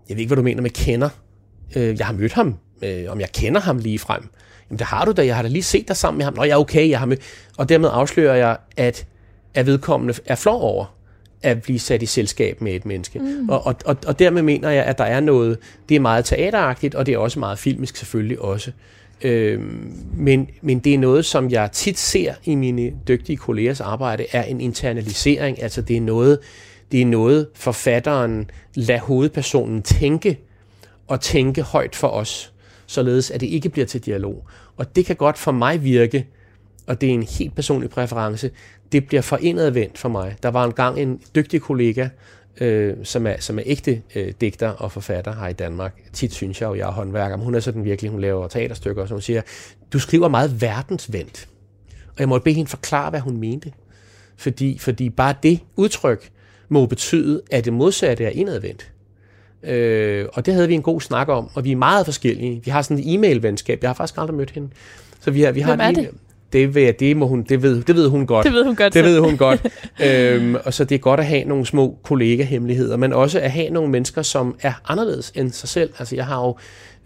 jeg 0.09 0.15
ved 0.15 0.19
ikke, 0.19 0.29
hvad 0.29 0.37
du 0.37 0.43
mener 0.43 0.61
med 0.61 0.69
kender. 0.69 1.09
Øh, 1.75 1.97
jeg 1.97 2.05
har 2.05 2.13
mødt 2.13 2.33
ham, 2.33 2.57
øh, 2.81 3.05
om 3.09 3.19
jeg 3.19 3.31
kender 3.31 3.61
ham 3.61 3.77
lige 3.77 3.99
frem. 3.99 4.29
Jamen 4.69 4.79
det 4.79 4.87
har 4.87 5.05
du 5.05 5.11
da, 5.11 5.25
jeg 5.25 5.35
har 5.35 5.41
da 5.41 5.47
lige 5.47 5.63
set 5.63 5.87
dig 5.87 5.97
sammen 5.97 6.17
med 6.17 6.25
ham. 6.25 6.33
Nå 6.33 6.43
ja, 6.43 6.59
okay, 6.59 6.89
jeg 6.89 6.99
har 6.99 7.05
mødt. 7.05 7.21
Og 7.57 7.69
dermed 7.69 7.89
afslører 7.93 8.35
jeg, 8.35 8.57
at, 8.77 9.07
at 9.53 9.65
vedkommende 9.65 10.13
er 10.25 10.35
flov 10.35 10.61
over 10.61 10.95
at 11.43 11.61
blive 11.61 11.79
sat 11.79 12.01
i 12.01 12.05
selskab 12.05 12.61
med 12.61 12.73
et 12.73 12.85
menneske. 12.85 13.19
Mm. 13.19 13.49
Og, 13.49 13.67
og, 13.67 13.75
og, 13.85 13.97
og 14.07 14.19
dermed 14.19 14.41
mener 14.41 14.69
jeg, 14.69 14.83
at 14.83 14.97
der 14.97 15.03
er 15.03 15.19
noget, 15.19 15.57
det 15.89 15.95
er 15.95 15.99
meget 15.99 16.25
teateragtigt, 16.25 16.95
og 16.95 17.05
det 17.05 17.13
er 17.13 17.17
også 17.17 17.39
meget 17.39 17.59
filmisk 17.59 17.95
selvfølgelig 17.95 18.41
også. 18.41 18.71
Øh, 19.21 19.61
men, 20.17 20.49
men 20.61 20.79
det 20.79 20.93
er 20.93 20.97
noget, 20.97 21.25
som 21.25 21.49
jeg 21.49 21.71
tit 21.71 21.99
ser 21.99 22.33
i 22.43 22.55
mine 22.55 22.93
dygtige 23.07 23.37
kollegers 23.37 23.81
arbejde, 23.81 24.25
er 24.31 24.43
en 24.43 24.61
internalisering. 24.61 25.63
Altså 25.63 25.81
det 25.81 25.97
er 25.97 26.01
noget, 26.01 26.39
det 26.91 27.01
er 27.01 27.05
noget 27.05 27.47
forfatteren 27.53 28.49
lader 28.75 28.99
hovedpersonen 28.99 29.81
tænke, 29.81 30.39
og 31.07 31.21
tænke 31.21 31.61
højt 31.61 31.95
for 31.95 32.07
os, 32.07 32.53
således 32.85 33.31
at 33.31 33.41
det 33.41 33.47
ikke 33.47 33.69
bliver 33.69 33.85
til 33.85 34.05
dialog. 34.05 34.47
Og 34.77 34.95
det 34.95 35.05
kan 35.05 35.15
godt 35.15 35.37
for 35.37 35.51
mig 35.51 35.83
virke, 35.83 36.27
og 36.87 37.01
det 37.01 37.09
er 37.09 37.13
en 37.13 37.23
helt 37.23 37.55
personlig 37.55 37.89
præference, 37.89 38.51
det 38.91 39.07
bliver 39.07 39.21
for 39.21 39.37
indadvendt 39.41 39.97
for 39.97 40.09
mig. 40.09 40.35
Der 40.43 40.49
var 40.49 40.65
engang 40.65 40.99
en 40.99 41.21
dygtig 41.35 41.61
kollega, 41.61 42.09
øh, 42.61 42.93
som, 43.03 43.27
er, 43.27 43.35
som 43.39 43.59
er 43.59 43.63
ægte 43.65 44.01
øh, 44.15 44.33
digter 44.41 44.69
og 44.69 44.91
forfatter 44.91 45.35
her 45.35 45.47
i 45.47 45.53
Danmark. 45.53 46.01
Tit 46.13 46.33
synes 46.33 46.61
jeg 46.61 46.67
jo, 46.67 46.75
jeg 46.75 46.87
er 46.87 46.91
håndværker, 46.91 47.35
men 47.35 47.45
hun 47.45 47.55
er 47.55 47.59
sådan 47.59 47.83
virkelig, 47.83 48.11
hun 48.11 48.21
laver 48.21 48.47
teaterstykker, 48.47 49.05
som 49.05 49.15
hun 49.15 49.21
siger, 49.21 49.41
du 49.93 49.99
skriver 49.99 50.27
meget 50.27 50.61
verdensvendt. 50.61 51.47
Og 52.07 52.19
jeg 52.19 52.29
måtte 52.29 52.43
bede 52.43 52.55
hende 52.55 52.69
forklare, 52.69 53.09
hvad 53.09 53.19
hun 53.19 53.37
mente. 53.37 53.71
Fordi, 54.37 54.77
fordi 54.77 55.09
bare 55.09 55.35
det 55.43 55.59
udtryk 55.75 56.31
må 56.69 56.85
betyde, 56.85 57.41
at 57.51 57.65
det 57.65 57.73
modsatte 57.73 58.25
er 58.25 58.29
indadvendt. 58.29 58.91
Øh, 59.63 60.25
og 60.33 60.45
det 60.45 60.53
havde 60.53 60.67
vi 60.67 60.73
en 60.73 60.81
god 60.81 61.01
snak 61.01 61.29
om, 61.29 61.49
og 61.53 61.63
vi 61.63 61.71
er 61.71 61.75
meget 61.75 62.05
forskellige. 62.05 62.61
Vi 62.65 62.71
har 62.71 62.81
sådan 62.81 62.99
et 62.99 63.13
e-mail-venskab. 63.13 63.79
Jeg 63.81 63.89
har 63.89 63.93
faktisk 63.93 64.17
aldrig 64.17 64.37
mødt 64.37 64.51
hende. 64.51 64.69
Så 65.19 65.31
vi 65.31 65.41
har, 65.41 65.51
vi 65.51 65.59
har 65.59 65.75
Hvem 65.75 65.79
er 65.79 65.91
det? 65.91 66.09
Det, 66.53 66.75
ved, 66.75 66.93
det, 66.93 67.17
må 67.17 67.27
hun, 67.27 67.43
det, 67.43 67.61
ved, 67.61 67.83
det 67.83 67.95
ved 67.95 68.07
hun 68.07 68.25
godt. 68.25 68.45
Det 68.45 68.53
ved 68.53 68.63
hun 68.65 68.75
godt. 68.75 68.93
Det 68.93 69.03
ved 69.03 69.19
hun 69.19 69.37
godt. 69.37 69.65
øhm, 70.05 70.55
og 70.65 70.73
så 70.73 70.83
det 70.83 70.95
er 70.95 70.99
godt 70.99 71.19
at 71.19 71.25
have 71.25 71.43
nogle 71.43 71.65
små 71.65 71.97
kollega-hemmeligheder, 72.03 72.97
men 72.97 73.13
også 73.13 73.39
at 73.39 73.51
have 73.51 73.69
nogle 73.69 73.91
mennesker, 73.91 74.21
som 74.21 74.55
er 74.61 74.73
anderledes 74.87 75.31
end 75.35 75.51
sig 75.51 75.69
selv. 75.69 75.93
Altså 75.99 76.15
jeg 76.15 76.25
har 76.25 76.45
jo, 76.45 76.55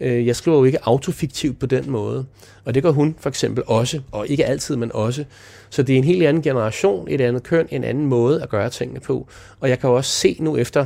øh, 0.00 0.26
jeg 0.26 0.36
skriver 0.36 0.58
jo 0.58 0.64
ikke 0.64 0.78
autofiktivt 0.82 1.58
på 1.58 1.66
den 1.66 1.90
måde, 1.90 2.26
og 2.64 2.74
det 2.74 2.82
gør 2.82 2.90
hun 2.90 3.16
for 3.20 3.28
eksempel 3.28 3.64
også, 3.66 4.00
og 4.12 4.28
ikke 4.28 4.46
altid, 4.46 4.76
men 4.76 4.90
også. 4.94 5.24
Så 5.70 5.82
det 5.82 5.92
er 5.92 5.98
en 5.98 6.04
helt 6.04 6.22
anden 6.22 6.42
generation, 6.42 7.08
et 7.10 7.20
andet 7.20 7.42
køn, 7.42 7.66
en 7.70 7.84
anden 7.84 8.06
måde 8.06 8.42
at 8.42 8.48
gøre 8.48 8.70
tingene 8.70 9.00
på. 9.00 9.28
Og 9.60 9.68
jeg 9.68 9.78
kan 9.78 9.90
også 9.90 10.10
se 10.10 10.36
nu 10.40 10.56
efter 10.56 10.84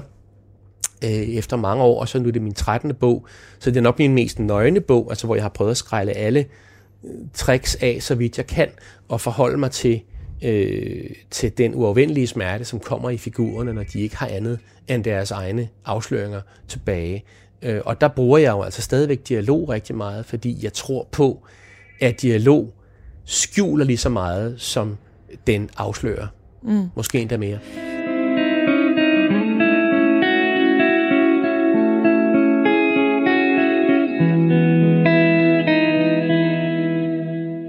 øh, 1.04 1.10
efter 1.10 1.56
mange 1.56 1.84
år, 1.84 2.00
og 2.00 2.08
så 2.08 2.18
nu 2.18 2.28
er 2.28 2.32
det 2.32 2.42
min 2.42 2.54
13. 2.54 2.94
bog, 2.94 3.26
så 3.58 3.70
det 3.70 3.76
er 3.76 3.80
nok 3.80 3.98
min 3.98 4.14
mest 4.14 4.38
nøgne 4.38 4.80
bog, 4.80 5.06
altså 5.10 5.26
hvor 5.26 5.34
jeg 5.34 5.44
har 5.44 5.48
prøvet 5.48 5.70
at 5.70 5.76
skrejle 5.76 6.12
alle 6.12 6.44
tricks 7.34 7.74
af, 7.74 7.98
så 8.00 8.14
vidt 8.14 8.38
jeg 8.38 8.46
kan, 8.46 8.68
og 9.08 9.20
forholde 9.20 9.56
mig 9.56 9.70
til, 9.70 10.02
øh, 10.42 11.10
til 11.30 11.58
den 11.58 11.74
uafvendelige 11.74 12.26
smerte, 12.26 12.64
som 12.64 12.80
kommer 12.80 13.10
i 13.10 13.16
figurerne, 13.16 13.72
når 13.72 13.82
de 13.82 14.00
ikke 14.00 14.16
har 14.16 14.26
andet 14.26 14.58
end 14.88 15.04
deres 15.04 15.30
egne 15.30 15.68
afsløringer 15.84 16.40
tilbage. 16.68 17.24
Øh, 17.62 17.80
og 17.84 18.00
der 18.00 18.08
bruger 18.08 18.38
jeg 18.38 18.50
jo 18.50 18.62
altså 18.62 18.82
stadigvæk 18.82 19.28
dialog 19.28 19.68
rigtig 19.68 19.96
meget, 19.96 20.26
fordi 20.26 20.58
jeg 20.62 20.72
tror 20.72 21.08
på, 21.12 21.46
at 22.00 22.22
dialog 22.22 22.74
skjuler 23.24 23.84
lige 23.84 23.96
så 23.96 24.08
meget, 24.08 24.60
som 24.60 24.96
den 25.46 25.70
afslører. 25.76 26.26
Mm. 26.62 26.88
Måske 26.94 27.18
endda 27.18 27.36
mere. 27.36 27.91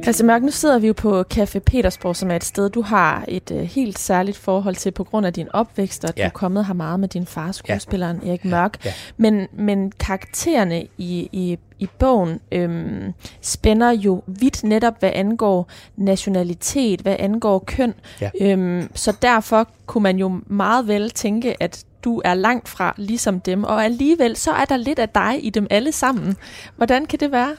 Christian 0.04 0.28
Mørk, 0.28 0.42
nu 0.42 0.52
sidder 0.52 0.80
vi 0.80 0.88
jo 0.88 0.94
på 0.94 1.24
Café 1.34 1.60
Petersborg, 1.60 2.16
som 2.16 2.32
er 2.32 2.36
et 2.36 2.44
sted, 2.44 2.70
du 2.70 2.82
har 2.82 3.26
et 3.28 3.52
uh, 3.52 3.60
helt 3.60 4.00
særligt 4.00 4.38
forhold 4.38 4.76
til 4.76 4.92
på 4.92 5.04
grund 5.04 5.26
af 5.26 5.34
din 5.34 5.48
opvækst, 5.54 6.04
og 6.04 6.13
ja. 6.18 6.24
du 6.24 6.26
er 6.26 6.30
kommet 6.30 6.66
her 6.66 6.74
meget 6.74 7.00
med 7.00 7.08
din 7.08 7.26
far, 7.26 7.52
skuespilleren 7.52 8.20
ja. 8.24 8.30
Erik 8.30 8.46
Mørk. 8.46 8.86
Ja. 8.86 8.94
Men, 9.18 9.48
men 9.54 9.92
karaktererne 9.92 10.84
i, 10.98 11.30
i, 11.32 11.58
i 11.80 11.89
bogen 12.00 12.39
øhm, 12.52 13.13
spænder 13.42 13.92
jo 13.92 14.24
vidt 14.28 14.63
netop, 14.63 15.00
hvad 15.00 15.12
angår 15.13 15.70
nationalitet, 15.96 17.02
hvad 17.02 17.16
angår 17.20 17.60
køn. 17.60 17.94
Ja. 18.22 18.30
Øhm, 18.42 18.89
så 18.96 19.13
derfor 19.22 19.68
kunne 19.86 20.04
man 20.04 20.18
jo 20.18 20.42
meget 20.48 20.88
vel 20.88 21.10
tænke, 21.10 21.63
at 21.63 21.86
du 22.04 22.22
er 22.26 22.34
langt 22.34 22.70
fra 22.70 22.94
ligesom 22.98 23.39
dem, 23.39 23.63
og 23.63 23.86
alligevel 23.86 24.36
så 24.36 24.52
er 24.52 24.66
der 24.66 24.78
lidt 24.78 25.00
af 25.00 25.10
dig 25.10 25.46
i 25.46 25.50
dem 25.50 25.68
alle 25.70 25.92
sammen. 25.92 26.36
Hvordan 26.76 27.06
kan 27.06 27.20
det 27.20 27.32
være? 27.32 27.56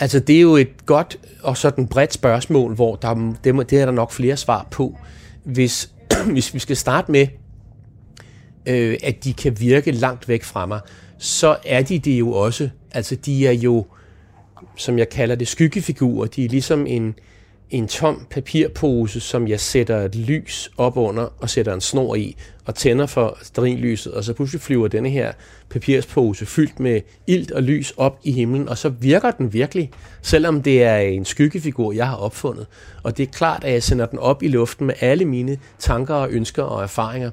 Altså, 0.00 0.20
det 0.20 0.36
er 0.36 0.40
jo 0.40 0.56
et 0.56 0.86
godt 0.86 1.18
og 1.42 1.56
sådan 1.56 1.86
bredt 1.86 2.12
spørgsmål, 2.12 2.74
hvor 2.74 2.96
der, 2.96 3.34
det, 3.44 3.70
det 3.70 3.80
er 3.80 3.84
der 3.84 3.92
nok 3.92 4.12
flere 4.12 4.36
svar 4.36 4.66
på. 4.70 4.98
Hvis, 5.44 5.92
hvis 6.32 6.54
vi 6.54 6.58
skal 6.58 6.76
starte 6.76 7.12
med, 7.12 7.26
øh, 8.66 8.96
at 9.02 9.24
de 9.24 9.32
kan 9.32 9.60
virke 9.60 9.90
langt 9.92 10.28
væk 10.28 10.44
fra 10.44 10.66
mig, 10.66 10.80
så 11.18 11.56
er 11.66 11.82
de 11.82 11.98
det 11.98 12.18
jo 12.18 12.32
også. 12.32 12.70
Altså, 12.90 13.14
de 13.14 13.46
er 13.46 13.52
jo, 13.52 13.86
som 14.76 14.98
jeg 14.98 15.08
kalder 15.08 15.34
det, 15.34 15.48
skyggefigurer. 15.48 16.26
De 16.26 16.44
er 16.44 16.48
ligesom 16.48 16.86
en, 16.86 17.14
en 17.70 17.88
tom 17.88 18.26
papirpose, 18.30 19.20
som 19.20 19.48
jeg 19.48 19.60
sætter 19.60 19.96
et 19.96 20.14
lys 20.14 20.70
op 20.76 20.96
under 20.96 21.28
og 21.38 21.50
sætter 21.50 21.74
en 21.74 21.80
snor 21.80 22.14
i 22.14 22.36
og 22.64 22.74
tænder 22.74 23.06
for 23.06 23.38
sterinlyset, 23.42 24.14
og 24.14 24.24
så 24.24 24.32
pludselig 24.32 24.60
flyver 24.60 24.88
denne 24.88 25.10
her 25.10 25.32
papirspose 25.70 26.46
fyldt 26.46 26.80
med 26.80 27.00
ilt 27.26 27.50
og 27.50 27.62
lys 27.62 27.90
op 27.96 28.18
i 28.24 28.32
himlen, 28.32 28.68
og 28.68 28.78
så 28.78 28.88
virker 28.88 29.30
den 29.30 29.52
virkelig, 29.52 29.90
selvom 30.22 30.62
det 30.62 30.82
er 30.82 30.96
en 30.96 31.24
skyggefigur, 31.24 31.92
jeg 31.92 32.06
har 32.06 32.16
opfundet. 32.16 32.66
Og 33.02 33.16
det 33.16 33.22
er 33.22 33.32
klart, 33.32 33.64
at 33.64 33.72
jeg 33.72 33.82
sender 33.82 34.06
den 34.06 34.18
op 34.18 34.42
i 34.42 34.48
luften 34.48 34.86
med 34.86 34.94
alle 35.00 35.24
mine 35.24 35.58
tanker 35.78 36.14
og 36.14 36.30
ønsker 36.30 36.62
og 36.62 36.82
erfaringer 36.82 37.30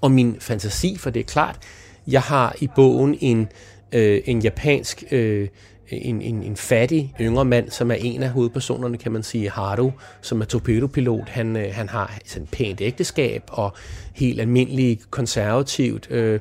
og 0.00 0.10
min 0.10 0.36
fantasi, 0.40 0.96
for 0.98 1.10
det 1.10 1.20
er 1.20 1.24
klart, 1.24 1.58
jeg 2.06 2.22
har 2.22 2.56
i 2.60 2.68
bogen 2.76 3.18
en, 3.20 3.48
øh, 3.92 4.20
en 4.24 4.40
japansk 4.40 5.04
øh, 5.10 5.48
en, 5.92 6.22
en, 6.22 6.42
en 6.42 6.56
fattig 6.56 7.14
yngre 7.20 7.44
mand, 7.44 7.70
som 7.70 7.90
er 7.90 7.94
en 7.94 8.22
af 8.22 8.30
hovedpersonerne, 8.30 8.98
kan 8.98 9.12
man 9.12 9.22
sige, 9.22 9.50
Haru, 9.50 9.90
som 10.20 10.40
er 10.40 10.44
torpedopilot. 10.44 11.28
Han, 11.28 11.56
øh, 11.56 11.74
han 11.74 11.88
har 11.88 12.18
sådan 12.26 12.42
et 12.42 12.50
pænt 12.50 12.80
ægteskab 12.80 13.42
og 13.48 13.72
helt 14.14 14.40
almindelig 14.40 15.00
konservativt, 15.10 16.10
øh, 16.10 16.40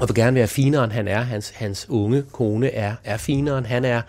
og 0.00 0.08
vil 0.08 0.14
gerne 0.14 0.36
være 0.36 0.46
finere, 0.46 0.84
end 0.84 0.92
han 0.92 1.08
er. 1.08 1.20
Hans, 1.20 1.50
hans 1.50 1.86
unge 1.88 2.22
kone 2.32 2.70
er, 2.70 2.94
er 3.04 3.16
finere, 3.16 3.58
end 3.58 3.66
han 3.66 3.84
er. 3.84 4.02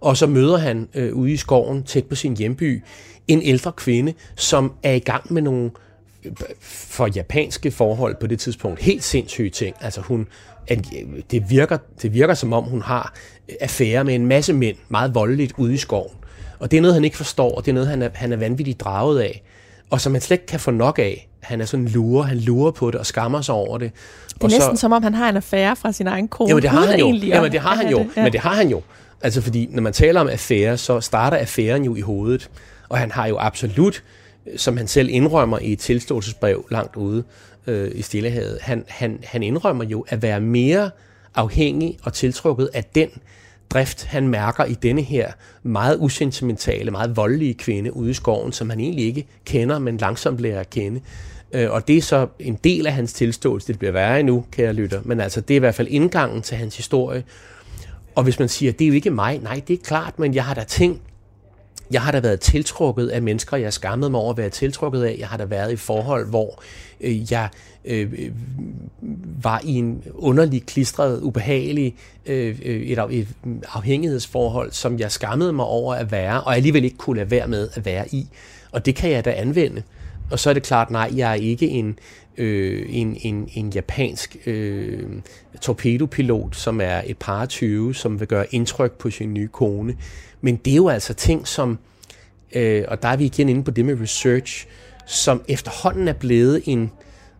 Og 0.00 0.16
så 0.16 0.26
møder 0.26 0.56
han 0.56 0.88
øh, 0.94 1.14
ude 1.14 1.32
i 1.32 1.36
skoven, 1.36 1.82
tæt 1.82 2.04
på 2.04 2.14
sin 2.14 2.36
hjemby, 2.36 2.82
en 3.28 3.42
ældre 3.42 3.72
kvinde, 3.72 4.14
som 4.36 4.72
er 4.82 4.92
i 4.92 4.98
gang 4.98 5.32
med 5.32 5.42
nogle 5.42 5.70
øh, 6.24 6.32
for 6.60 7.08
japanske 7.16 7.70
forhold 7.70 8.16
på 8.20 8.26
det 8.26 8.38
tidspunkt 8.38 8.80
helt 8.80 9.04
sindssyge 9.04 9.50
ting. 9.50 9.76
Altså 9.80 10.00
hun, 10.00 10.26
det 11.30 11.50
virker, 11.50 11.78
det 12.02 12.14
virker 12.14 12.34
som 12.34 12.52
om 12.52 12.64
hun 12.64 12.82
har 12.82 13.14
affære 13.60 14.04
med 14.04 14.14
en 14.14 14.26
masse 14.26 14.52
mænd, 14.52 14.76
meget 14.88 15.14
voldeligt 15.14 15.52
ude 15.56 15.74
i 15.74 15.76
skoven. 15.76 16.14
Og 16.58 16.70
det 16.70 16.76
er 16.76 16.80
noget, 16.80 16.94
han 16.94 17.04
ikke 17.04 17.16
forstår, 17.16 17.54
og 17.54 17.64
det 17.64 17.70
er 17.70 17.74
noget, 17.74 17.88
han 17.88 18.02
er, 18.02 18.08
han 18.14 18.32
er 18.32 18.36
vanvittigt 18.36 18.80
draget 18.80 19.20
af. 19.20 19.42
Og 19.90 20.00
som 20.00 20.12
han 20.12 20.20
slet 20.20 20.34
ikke 20.34 20.46
kan 20.46 20.60
få 20.60 20.70
nok 20.70 20.98
af. 20.98 21.28
Han 21.40 21.60
er 21.60 21.64
sådan 21.64 21.88
lurer, 21.88 22.22
han 22.22 22.38
lurer 22.38 22.70
på 22.70 22.90
det 22.90 23.00
og 23.00 23.06
skammer 23.06 23.40
sig 23.40 23.54
over 23.54 23.78
det. 23.78 23.92
Det 24.28 24.34
er 24.40 24.44
og 24.44 24.50
næsten 24.50 24.76
så, 24.76 24.80
som 24.80 24.92
om, 24.92 25.02
han 25.02 25.14
har 25.14 25.28
en 25.28 25.36
affære 25.36 25.76
fra 25.76 25.92
sin 25.92 26.06
egen 26.06 26.28
kone. 26.28 26.48
Jamen 26.48 26.62
det 26.62 26.70
har 26.70 26.86
han 26.86 27.00
jo. 27.00 27.12
Jamen 27.12 27.52
det 27.52 27.60
har 27.60 27.74
han 27.74 27.90
jo. 27.90 27.98
Det, 27.98 28.08
ja. 28.16 28.22
Men 28.22 28.32
det 28.32 28.40
har 28.40 28.54
han 28.54 28.68
jo. 28.68 28.82
Altså 29.22 29.40
fordi, 29.40 29.68
når 29.70 29.82
man 29.82 29.92
taler 29.92 30.20
om 30.20 30.28
affære, 30.28 30.76
så 30.76 31.00
starter 31.00 31.36
affæren 31.36 31.84
jo 31.84 31.94
i 31.94 32.00
hovedet. 32.00 32.50
Og 32.88 32.98
han 32.98 33.10
har 33.10 33.26
jo 33.26 33.36
absolut, 33.38 34.02
som 34.56 34.76
han 34.76 34.86
selv 34.86 35.08
indrømmer 35.10 35.58
i 35.58 35.72
et 35.72 35.78
tilståelsesbrev 35.78 36.66
langt 36.70 36.96
ude 36.96 37.24
øh, 37.66 37.90
i 37.94 38.02
Stillehavet, 38.02 38.58
han, 38.60 38.84
han, 38.88 39.18
han 39.24 39.42
indrømmer 39.42 39.84
jo 39.84 40.04
at 40.08 40.22
være 40.22 40.40
mere 40.40 40.90
afhængig 41.34 41.98
og 42.02 42.12
tiltrukket 42.12 42.70
af 42.74 42.84
den 42.84 43.08
drift, 43.70 44.04
han 44.04 44.28
mærker 44.28 44.64
i 44.64 44.74
denne 44.74 45.02
her 45.02 45.32
meget 45.62 45.96
usentimentale, 46.00 46.90
meget 46.90 47.16
voldelige 47.16 47.54
kvinde 47.54 47.96
ude 47.96 48.10
i 48.10 48.14
skoven, 48.14 48.52
som 48.52 48.70
han 48.70 48.80
egentlig 48.80 49.04
ikke 49.04 49.26
kender, 49.44 49.78
men 49.78 49.96
langsomt 49.96 50.40
lærer 50.40 50.60
at 50.60 50.70
kende. 50.70 51.00
Øh, 51.52 51.70
og 51.70 51.88
det 51.88 51.96
er 51.96 52.02
så 52.02 52.26
en 52.38 52.58
del 52.64 52.86
af 52.86 52.92
hans 52.92 53.12
tilståelse. 53.12 53.68
Det 53.68 53.78
bliver 53.78 53.92
værre 53.92 54.20
endnu, 54.20 54.44
kære 54.52 54.72
lytter. 54.72 55.00
Men 55.04 55.20
altså, 55.20 55.40
det 55.40 55.54
er 55.54 55.56
i 55.56 55.58
hvert 55.58 55.74
fald 55.74 55.88
indgangen 55.88 56.42
til 56.42 56.56
hans 56.56 56.76
historie. 56.76 57.24
Og 58.14 58.22
hvis 58.22 58.38
man 58.38 58.48
siger, 58.48 58.72
det 58.72 58.84
er 58.84 58.88
jo 58.88 58.94
ikke 58.94 59.10
mig, 59.10 59.38
nej, 59.38 59.62
det 59.68 59.74
er 59.74 59.84
klart, 59.84 60.18
men 60.18 60.34
jeg 60.34 60.44
har 60.44 60.54
da 60.54 60.64
ting, 60.64 61.00
jeg 61.90 62.02
har 62.02 62.12
da 62.12 62.20
været 62.20 62.40
tiltrukket 62.40 63.08
af 63.08 63.22
mennesker, 63.22 63.56
jeg 63.56 63.72
skammede 63.72 64.10
mig 64.10 64.20
over 64.20 64.30
at 64.30 64.36
være 64.36 64.50
tiltrukket 64.50 65.02
af. 65.02 65.16
Jeg 65.18 65.28
har 65.28 65.36
da 65.36 65.44
været 65.44 65.72
i 65.72 65.76
forhold, 65.76 66.28
hvor 66.28 66.62
øh, 67.00 67.32
jeg 67.32 67.48
øh, 67.84 68.12
øh 68.12 68.30
var 69.42 69.60
i 69.64 69.74
en 69.74 70.02
underlig, 70.14 70.66
klistret, 70.66 71.20
ubehagelig 71.20 71.94
øh, 72.26 72.58
øh 72.64 72.82
et, 72.82 72.98
et 72.98 73.28
afhængighedsforhold, 73.72 74.72
som 74.72 74.98
jeg 74.98 75.12
skammede 75.12 75.52
mig 75.52 75.64
over 75.64 75.94
at 75.94 76.12
være, 76.12 76.40
og 76.40 76.56
alligevel 76.56 76.84
ikke 76.84 76.96
kunne 76.96 77.16
lade 77.16 77.30
være 77.30 77.48
med 77.48 77.68
at 77.74 77.84
være 77.84 78.14
i. 78.14 78.28
Og 78.72 78.86
det 78.86 78.94
kan 78.94 79.10
jeg 79.10 79.24
da 79.24 79.30
anvende. 79.30 79.82
Og 80.30 80.38
så 80.38 80.50
er 80.50 80.54
det 80.54 80.62
klart, 80.62 80.90
nej, 80.90 81.12
jeg 81.16 81.30
er 81.30 81.34
ikke 81.34 81.68
en, 81.68 81.98
øh, 82.38 82.86
en, 82.88 83.16
en, 83.20 83.48
en 83.54 83.70
japansk 83.70 84.36
øh, 84.46 85.08
torpedopilot, 85.60 86.56
som 86.56 86.80
er 86.80 87.02
et 87.06 87.18
par 87.18 87.46
20, 87.46 87.94
som 87.94 88.20
vil 88.20 88.28
gøre 88.28 88.54
indtryk 88.54 88.92
på 88.92 89.10
sin 89.10 89.34
nye 89.34 89.48
kone. 89.48 89.96
Men 90.40 90.56
det 90.56 90.70
er 90.70 90.76
jo 90.76 90.88
altså 90.88 91.14
ting, 91.14 91.48
som, 91.48 91.78
øh, 92.54 92.84
og 92.88 93.02
der 93.02 93.08
er 93.08 93.16
vi 93.16 93.24
igen 93.24 93.48
inde 93.48 93.64
på 93.64 93.70
det 93.70 93.84
med 93.84 94.00
research, 94.00 94.66
som 95.06 95.42
efterhånden 95.48 96.08
er 96.08 96.12
blevet 96.12 96.62
en, 96.66 96.90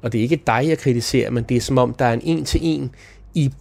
og 0.03 0.13
det 0.13 0.19
er 0.19 0.23
ikke 0.23 0.43
dig, 0.47 0.65
jeg 0.69 0.79
kritiserer, 0.79 1.31
men 1.31 1.45
det 1.45 1.57
er 1.57 1.61
som 1.61 1.79
om, 1.79 1.95
der 1.95 2.05
er 2.05 2.13
en 2.13 2.21
en-til-en 2.25 2.91
i, 3.35 3.53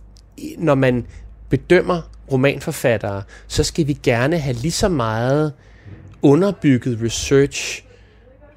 når 0.57 0.75
man 0.75 1.05
bedømmer 1.49 2.01
romanforfattere, 2.31 3.23
så 3.47 3.63
skal 3.63 3.87
vi 3.87 3.97
gerne 4.03 4.37
have 4.37 4.55
lige 4.55 4.71
så 4.71 4.89
meget 4.89 5.53
underbygget 6.21 6.99
research, 7.03 7.83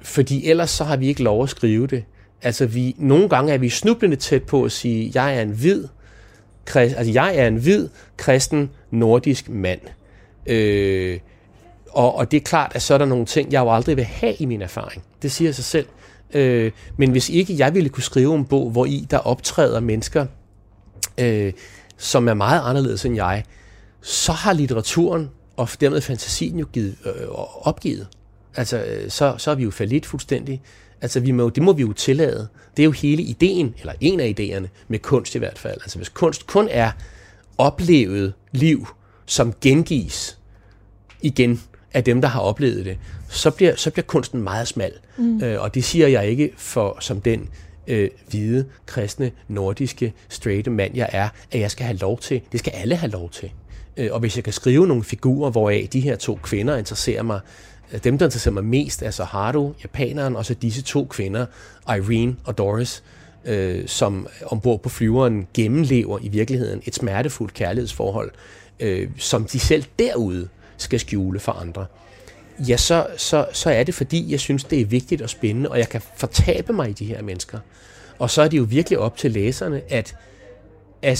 fordi 0.01 0.49
ellers 0.49 0.69
så 0.69 0.83
har 0.83 0.97
vi 0.97 1.07
ikke 1.07 1.23
lov 1.23 1.43
at 1.43 1.49
skrive 1.49 1.87
det. 1.87 2.03
Altså 2.41 2.65
vi, 2.65 2.95
nogle 2.97 3.29
gange 3.29 3.53
er 3.53 3.57
vi 3.57 3.69
snublende 3.69 4.15
tæt 4.15 4.43
på 4.43 4.63
at 4.63 4.71
sige, 4.71 5.11
jeg 5.15 5.37
er 5.37 5.41
en 5.41 5.49
hvid, 5.49 5.87
krist, 6.65 6.95
altså 6.95 7.13
jeg 7.13 7.35
er 7.37 7.47
en 7.47 7.55
hvid, 7.55 7.89
kristen, 8.17 8.69
nordisk 8.91 9.49
mand. 9.49 9.79
Øh, 10.45 11.19
og, 11.89 12.15
og 12.15 12.31
det 12.31 12.37
er 12.37 12.41
klart, 12.41 12.71
at 12.75 12.81
så 12.81 12.93
er 12.93 12.97
der 12.97 13.05
nogle 13.05 13.25
ting, 13.25 13.51
jeg 13.51 13.59
jo 13.59 13.73
aldrig 13.73 13.97
vil 13.97 14.05
have 14.05 14.33
i 14.33 14.45
min 14.45 14.61
erfaring. 14.61 15.03
Det 15.21 15.31
siger 15.31 15.51
sig 15.51 15.65
selv. 15.65 15.87
Øh, 16.33 16.71
men 16.97 17.11
hvis 17.11 17.29
ikke 17.29 17.57
jeg 17.57 17.73
ville 17.73 17.89
kunne 17.89 18.03
skrive 18.03 18.35
en 18.35 18.45
bog, 18.45 18.71
hvor 18.71 18.85
i 18.85 19.07
der 19.11 19.17
optræder 19.17 19.79
mennesker, 19.79 20.25
øh, 21.17 21.53
som 21.97 22.27
er 22.27 22.33
meget 22.33 22.61
anderledes 22.63 23.05
end 23.05 23.15
jeg, 23.15 23.43
så 24.01 24.31
har 24.31 24.53
litteraturen 24.53 25.29
og 25.57 25.69
dermed 25.81 26.01
fantasien 26.01 26.59
jo 26.59 26.65
givet, 26.73 26.95
øh, 27.05 27.27
opgivet. 27.61 28.07
Altså, 28.55 28.83
øh, 28.83 29.09
så, 29.09 29.35
så 29.37 29.51
er 29.51 29.55
vi 29.55 29.63
jo 29.63 29.71
falit 29.71 30.05
fuldstændig. 30.05 30.61
Altså, 31.01 31.19
vi 31.19 31.31
må, 31.31 31.49
det 31.49 31.63
må 31.63 31.73
vi 31.73 31.81
jo 31.81 31.93
tillade. 31.93 32.47
Det 32.77 32.83
er 32.83 32.85
jo 32.85 32.91
hele 32.91 33.21
ideen, 33.23 33.75
eller 33.79 33.93
en 34.01 34.19
af 34.19 34.35
idéerne, 34.39 34.67
med 34.87 34.99
kunst 34.99 35.35
i 35.35 35.37
hvert 35.37 35.59
fald. 35.59 35.81
Altså, 35.81 35.97
hvis 35.97 36.09
kunst 36.09 36.47
kun 36.47 36.67
er 36.71 36.91
oplevet 37.57 38.33
liv, 38.51 38.87
som 39.25 39.53
gengives 39.61 40.37
igen 41.21 41.61
af 41.93 42.03
dem, 42.03 42.21
der 42.21 42.27
har 42.27 42.39
oplevet 42.39 42.85
det, 42.85 42.97
så 43.29 43.51
bliver, 43.51 43.75
så 43.75 43.91
bliver 43.91 44.05
kunsten 44.05 44.41
meget 44.41 44.67
smal. 44.67 44.91
Mm. 45.17 45.43
Øh, 45.43 45.61
og 45.61 45.75
det 45.75 45.83
siger 45.83 46.07
jeg 46.07 46.27
ikke 46.27 46.53
for 46.57 46.97
som 46.99 47.21
den 47.21 47.49
øh, 47.87 48.09
hvide, 48.29 48.65
kristne, 48.85 49.31
nordiske, 49.47 50.13
straighte 50.29 50.69
mand, 50.69 50.95
jeg 50.95 51.09
er, 51.11 51.29
at 51.51 51.59
jeg 51.59 51.71
skal 51.71 51.85
have 51.85 51.97
lov 51.97 52.19
til. 52.19 52.41
Det 52.51 52.59
skal 52.59 52.73
alle 52.75 52.95
have 52.95 53.11
lov 53.11 53.29
til. 53.29 53.51
Øh, 53.97 54.09
og 54.11 54.19
hvis 54.19 54.35
jeg 54.35 54.43
kan 54.43 54.53
skrive 54.53 54.87
nogle 54.87 55.03
figurer, 55.03 55.51
hvoraf 55.51 55.87
de 55.93 55.99
her 55.99 56.15
to 56.15 56.39
kvinder 56.43 56.77
interesserer 56.77 57.23
mig, 57.23 57.39
Øh, 57.93 58.03
dem, 58.03 58.17
der 58.17 58.25
interesserer 58.25 58.53
mig 58.53 58.65
mest, 58.65 59.01
er 59.01 59.11
så 59.11 59.23
Haru, 59.23 59.73
japaneren, 59.83 60.35
og 60.35 60.45
så 60.45 60.53
disse 60.53 60.81
to 60.81 61.05
kvinder, 61.05 61.45
Irene 61.89 62.35
og 62.45 62.57
Doris, 62.57 63.03
øh, 63.45 63.87
som 63.87 64.27
ombord 64.45 64.81
på 64.81 64.89
flyveren 64.89 65.47
gennemlever 65.53 66.19
i 66.21 66.27
virkeligheden 66.27 66.81
et 66.85 66.95
smertefuldt 66.95 67.53
kærlighedsforhold, 67.53 68.31
øh, 68.79 69.09
som 69.17 69.45
de 69.45 69.59
selv 69.59 69.83
derude 69.99 70.47
skal 70.77 70.99
skjule 70.99 71.39
for 71.39 71.51
andre. 71.51 71.85
Ja, 72.59 72.77
så, 72.77 73.07
så, 73.17 73.45
så 73.53 73.69
er 73.69 73.83
det 73.83 73.95
fordi, 73.95 74.31
jeg 74.31 74.39
synes, 74.39 74.63
det 74.63 74.81
er 74.81 74.85
vigtigt 74.85 75.21
og 75.21 75.29
spændende, 75.29 75.69
og 75.69 75.79
jeg 75.79 75.89
kan 75.89 76.01
fortabe 76.15 76.73
mig 76.73 76.89
i 76.89 76.93
de 76.93 77.05
her 77.05 77.21
mennesker. 77.21 77.59
Og 78.19 78.29
så 78.29 78.41
er 78.41 78.47
det 78.47 78.57
jo 78.57 78.63
virkelig 78.63 78.99
op 78.99 79.17
til 79.17 79.31
læserne 79.31 79.81
at, 79.89 80.15
at 81.01 81.17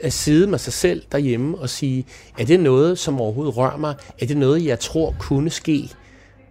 at 0.00 0.12
sidde 0.12 0.46
med 0.46 0.58
sig 0.58 0.72
selv 0.72 1.02
derhjemme 1.12 1.58
og 1.58 1.70
sige, 1.70 2.06
er 2.38 2.44
det 2.44 2.60
noget, 2.60 2.98
som 2.98 3.20
overhovedet 3.20 3.56
rører 3.56 3.76
mig? 3.76 3.94
Er 4.20 4.26
det 4.26 4.36
noget, 4.36 4.64
jeg 4.64 4.80
tror 4.80 5.14
kunne 5.18 5.50
ske? 5.50 5.90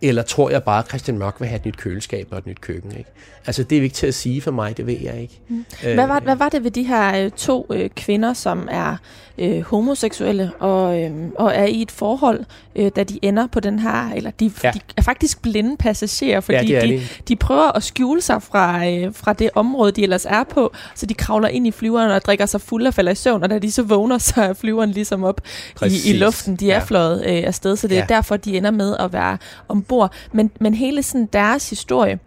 Eller 0.01 0.21
tror 0.21 0.49
jeg 0.49 0.63
bare, 0.63 0.79
at 0.79 0.87
Christian 0.87 1.17
Mørk 1.17 1.39
vil 1.39 1.47
have 1.47 1.59
et 1.59 1.65
nyt 1.65 1.77
køleskab 1.77 2.27
og 2.31 2.37
et 2.37 2.47
nyt 2.47 2.61
køkken? 2.61 2.91
Ikke? 2.97 3.09
Altså, 3.45 3.63
det 3.63 3.77
er 3.77 3.81
vigtigt 3.81 4.07
at 4.07 4.13
sige 4.13 4.41
for 4.41 4.51
mig, 4.51 4.77
det 4.77 4.87
ved 4.87 4.97
jeg 5.01 5.21
ikke. 5.21 5.39
Mm. 5.49 5.65
Hvad, 5.81 6.07
var, 6.07 6.19
hvad 6.19 6.35
var 6.35 6.49
det 6.49 6.63
ved 6.63 6.71
de 6.71 6.83
her 6.83 7.25
øh, 7.25 7.31
to 7.31 7.67
øh, 7.69 7.89
kvinder, 7.89 8.33
som 8.33 8.67
er 8.71 8.97
øh, 9.37 9.61
homoseksuelle 9.61 10.51
og, 10.59 11.01
øh, 11.01 11.11
og 11.35 11.51
er 11.55 11.65
i 11.65 11.81
et 11.81 11.91
forhold, 11.91 12.45
øh, 12.75 12.91
da 12.95 13.03
de 13.03 13.19
ender 13.21 13.47
på 13.47 13.59
den 13.59 13.79
her, 13.79 14.11
eller 14.15 14.31
de, 14.31 14.51
ja. 14.63 14.71
de 14.71 14.79
er 14.97 15.01
faktisk 15.01 15.41
blinde 15.41 15.77
passagerer, 15.77 16.39
fordi 16.39 16.71
ja, 16.71 16.81
de, 16.81 16.87
de, 16.87 17.01
de 17.27 17.35
prøver 17.35 17.71
at 17.71 17.83
skjule 17.83 18.21
sig 18.21 18.43
fra, 18.43 18.87
øh, 18.87 19.13
fra 19.13 19.33
det 19.33 19.49
område, 19.55 19.91
de 19.91 20.03
ellers 20.03 20.25
er 20.25 20.43
på, 20.43 20.73
så 20.95 21.05
de 21.05 21.13
kravler 21.13 21.47
ind 21.47 21.67
i 21.67 21.71
flyveren 21.71 22.11
og 22.11 22.21
drikker 22.21 22.45
sig 22.45 22.61
fuld 22.61 22.87
og 22.87 22.93
falder 22.93 23.11
i 23.11 23.15
søvn, 23.15 23.43
og 23.43 23.49
da 23.49 23.59
de 23.59 23.71
så 23.71 23.83
vågner, 23.83 24.17
så 24.33 24.41
er 24.41 24.53
flyveren 24.53 24.91
ligesom 24.91 25.23
op 25.23 25.41
i, 25.85 26.09
i 26.09 26.17
luften. 26.17 26.55
De 26.55 26.71
er 26.71 26.75
ja. 26.75 26.83
fløjet 26.83 27.25
øh, 27.25 27.43
afsted, 27.47 27.75
så 27.75 27.87
det 27.87 27.95
ja. 27.95 28.01
er 28.01 28.05
derfor, 28.05 28.37
de 28.37 28.57
ender 28.57 28.71
med 28.71 28.95
at 28.99 29.13
være 29.13 29.37
ombord. 29.67 30.13
Men, 30.31 30.51
men 30.59 30.73
hele 30.73 31.03
sådan 31.03 31.29
deres 31.33 31.69
historie, 31.69 32.19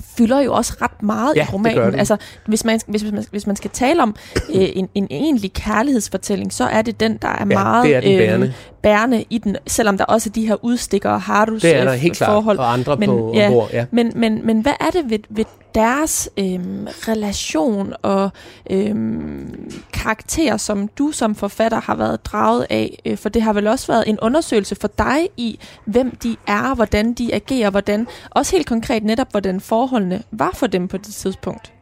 fylder 0.00 0.40
jo 0.40 0.54
også 0.54 0.74
ret 0.82 1.02
meget 1.02 1.36
ja, 1.36 1.42
i 1.42 1.46
romanen. 1.52 1.94
Altså, 1.94 2.16
hvis 2.46 2.64
man, 2.64 2.80
hvis, 2.86 3.04
man, 3.04 3.24
hvis 3.30 3.46
man 3.46 3.56
skal 3.56 3.70
tale 3.70 4.02
om 4.02 4.16
øh, 4.54 4.68
en, 4.74 4.88
en 4.94 5.06
egentlig 5.10 5.52
kærlighedsfortælling, 5.52 6.52
så 6.52 6.64
er 6.64 6.82
det 6.82 7.00
den, 7.00 7.18
der 7.22 7.28
er 7.28 7.38
ja, 7.38 7.44
meget 7.44 7.84
det 7.84 7.96
er 7.96 8.00
den 8.00 8.18
bærende. 8.18 8.46
Øh, 8.46 8.52
bærende 8.84 9.24
i 9.30 9.38
den, 9.38 9.56
selvom 9.66 9.98
der 9.98 10.04
også 10.04 10.30
er 10.30 10.32
de 10.32 10.46
her 10.46 10.64
udstikker 10.64 11.10
og 11.10 11.22
Harus 11.22 11.62
Det 11.62 11.76
er 11.76 11.84
der 11.84 11.92
helt 11.92 12.16
klart, 12.16 12.30
forhold. 12.30 12.58
og 12.58 12.72
andre 12.72 12.96
men, 12.96 13.08
på 13.08 13.32
ja, 13.34 13.46
ombord. 13.46 13.70
Ja. 13.72 13.86
Men, 13.90 14.12
men, 14.14 14.46
men 14.46 14.60
hvad 14.60 14.72
er 14.80 14.90
det 14.90 15.10
ved, 15.10 15.18
ved 15.30 15.44
deres 15.74 16.30
øhm, 16.38 16.86
relation 17.08 17.92
og 18.02 18.30
øhm, 18.70 19.72
karakter, 19.92 20.56
som 20.56 20.88
du 20.88 21.10
som 21.12 21.34
forfatter 21.34 21.80
har 21.80 21.94
været 21.94 22.26
draget 22.26 22.66
af? 22.70 22.98
Øh, 23.06 23.16
for 23.18 23.28
det 23.28 23.42
har 23.42 23.52
vel 23.52 23.66
også 23.66 23.86
været 23.86 24.04
en 24.06 24.20
undersøgelse 24.20 24.74
for 24.74 24.88
dig 24.98 25.28
i, 25.36 25.58
hvem 25.84 26.16
de 26.16 26.36
er, 26.46 26.74
hvordan 26.74 27.12
de 27.12 27.34
agerer, 27.34 27.70
hvordan, 27.70 28.06
også 28.30 28.56
helt 28.56 28.66
konkret 28.66 29.04
netop, 29.04 29.30
hvordan 29.30 29.60
forholdene 29.84 30.22
var 30.30 30.50
for 30.54 30.66
dem 30.66 30.88
på 30.88 30.96
det 30.96 31.14
tidspunkt. 31.14 31.72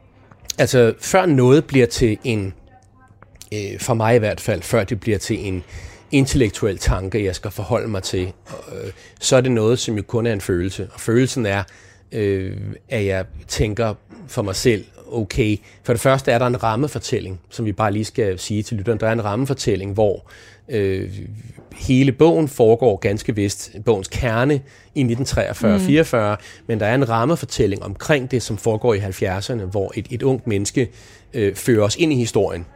Altså, 0.58 0.94
før 1.00 1.26
noget 1.26 1.64
bliver 1.64 1.86
til 1.86 2.18
en, 2.24 2.54
øh, 3.52 3.80
for 3.80 3.94
mig 3.94 4.16
i 4.16 4.18
hvert 4.18 4.40
fald, 4.40 4.62
før 4.62 4.84
det 4.84 5.00
bliver 5.00 5.18
til 5.18 5.46
en 5.48 5.64
intellektuel 6.10 6.78
tanke, 6.78 7.24
jeg 7.24 7.34
skal 7.34 7.50
forholde 7.50 7.88
mig 7.88 8.02
til, 8.02 8.32
øh, 8.72 8.92
så 9.20 9.36
er 9.36 9.40
det 9.40 9.52
noget, 9.52 9.78
som 9.78 9.96
jo 9.96 10.02
kun 10.02 10.26
er 10.26 10.32
en 10.32 10.40
følelse. 10.40 10.88
Og 10.94 11.00
følelsen 11.00 11.46
er, 11.46 11.62
øh, 12.12 12.56
at 12.88 13.06
jeg 13.06 13.24
tænker 13.48 13.94
for 14.28 14.42
mig 14.42 14.56
selv, 14.56 14.84
okay, 15.12 15.56
for 15.84 15.92
det 15.92 16.00
første 16.00 16.32
er 16.32 16.38
der 16.38 16.46
en 16.46 16.62
rammefortælling, 16.62 17.40
som 17.50 17.64
vi 17.64 17.72
bare 17.72 17.92
lige 17.92 18.04
skal 18.04 18.38
sige 18.38 18.62
til 18.62 18.76
lytteren. 18.76 19.00
Der 19.00 19.08
er 19.08 19.12
en 19.12 19.24
rammefortælling, 19.24 19.92
hvor 19.92 20.30
øh, 20.68 21.10
hele 21.76 22.12
bogen 22.12 22.48
foregår 22.48 22.96
ganske 22.96 23.34
vist, 23.34 23.70
bogens 23.84 24.08
kerne 24.08 24.60
i 24.94 25.04
1943-44, 25.04 26.16
mm. 26.16 26.36
men 26.66 26.80
der 26.80 26.86
er 26.86 26.94
en 26.94 27.08
rammefortælling 27.08 27.82
omkring 27.82 28.30
det, 28.30 28.42
som 28.42 28.56
foregår 28.56 28.94
i 28.94 28.98
70'erne, 28.98 29.62
hvor 29.62 29.92
et, 29.94 30.06
et 30.10 30.22
ungt 30.22 30.46
menneske 30.46 30.90
øh, 31.34 31.54
fører 31.54 31.84
os 31.84 31.96
ind 31.96 32.12
i 32.12 32.16
historien 32.16 32.66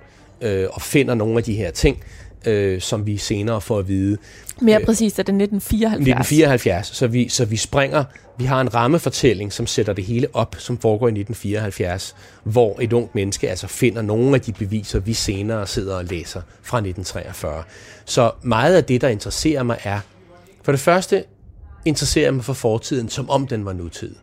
øh, 0.40 0.66
og 0.72 0.82
finder 0.82 1.14
nogle 1.14 1.36
af 1.38 1.44
de 1.44 1.54
her 1.54 1.70
ting, 1.70 2.04
øh, 2.46 2.80
som 2.80 3.06
vi 3.06 3.16
senere 3.16 3.60
får 3.60 3.78
at 3.78 3.88
vide. 3.88 4.16
Mere 4.60 4.80
øh, 4.80 4.86
præcist 4.86 5.18
er 5.18 5.22
det 5.22 5.34
1974. 5.34 5.92
1974, 5.92 6.86
så 6.86 7.06
vi, 7.06 7.28
så 7.28 7.44
vi 7.44 7.56
springer, 7.56 8.04
vi 8.38 8.44
har 8.44 8.60
en 8.60 8.74
rammefortælling, 8.74 9.52
som 9.52 9.66
sætter 9.66 9.92
det 9.92 10.04
hele 10.04 10.28
op, 10.32 10.56
som 10.58 10.78
foregår 10.78 11.06
i 11.06 11.10
1974, 11.10 12.16
hvor 12.44 12.78
et 12.80 12.92
ungt 12.92 13.14
menneske 13.14 13.50
altså 13.50 13.66
finder 13.66 14.02
nogle 14.02 14.34
af 14.34 14.40
de 14.40 14.52
beviser, 14.52 15.00
vi 15.00 15.12
senere 15.12 15.66
sidder 15.66 15.96
og 15.96 16.04
læser 16.04 16.42
fra 16.62 16.78
1943. 16.78 17.62
Så 18.04 18.30
meget 18.42 18.76
af 18.76 18.84
det, 18.84 19.00
der 19.00 19.08
interesserer 19.08 19.62
mig, 19.62 19.78
er, 19.84 20.00
for 20.62 20.72
det 20.72 20.80
første 20.80 21.24
interesserer 21.84 22.30
mig 22.30 22.44
for 22.44 22.52
fortiden, 22.52 23.08
som 23.08 23.30
om 23.30 23.46
den 23.46 23.64
var 23.64 23.72
nutid. 23.72 24.14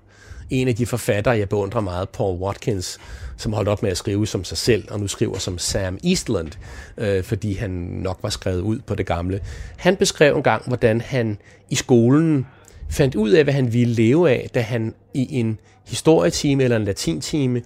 En 0.49 0.67
af 0.67 0.75
de 0.75 0.85
forfattere, 0.85 1.37
jeg 1.37 1.49
beundrer 1.49 1.81
meget, 1.81 2.09
Paul 2.09 2.39
Watkins, 2.39 2.99
som 3.43 3.53
holdt 3.53 3.69
op 3.69 3.83
med 3.83 3.91
at 3.91 3.97
skrive 3.97 4.27
som 4.27 4.43
sig 4.43 4.57
selv, 4.57 4.83
og 4.91 4.99
nu 4.99 5.07
skriver 5.07 5.37
som 5.37 5.57
Sam 5.57 5.97
Eastland, 6.03 6.51
øh, 6.97 7.23
fordi 7.23 7.53
han 7.53 7.69
nok 8.03 8.19
var 8.21 8.29
skrevet 8.29 8.61
ud 8.61 8.79
på 8.79 8.95
det 8.95 9.05
gamle. 9.05 9.41
Han 9.77 9.95
beskrev 9.95 10.35
en 10.37 10.43
gang, 10.43 10.67
hvordan 10.67 11.01
han 11.01 11.37
i 11.69 11.75
skolen 11.75 12.47
fandt 12.89 13.15
ud 13.15 13.29
af, 13.29 13.43
hvad 13.43 13.53
han 13.53 13.73
ville 13.73 13.93
leve 13.93 14.29
af, 14.29 14.49
da 14.53 14.61
han 14.61 14.93
i 15.13 15.39
en 15.39 15.59
historietime 15.87 16.63
eller 16.63 16.77
en 16.77 16.83
latintime 16.83 17.61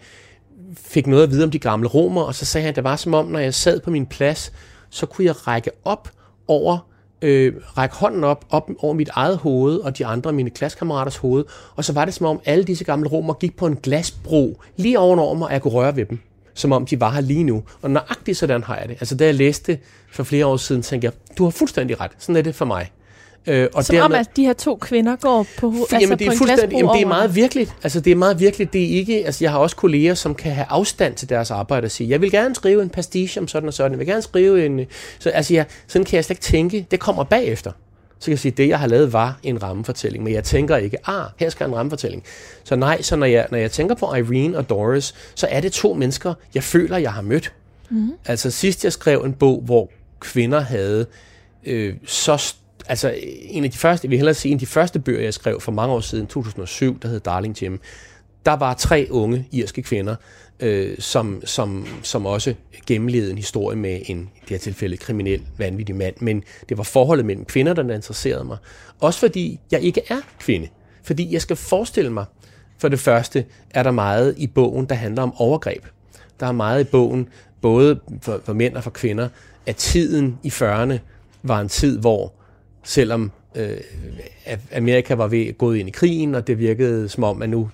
fik 0.77 1.07
noget 1.07 1.23
at 1.23 1.31
vide 1.31 1.43
om 1.43 1.51
de 1.51 1.59
gamle 1.59 1.87
romer, 1.87 2.21
og 2.21 2.35
så 2.35 2.45
sagde 2.45 2.63
han, 2.63 2.69
at 2.69 2.75
det 2.75 2.83
var 2.83 2.95
som 2.95 3.13
om, 3.13 3.27
når 3.27 3.39
jeg 3.39 3.53
sad 3.53 3.79
på 3.79 3.91
min 3.91 4.05
plads, 4.05 4.53
så 4.89 5.05
kunne 5.05 5.25
jeg 5.25 5.47
række 5.47 5.71
op 5.83 6.09
over 6.47 6.87
øh, 7.21 7.53
række 7.77 7.95
hånden 7.95 8.23
op, 8.23 8.45
op 8.49 8.69
over 8.79 8.93
mit 8.93 9.09
eget 9.13 9.37
hoved 9.37 9.77
og 9.77 9.97
de 9.97 10.05
andre 10.05 10.33
mine 10.33 10.49
klassekammeraters 10.49 11.17
hoved, 11.17 11.45
og 11.75 11.85
så 11.85 11.93
var 11.93 12.05
det 12.05 12.13
som 12.13 12.25
om 12.25 12.39
alle 12.45 12.63
disse 12.63 12.83
gamle 12.83 13.09
romer 13.09 13.33
gik 13.33 13.57
på 13.57 13.67
en 13.67 13.75
glasbro 13.75 14.61
lige 14.75 14.99
ovenover 14.99 15.33
mig, 15.33 15.47
og 15.47 15.53
jeg 15.53 15.61
kunne 15.61 15.73
røre 15.73 15.95
ved 15.95 16.05
dem, 16.05 16.19
som 16.53 16.71
om 16.71 16.85
de 16.85 16.99
var 16.99 17.11
her 17.11 17.21
lige 17.21 17.43
nu. 17.43 17.63
Og 17.81 17.91
nøjagtigt 17.91 18.37
sådan 18.37 18.63
har 18.63 18.77
jeg 18.77 18.89
det. 18.89 18.97
Altså 18.99 19.15
da 19.15 19.25
jeg 19.25 19.35
læste 19.35 19.79
for 20.11 20.23
flere 20.23 20.45
år 20.45 20.57
siden, 20.57 20.81
tænkte 20.81 21.05
jeg, 21.05 21.13
du 21.37 21.43
har 21.43 21.51
fuldstændig 21.51 22.01
ret. 22.01 22.11
Sådan 22.17 22.35
er 22.35 22.41
det 22.41 22.55
for 22.55 22.65
mig. 22.65 22.91
Øh, 23.47 23.67
og 23.73 23.83
Som 23.83 23.95
dermed, 23.95 24.15
om, 24.15 24.19
at 24.19 24.35
de 24.35 24.45
her 24.45 24.53
to 24.53 24.75
kvinder 24.75 25.15
går 25.15 25.45
på, 25.57 25.67
altså 25.67 25.97
jamen, 26.01 26.19
det 26.19 26.27
er 26.27 26.37
på 26.37 26.43
en 26.43 26.77
jamen, 26.77 26.95
det 26.95 27.01
er 27.01 27.07
meget 27.07 27.35
virkeligt. 27.35 27.75
Altså, 27.83 27.99
det 27.99 28.11
er 28.11 28.15
meget 28.15 28.39
virkeligt. 28.39 28.73
Det 28.73 28.83
er 28.83 28.89
ikke, 28.89 29.25
altså, 29.25 29.43
jeg 29.43 29.51
har 29.51 29.59
også 29.59 29.75
kolleger, 29.75 30.13
som 30.13 30.35
kan 30.35 30.51
have 30.51 30.65
afstand 30.69 31.15
til 31.15 31.29
deres 31.29 31.51
arbejde 31.51 31.85
og 31.85 31.91
sige, 31.91 32.09
jeg 32.09 32.21
vil 32.21 32.31
gerne 32.31 32.55
skrive 32.55 32.81
en 32.81 32.89
pastiche 32.89 33.41
om 33.41 33.47
sådan 33.47 33.67
og 33.67 33.73
sådan. 33.73 33.91
Jeg 33.91 33.99
vil 33.99 34.07
gerne 34.07 34.21
skrive 34.21 34.65
en... 34.65 34.85
Så, 35.19 35.29
altså, 35.29 35.53
jeg, 35.53 35.65
sådan 35.87 36.05
kan 36.05 36.15
jeg 36.15 36.25
slet 36.25 36.33
ikke 36.33 36.43
tænke. 36.43 36.87
Det 36.91 36.99
kommer 36.99 37.23
bagefter. 37.23 37.71
Så 38.19 38.25
kan 38.25 38.31
jeg 38.31 38.39
sige, 38.39 38.51
at 38.51 38.57
det, 38.57 38.67
jeg 38.67 38.79
har 38.79 38.87
lavet, 38.87 39.13
var 39.13 39.39
en 39.43 39.63
rammefortælling. 39.63 40.23
Men 40.23 40.33
jeg 40.33 40.43
tænker 40.43 40.77
ikke, 40.77 41.09
ah, 41.09 41.25
her 41.37 41.49
skal 41.49 41.67
en 41.67 41.75
rammefortælling. 41.75 42.23
Så 42.63 42.75
nej, 42.75 43.01
så 43.01 43.15
når 43.15 43.25
jeg, 43.25 43.47
når 43.51 43.57
jeg 43.57 43.71
tænker 43.71 43.95
på 43.95 44.13
Irene 44.15 44.57
og 44.57 44.69
Doris, 44.69 45.15
så 45.35 45.47
er 45.51 45.59
det 45.59 45.71
to 45.71 45.93
mennesker, 45.93 46.33
jeg 46.55 46.63
føler, 46.63 46.97
jeg 46.97 47.13
har 47.13 47.21
mødt. 47.21 47.53
Mm-hmm. 47.89 48.11
Altså 48.25 48.51
sidst 48.51 48.83
jeg 48.83 48.93
skrev 48.93 49.21
en 49.25 49.33
bog, 49.33 49.61
hvor 49.65 49.89
kvinder 50.19 50.59
havde 50.59 51.05
øh, 51.65 51.93
så 52.05 52.55
altså 52.89 53.15
en 53.41 53.63
af 53.63 53.71
de 53.71 53.77
første, 53.77 54.09
vi 54.09 54.15
hellere 54.15 54.33
sige, 54.33 54.51
en 54.51 54.55
af 54.55 54.59
de 54.59 54.65
første 54.65 54.99
bøger, 54.99 55.21
jeg 55.21 55.33
skrev 55.33 55.61
for 55.61 55.71
mange 55.71 55.95
år 55.95 55.99
siden, 55.99 56.27
2007, 56.27 56.99
der 56.99 57.07
hed 57.07 57.19
Darling 57.19 57.61
Jim, 57.61 57.79
der 58.45 58.53
var 58.53 58.73
tre 58.73 59.07
unge 59.09 59.47
irske 59.51 59.81
kvinder, 59.83 60.15
øh, 60.59 60.95
som, 60.99 61.41
som, 61.45 61.87
som 62.03 62.25
også 62.25 62.53
gennemlevede 62.85 63.31
en 63.31 63.37
historie 63.37 63.77
med 63.77 64.01
en, 64.05 64.29
i 64.35 64.39
det 64.39 64.49
her 64.49 64.57
tilfælde, 64.57 64.97
kriminel, 64.97 65.41
vanvittig 65.57 65.95
mand. 65.95 66.15
Men 66.21 66.43
det 66.69 66.77
var 66.77 66.83
forholdet 66.83 67.25
mellem 67.25 67.45
kvinder, 67.45 67.73
der 67.73 67.95
interesserede 67.95 68.43
mig. 68.43 68.57
Også 68.99 69.19
fordi 69.19 69.59
jeg 69.71 69.81
ikke 69.81 70.01
er 70.09 70.21
kvinde. 70.39 70.67
Fordi 71.03 71.33
jeg 71.33 71.41
skal 71.41 71.55
forestille 71.55 72.13
mig, 72.13 72.25
for 72.77 72.87
det 72.87 72.99
første 72.99 73.45
er 73.69 73.83
der 73.83 73.91
meget 73.91 74.35
i 74.37 74.47
bogen, 74.47 74.85
der 74.85 74.95
handler 74.95 75.23
om 75.23 75.33
overgreb. 75.37 75.85
Der 76.39 76.47
er 76.47 76.51
meget 76.51 76.81
i 76.81 76.83
bogen, 76.83 77.29
både 77.61 77.99
for, 78.21 78.41
for 78.43 78.53
mænd 78.53 78.75
og 78.75 78.83
for 78.83 78.91
kvinder, 78.91 79.29
at 79.65 79.75
tiden 79.75 80.39
i 80.43 80.47
40'erne 80.47 80.97
var 81.43 81.59
en 81.61 81.69
tid, 81.69 81.99
hvor 81.99 82.33
selvom 82.87 83.31
øh, 83.55 83.77
Amerika 84.75 85.15
var 85.15 85.27
ved 85.27 85.57
gået 85.57 85.77
ind 85.77 85.87
i 85.87 85.91
krigen, 85.91 86.35
og 86.35 86.47
det 86.47 86.59
virkede 86.59 87.09
som 87.09 87.23
om, 87.23 87.41
at 87.41 87.49
nu 87.49 87.69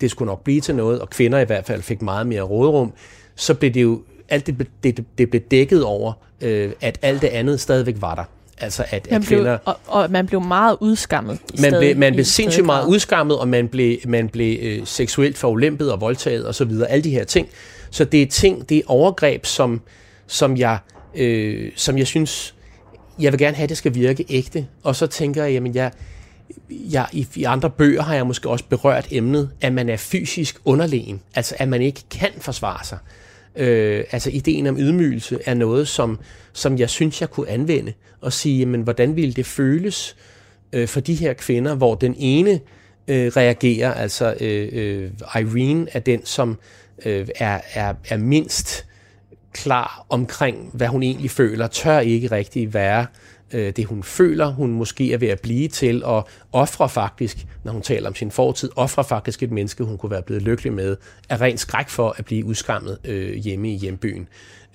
det 0.00 0.10
skulle 0.10 0.26
nok 0.26 0.44
blive 0.44 0.60
til 0.60 0.74
noget, 0.74 1.00
og 1.00 1.10
kvinder 1.10 1.38
i 1.38 1.44
hvert 1.44 1.66
fald 1.66 1.82
fik 1.82 2.02
meget 2.02 2.26
mere 2.26 2.42
rådrum, 2.42 2.92
så 3.34 3.54
blev 3.54 3.70
det 3.70 3.82
jo 3.82 4.02
alt 4.28 4.46
det, 4.46 4.66
det, 4.82 5.04
det 5.18 5.30
blev 5.30 5.42
dækket 5.42 5.84
over, 5.84 6.12
øh, 6.40 6.72
at 6.80 6.98
alt 7.02 7.22
det 7.22 7.28
andet 7.28 7.60
stadigvæk 7.60 7.94
var 7.98 8.14
der. 8.14 8.24
Altså 8.58 8.84
at, 8.90 9.10
man 9.10 9.20
at 9.20 9.26
kvinder... 9.26 9.58
Blev, 9.58 9.58
og, 9.64 9.76
og 9.86 10.10
man 10.10 10.26
blev 10.26 10.40
meget 10.40 10.76
udskammet. 10.80 11.38
Man 11.60 11.74
blev, 11.78 11.96
man 11.96 12.12
blev 12.12 12.24
sindssygt 12.24 12.66
meget 12.66 12.86
udskammet, 12.86 13.38
og 13.38 13.48
man 13.48 13.68
blev, 13.68 13.98
man 14.06 14.28
blev 14.28 14.58
øh, 14.62 14.86
seksuelt 14.86 15.38
forulæmpet 15.38 15.92
og 15.92 16.00
voldtaget 16.00 16.48
osv. 16.48 16.70
Alle 16.88 17.04
de 17.04 17.10
her 17.10 17.24
ting. 17.24 17.48
Så 17.90 18.04
det 18.04 18.22
er 18.22 18.26
ting, 18.26 18.68
det 18.68 18.78
er 18.78 18.82
overgreb, 18.86 19.46
som, 19.46 19.80
som, 20.26 20.56
jeg, 20.56 20.78
øh, 21.14 21.70
som 21.76 21.98
jeg 21.98 22.06
synes 22.06 22.53
jeg 23.18 23.32
vil 23.32 23.38
gerne 23.38 23.56
have, 23.56 23.62
at 23.64 23.68
det 23.68 23.76
skal 23.76 23.94
virke 23.94 24.24
ægte. 24.28 24.66
Og 24.82 24.96
så 24.96 25.06
tænker 25.06 25.44
jeg, 25.44 25.52
jamen 25.52 25.74
jeg, 25.74 25.92
jeg, 26.70 27.06
i, 27.12 27.26
i 27.34 27.44
andre 27.44 27.70
bøger 27.70 28.02
har 28.02 28.14
jeg 28.14 28.26
måske 28.26 28.48
også 28.48 28.64
berørt 28.68 29.06
emnet, 29.10 29.50
at 29.60 29.72
man 29.72 29.88
er 29.88 29.96
fysisk 29.96 30.60
underlegen. 30.64 31.20
Altså 31.34 31.54
at 31.58 31.68
man 31.68 31.82
ikke 31.82 32.00
kan 32.10 32.30
forsvare 32.38 32.84
sig. 32.84 32.98
Øh, 33.56 34.04
altså 34.10 34.30
ideen 34.30 34.66
om 34.66 34.78
ydmygelse 34.78 35.38
er 35.46 35.54
noget, 35.54 35.88
som, 35.88 36.18
som 36.52 36.78
jeg 36.78 36.90
synes, 36.90 37.20
jeg 37.20 37.30
kunne 37.30 37.48
anvende. 37.48 37.92
Og 38.20 38.32
sige, 38.32 38.58
jamen 38.58 38.82
hvordan 38.82 39.16
ville 39.16 39.32
det 39.32 39.46
føles 39.46 40.16
øh, 40.72 40.88
for 40.88 41.00
de 41.00 41.14
her 41.14 41.32
kvinder, 41.32 41.74
hvor 41.74 41.94
den 41.94 42.14
ene 42.18 42.60
øh, 43.08 43.26
reagerer, 43.26 43.94
altså 43.94 44.34
øh, 44.40 44.68
øh, 44.72 45.10
Irene 45.36 45.86
er 45.92 45.98
den, 45.98 46.20
som 46.24 46.58
øh, 47.04 47.28
er, 47.36 47.60
er, 47.74 47.94
er 48.08 48.16
mindst 48.16 48.86
klar 49.54 50.06
omkring, 50.08 50.70
hvad 50.72 50.88
hun 50.88 51.02
egentlig 51.02 51.30
føler, 51.30 51.66
tør 51.66 51.98
ikke 51.98 52.30
rigtig 52.30 52.74
være 52.74 53.06
øh, 53.52 53.72
det, 53.76 53.84
hun 53.84 54.02
føler, 54.02 54.46
hun 54.46 54.70
måske 54.70 55.12
er 55.12 55.18
ved 55.18 55.28
at 55.28 55.40
blive 55.40 55.68
til, 55.68 56.04
og 56.04 56.28
ofre 56.52 56.88
faktisk, 56.88 57.46
når 57.64 57.72
hun 57.72 57.82
taler 57.82 58.08
om 58.08 58.14
sin 58.14 58.30
fortid, 58.30 58.70
ofre 58.76 59.04
faktisk 59.04 59.42
et 59.42 59.50
menneske, 59.50 59.84
hun 59.84 59.98
kunne 59.98 60.10
være 60.10 60.22
blevet 60.22 60.42
lykkelig 60.42 60.72
med, 60.72 60.96
er 61.28 61.40
rent 61.40 61.60
skræk 61.60 61.88
for 61.88 62.14
at 62.18 62.24
blive 62.24 62.44
udskammet 62.44 62.98
øh, 63.04 63.34
hjemme 63.34 63.72
i 63.72 63.76
hjembyen. 63.76 64.28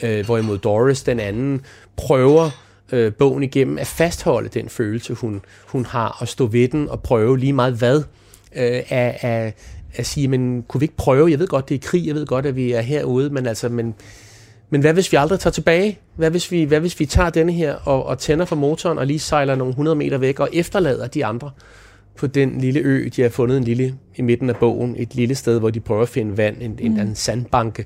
Øh, 0.03 0.25
hvorimod 0.25 0.57
Doris, 0.57 1.03
den 1.03 1.19
anden, 1.19 1.61
prøver 1.97 2.49
øh, 2.91 3.13
bogen 3.13 3.43
igennem 3.43 3.77
at 3.77 3.87
fastholde 3.87 4.49
den 4.49 4.69
følelse, 4.69 5.13
hun, 5.13 5.41
hun 5.67 5.85
har, 5.85 6.17
og 6.19 6.27
stå 6.27 6.47
ved 6.47 6.67
den 6.67 6.89
og 6.89 7.01
prøve 7.01 7.39
lige 7.39 7.53
meget 7.53 7.73
hvad, 7.73 7.97
øh, 8.55 8.81
af, 8.89 9.19
af, 9.21 9.53
at 9.95 10.05
sige, 10.05 10.27
men 10.27 10.63
kunne 10.63 10.79
vi 10.79 10.83
ikke 10.83 10.97
prøve, 10.97 11.31
jeg 11.31 11.39
ved 11.39 11.47
godt, 11.47 11.69
det 11.69 11.75
er 11.75 11.87
krig, 11.87 12.07
jeg 12.07 12.15
ved 12.15 12.25
godt, 12.25 12.45
at 12.45 12.55
vi 12.55 12.71
er 12.71 12.81
herude, 12.81 13.29
men 13.29 13.45
altså, 13.45 13.69
men 13.69 13.95
men 14.69 14.81
hvad 14.81 14.93
hvis 14.93 15.11
vi 15.11 15.17
aldrig 15.17 15.39
tager 15.39 15.51
tilbage? 15.51 15.99
Hvad 16.15 16.31
hvis 16.31 16.51
vi, 16.51 16.63
hvad 16.63 16.79
hvis 16.79 16.99
vi 16.99 17.05
tager 17.05 17.29
denne 17.29 17.51
her 17.51 17.73
og, 17.73 18.05
og 18.05 18.19
tænder 18.19 18.45
for 18.45 18.55
motoren 18.55 18.97
og 18.97 19.07
lige 19.07 19.19
sejler 19.19 19.55
nogle 19.55 19.71
100 19.71 19.95
meter 19.95 20.17
væk 20.17 20.39
og 20.39 20.49
efterlader 20.53 21.07
de 21.07 21.25
andre 21.25 21.51
på 22.17 22.27
den 22.27 22.61
lille 22.61 22.79
ø, 22.79 23.09
de 23.15 23.21
har 23.21 23.29
fundet 23.29 23.57
en 23.57 23.63
lille 23.63 23.95
i 24.15 24.21
midten 24.21 24.49
af 24.49 24.55
bogen, 24.55 24.95
et 24.97 25.15
lille 25.15 25.35
sted, 25.35 25.59
hvor 25.59 25.69
de 25.69 25.79
prøver 25.79 26.01
at 26.01 26.09
finde 26.09 26.37
vand, 26.37 26.61
en, 26.61 26.71
mm. 26.71 26.77
en, 26.85 26.99
en 26.99 27.15
sandbanke. 27.15 27.85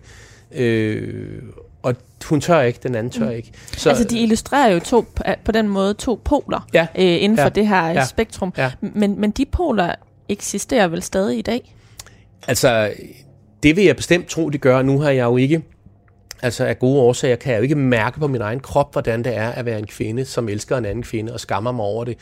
Øh, 0.51 1.41
og 1.83 1.95
hun 2.25 2.41
tør 2.41 2.61
ikke, 2.61 2.79
den 2.83 2.95
anden 2.95 3.11
tør 3.11 3.25
mm. 3.25 3.35
ikke. 3.35 3.51
Så, 3.77 3.89
altså 3.89 4.03
de 4.03 4.19
illustrerer 4.19 4.73
jo 4.73 4.79
to, 4.79 5.05
på 5.45 5.51
den 5.51 5.69
måde 5.69 5.93
to 5.93 6.21
poler 6.25 6.67
ja, 6.73 6.87
øh, 6.95 7.23
inden 7.23 7.37
ja, 7.37 7.45
for 7.45 7.49
det 7.49 7.67
her 7.67 7.87
ja, 7.87 8.05
spektrum. 8.05 8.53
Ja. 8.57 8.71
Men, 8.81 9.19
men 9.19 9.31
de 9.31 9.45
poler 9.45 9.95
eksisterer 10.29 10.87
vel 10.87 11.01
stadig 11.01 11.37
i 11.37 11.41
dag? 11.41 11.75
Altså, 12.47 12.93
det 13.63 13.75
vil 13.75 13.83
jeg 13.83 13.95
bestemt 13.95 14.27
tro, 14.27 14.49
de 14.49 14.57
gør. 14.57 14.81
Nu 14.81 14.99
har 14.99 15.09
jeg 15.09 15.23
jo 15.23 15.37
ikke 15.37 15.61
Altså 16.43 16.65
af 16.65 16.79
gode 16.79 17.01
årsager 17.01 17.35
kan 17.35 17.51
jeg 17.51 17.57
jo 17.57 17.63
ikke 17.63 17.75
mærke 17.75 18.19
på 18.19 18.27
min 18.27 18.41
egen 18.41 18.59
krop, 18.59 18.91
hvordan 18.91 19.23
det 19.23 19.37
er 19.37 19.49
at 19.49 19.65
være 19.65 19.79
en 19.79 19.87
kvinde, 19.87 20.25
som 20.25 20.49
elsker 20.49 20.77
en 20.77 20.85
anden 20.85 21.03
kvinde 21.03 21.33
og 21.33 21.39
skammer 21.39 21.71
mig 21.71 21.85
over 21.85 22.03
det. 22.03 22.17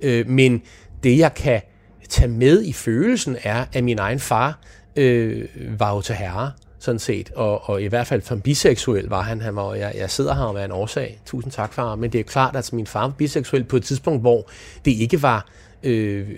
Øh, 0.00 0.28
men 0.28 0.62
det 1.02 1.18
jeg 1.18 1.34
kan 1.34 1.60
tage 2.08 2.28
med 2.28 2.62
i 2.62 2.72
følelsen 2.72 3.36
er, 3.42 3.64
at 3.72 3.84
min 3.84 3.98
egen 3.98 4.20
far 4.20 4.58
øh, 4.96 5.48
var 5.78 5.94
jo 5.94 6.00
til 6.00 6.14
herre 6.14 6.52
sådan 6.78 6.98
set, 6.98 7.30
og, 7.30 7.70
og 7.70 7.82
i 7.82 7.86
hvert 7.86 8.06
fald 8.06 8.22
som 8.22 8.40
biseksuel 8.40 9.08
var 9.08 9.22
han, 9.22 9.40
han 9.40 9.56
var, 9.56 9.74
jeg, 9.74 9.92
jeg 9.96 10.10
sidder 10.10 10.34
her 10.34 10.42
og 10.42 10.60
er 10.60 10.64
en 10.64 10.72
årsag, 10.72 11.20
tusind 11.26 11.52
tak 11.52 11.72
far, 11.72 11.94
men 11.94 12.12
det 12.12 12.20
er 12.20 12.24
klart, 12.24 12.56
at 12.56 12.72
min 12.72 12.86
far 12.86 13.00
var 13.00 13.14
biseksuel 13.18 13.64
på 13.64 13.76
et 13.76 13.84
tidspunkt, 13.84 14.20
hvor 14.20 14.50
det 14.84 14.90
ikke 14.90 15.22
var 15.22 15.48
øh, 15.82 16.28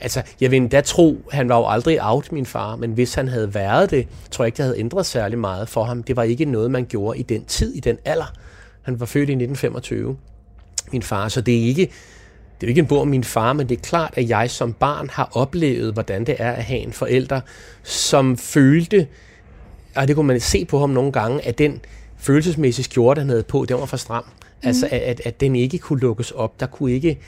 Altså, 0.00 0.22
jeg 0.40 0.50
vil 0.50 0.56
endda 0.56 0.80
tro, 0.80 1.16
han 1.32 1.48
var 1.48 1.56
jo 1.56 1.66
aldrig 1.68 1.98
out, 2.02 2.32
min 2.32 2.46
far, 2.46 2.76
men 2.76 2.92
hvis 2.92 3.14
han 3.14 3.28
havde 3.28 3.54
været 3.54 3.90
det, 3.90 4.08
tror 4.30 4.44
jeg 4.44 4.48
ikke, 4.48 4.56
det 4.56 4.64
havde 4.64 4.78
ændret 4.78 5.06
særlig 5.06 5.38
meget 5.38 5.68
for 5.68 5.84
ham. 5.84 6.02
Det 6.02 6.16
var 6.16 6.22
ikke 6.22 6.44
noget, 6.44 6.70
man 6.70 6.86
gjorde 6.88 7.18
i 7.18 7.22
den 7.22 7.44
tid, 7.44 7.74
i 7.74 7.80
den 7.80 7.98
alder. 8.04 8.32
Han 8.82 9.00
var 9.00 9.06
født 9.06 9.28
i 9.28 9.32
1925, 9.32 10.16
min 10.92 11.02
far, 11.02 11.28
så 11.28 11.40
det 11.40 11.58
er 11.58 11.62
ikke, 11.62 11.90
det 12.60 12.66
er 12.66 12.68
ikke 12.68 12.78
en 12.78 12.86
bog 12.86 13.00
om 13.00 13.08
min 13.08 13.24
far, 13.24 13.52
men 13.52 13.68
det 13.68 13.78
er 13.78 13.82
klart, 13.82 14.14
at 14.16 14.28
jeg 14.28 14.50
som 14.50 14.72
barn 14.72 15.10
har 15.12 15.28
oplevet, 15.32 15.92
hvordan 15.92 16.24
det 16.24 16.36
er 16.38 16.52
at 16.52 16.64
have 16.64 16.80
en 16.80 16.92
forælder, 16.92 17.40
som 17.82 18.36
følte, 18.36 19.06
og 19.96 20.08
det 20.08 20.16
kunne 20.16 20.26
man 20.26 20.40
se 20.40 20.64
på 20.64 20.78
ham 20.78 20.90
nogle 20.90 21.12
gange, 21.12 21.46
at 21.46 21.58
den 21.58 21.80
følelsesmæssige 22.16 22.84
skjorte, 22.84 23.18
han 23.18 23.28
havde 23.28 23.42
på, 23.42 23.64
den 23.68 23.76
var 23.76 23.86
for 23.86 23.96
stram. 23.96 24.24
Mm. 24.26 24.68
Altså, 24.68 24.88
at, 24.92 25.20
at 25.24 25.40
den 25.40 25.56
ikke 25.56 25.78
kunne 25.78 26.00
lukkes 26.00 26.30
op. 26.30 26.60
Der 26.60 26.66
kunne 26.66 26.92
ikke, 26.92 27.18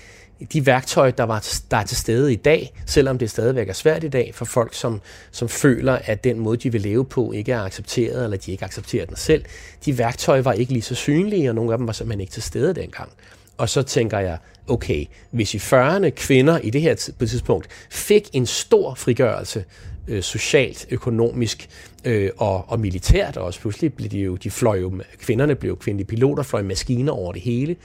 de 0.52 0.66
værktøjer, 0.66 1.10
der, 1.10 1.24
var, 1.24 1.46
der 1.70 1.76
er 1.76 1.84
til 1.84 1.96
stede 1.96 2.32
i 2.32 2.36
dag, 2.36 2.72
selvom 2.86 3.18
det 3.18 3.30
stadigvæk 3.30 3.68
er 3.68 3.72
svært 3.72 4.04
i 4.04 4.08
dag 4.08 4.30
for 4.34 4.44
folk, 4.44 4.74
som, 4.74 5.00
som 5.30 5.48
føler, 5.48 5.92
at 6.04 6.24
den 6.24 6.38
måde, 6.38 6.56
de 6.56 6.72
vil 6.72 6.80
leve 6.80 7.04
på, 7.04 7.32
ikke 7.32 7.52
er 7.52 7.62
accepteret, 7.62 8.24
eller 8.24 8.36
de 8.36 8.52
ikke 8.52 8.64
accepterer 8.64 9.06
den 9.06 9.16
selv, 9.16 9.44
de 9.84 9.98
værktøjer 9.98 10.42
var 10.42 10.52
ikke 10.52 10.72
lige 10.72 10.82
så 10.82 10.94
synlige, 10.94 11.48
og 11.48 11.54
nogle 11.54 11.72
af 11.72 11.78
dem 11.78 11.86
var 11.86 11.92
simpelthen 11.92 12.20
ikke 12.20 12.32
til 12.32 12.42
stede 12.42 12.74
dengang. 12.74 13.12
Og 13.56 13.68
så 13.68 13.82
tænker 13.82 14.18
jeg, 14.18 14.38
okay, 14.68 15.04
hvis 15.30 15.54
i 15.54 15.58
40'erne 15.58 16.08
kvinder 16.08 16.58
i 16.58 16.70
det 16.70 16.80
her 16.80 17.10
på 17.18 17.26
tidspunkt 17.26 17.68
fik 17.90 18.30
en 18.32 18.46
stor 18.46 18.94
frigørelse, 18.94 19.64
øh, 20.08 20.22
socialt, 20.22 20.86
økonomisk 20.90 21.68
øh, 22.04 22.30
og, 22.36 22.64
og 22.68 22.80
militært 22.80 23.36
også. 23.36 23.60
Pludselig 23.60 23.94
blev 23.94 24.08
de 24.08 24.18
jo, 24.18 24.36
de 24.36 24.50
fløj 24.50 24.80
jo, 24.80 24.92
kvinderne 25.18 25.54
blev 25.54 25.78
kvindelige 25.78 26.06
piloter, 26.06 26.42
fløj 26.42 26.62
maskiner 26.62 27.12
over 27.12 27.32
det 27.32 27.42
hele, 27.42 27.76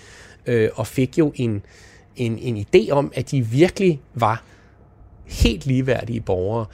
øh, 0.45 0.69
og 0.73 0.87
fik 0.87 1.17
jo 1.17 1.31
en, 1.35 1.63
en, 2.15 2.39
en 2.39 2.65
idé 2.65 2.91
om, 2.91 3.11
at 3.15 3.31
de 3.31 3.41
virkelig 3.41 4.01
var 4.13 4.43
helt 5.25 5.65
ligeværdige 5.65 6.21
borgere, 6.21 6.65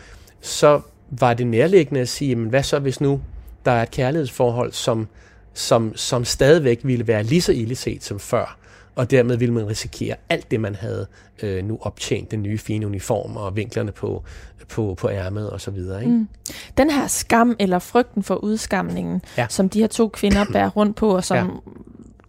så 0.41 0.81
var 1.09 1.33
det 1.33 1.47
nærliggende 1.47 2.01
at 2.01 2.09
sige, 2.09 2.35
men 2.35 2.49
hvad 2.49 2.63
så 2.63 2.79
hvis 2.79 3.01
nu 3.01 3.21
der 3.65 3.71
er 3.71 3.83
et 3.83 3.91
kærlighedsforhold, 3.91 4.71
som, 4.71 5.07
som, 5.53 5.95
som 5.95 6.25
stadigvæk 6.25 6.79
ville 6.83 7.07
være 7.07 7.23
lige 7.23 7.41
så 7.41 7.51
ille 7.51 7.75
set 7.75 8.03
som 8.03 8.19
før, 8.19 8.57
og 8.95 9.11
dermed 9.11 9.37
ville 9.37 9.53
man 9.53 9.67
risikere 9.67 10.15
alt 10.29 10.51
det, 10.51 10.59
man 10.59 10.75
havde 10.75 11.07
øh, 11.43 11.65
nu 11.65 11.77
optjent, 11.81 12.31
den 12.31 12.43
nye 12.43 12.57
fine 12.57 12.87
uniform 12.87 13.37
og 13.37 13.55
vinklerne 13.55 13.91
på, 13.91 14.23
på, 14.69 14.95
på 14.97 15.09
ærmet 15.09 15.49
og 15.49 15.61
så 15.61 15.71
videre. 15.71 16.01
Ikke? 16.01 16.13
Mm. 16.13 16.27
Den 16.77 16.89
her 16.89 17.07
skam 17.07 17.55
eller 17.59 17.79
frygten 17.79 18.23
for 18.23 18.35
udskamningen, 18.35 19.21
ja. 19.37 19.45
som 19.49 19.69
de 19.69 19.79
her 19.79 19.87
to 19.87 20.07
kvinder 20.07 20.45
bærer 20.53 20.69
rundt 20.69 20.95
på, 20.95 21.15
og 21.15 21.23
som 21.23 21.37
ja 21.37 21.43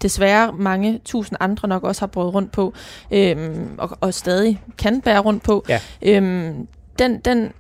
desværre 0.03 0.53
mange 0.53 1.01
tusind 1.05 1.37
andre 1.41 1.69
nok 1.69 1.85
også 1.85 2.01
har 2.01 2.07
brugt 2.07 2.35
rundt 2.35 2.53
på, 2.53 2.75
øhm, 3.11 3.69
og, 3.79 3.99
og 4.01 4.15
stadig 4.15 4.63
kan 4.79 5.01
bære 5.01 5.19
rundt 5.19 5.43
på, 5.43 5.65
Ja. 5.69 5.81
øhm, 6.03 6.67
den, 6.99 7.19
den 7.19 7.53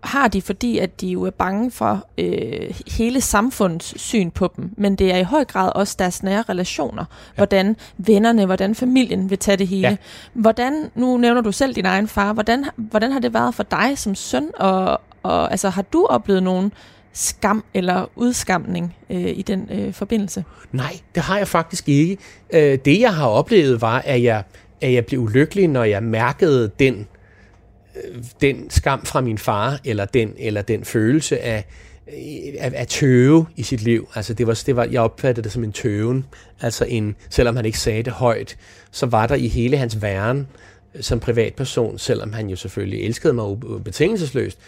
har 0.00 0.28
de, 0.28 0.42
fordi 0.42 0.78
at 0.78 1.00
de 1.00 1.06
jo 1.08 1.22
er 1.22 1.30
bange 1.30 1.70
for 1.70 2.06
øh, 2.18 2.80
hele 2.86 3.20
samfundets 3.20 4.00
syn 4.00 4.30
på 4.30 4.52
dem. 4.56 4.70
Men 4.76 4.96
det 4.96 5.12
er 5.12 5.16
i 5.16 5.22
høj 5.22 5.44
grad 5.44 5.72
også 5.74 5.96
deres 5.98 6.22
nære 6.22 6.44
relationer. 6.48 7.04
Ja. 7.10 7.36
Hvordan 7.36 7.76
vennerne, 7.96 8.46
hvordan 8.46 8.74
familien 8.74 9.30
vil 9.30 9.38
tage 9.38 9.56
det 9.56 9.68
hele. 9.68 9.88
Ja. 9.88 9.96
Hvordan, 10.32 10.90
nu 10.94 11.16
nævner 11.16 11.40
du 11.40 11.52
selv 11.52 11.74
din 11.74 11.86
egen 11.86 12.08
far, 12.08 12.32
hvordan, 12.32 12.64
hvordan 12.76 13.12
har 13.12 13.18
det 13.20 13.34
været 13.34 13.54
for 13.54 13.62
dig 13.62 13.92
som 13.98 14.14
søn? 14.14 14.50
Og, 14.58 15.00
og 15.22 15.50
altså, 15.50 15.68
har 15.68 15.82
du 15.82 16.06
oplevet 16.10 16.42
nogen 16.42 16.72
skam 17.12 17.64
eller 17.74 18.10
udskamning 18.16 18.96
øh, 19.10 19.20
i 19.20 19.42
den 19.42 19.68
øh, 19.72 19.92
forbindelse? 19.92 20.44
Nej, 20.72 20.98
det 21.14 21.22
har 21.22 21.38
jeg 21.38 21.48
faktisk 21.48 21.88
ikke. 21.88 22.18
Øh, 22.54 22.78
det 22.84 23.00
jeg 23.00 23.14
har 23.14 23.26
oplevet 23.26 23.80
var, 23.80 23.98
at 23.98 24.22
jeg, 24.22 24.42
at 24.80 24.92
jeg 24.92 25.06
blev 25.06 25.20
ulykkelig, 25.20 25.68
når 25.68 25.84
jeg 25.84 26.02
mærkede 26.02 26.70
den, 26.78 27.08
øh, 27.96 28.24
den 28.40 28.70
skam 28.70 29.04
fra 29.04 29.20
min 29.20 29.38
far, 29.38 29.80
eller 29.84 30.04
den, 30.04 30.34
eller 30.38 30.62
den 30.62 30.84
følelse 30.84 31.40
af, 31.40 31.64
øh, 32.08 32.54
af, 32.58 32.72
af 32.74 32.86
tøve 32.86 33.46
i 33.56 33.62
sit 33.62 33.82
liv. 33.82 34.08
Altså 34.14 34.34
det 34.34 34.46
var, 34.46 34.62
det 34.66 34.76
var, 34.76 34.84
jeg 34.84 35.00
opfattede 35.00 35.44
det 35.44 35.52
som 35.52 35.64
en 35.64 35.72
tøven. 35.72 36.26
Altså 36.60 36.84
en, 36.84 37.16
selvom 37.30 37.56
han 37.56 37.64
ikke 37.64 37.78
sagde 37.78 38.02
det 38.02 38.12
højt, 38.12 38.56
så 38.90 39.06
var 39.06 39.26
der 39.26 39.34
i 39.34 39.48
hele 39.48 39.76
hans 39.76 40.02
væren 40.02 40.46
øh, 40.94 41.02
som 41.02 41.20
privatperson, 41.20 41.98
selvom 41.98 42.32
han 42.32 42.48
jo 42.48 42.56
selvfølgelig 42.56 43.04
elskede 43.04 43.32
mig 43.32 43.60
betingelsesløst, 43.84 44.58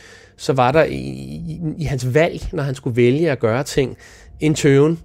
så 0.42 0.52
var 0.52 0.72
der 0.72 0.84
i, 0.84 0.94
i, 0.94 1.60
i 1.78 1.84
hans 1.84 2.14
valg, 2.14 2.48
når 2.52 2.62
han 2.62 2.74
skulle 2.74 2.96
vælge 2.96 3.30
at 3.30 3.38
gøre 3.38 3.64
ting, 3.64 3.96
en 4.40 4.54
tøven. 4.54 4.98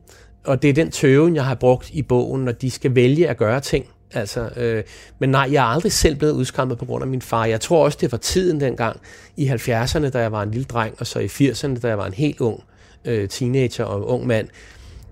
Og 0.46 0.62
det 0.62 0.70
er 0.70 0.74
den 0.74 0.92
tøven, 0.92 1.36
jeg 1.36 1.46
har 1.46 1.56
brugt 1.56 1.90
i 1.90 2.02
bogen, 2.02 2.46
når 2.46 2.52
de 2.52 2.72
skal 2.72 2.96
vælge 2.96 3.30
at 3.30 3.38
gøre 3.38 3.60
ting. 3.60 3.86
Altså, 4.14 4.50
øh, 4.56 4.84
men 5.20 5.30
nej, 5.30 5.50
jeg 5.52 5.64
er 5.64 5.68
aldrig 5.68 5.92
selv 5.92 6.16
blevet 6.16 6.34
udskammet 6.34 6.78
på 6.78 6.86
grund 6.86 7.04
af 7.04 7.08
min 7.08 7.22
far. 7.22 7.46
Jeg 7.46 7.62
tror 7.62 7.86
også, 7.86 7.98
det 8.02 8.12
var 8.12 8.18
tiden 8.18 8.62
dengang 8.62 9.00
i 9.36 9.50
70'erne, 9.50 10.10
da 10.10 10.20
jeg 10.20 10.32
var 10.32 10.44
en 10.44 10.52
lille 10.52 10.66
dreng, 10.66 10.96
og 11.00 11.08
så 11.08 11.20
i 11.20 11.26
80'erne, 11.26 11.80
da 11.80 11.88
jeg 11.88 11.98
var 11.98 12.06
en 12.06 12.14
helt 12.14 12.42
ung 12.42 12.64
øh, 13.06 13.30
teenager 13.30 13.84
og 13.84 14.08
ung 14.08 14.28
mand. 14.28 14.48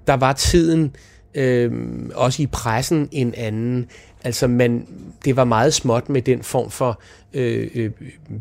Der 0.07 0.13
var 0.13 0.33
tiden 0.33 0.95
øh, 1.35 1.71
også 2.15 2.43
i 2.43 2.47
pressen 2.47 3.09
en 3.11 3.33
anden. 3.37 3.87
Altså, 4.25 4.47
man, 4.47 4.87
det 5.25 5.35
var 5.35 5.43
meget 5.43 5.73
småt 5.73 6.09
med 6.09 6.21
den 6.21 6.43
form 6.43 6.71
for 6.71 7.01
øh, 7.33 7.67
øh, 7.75 7.91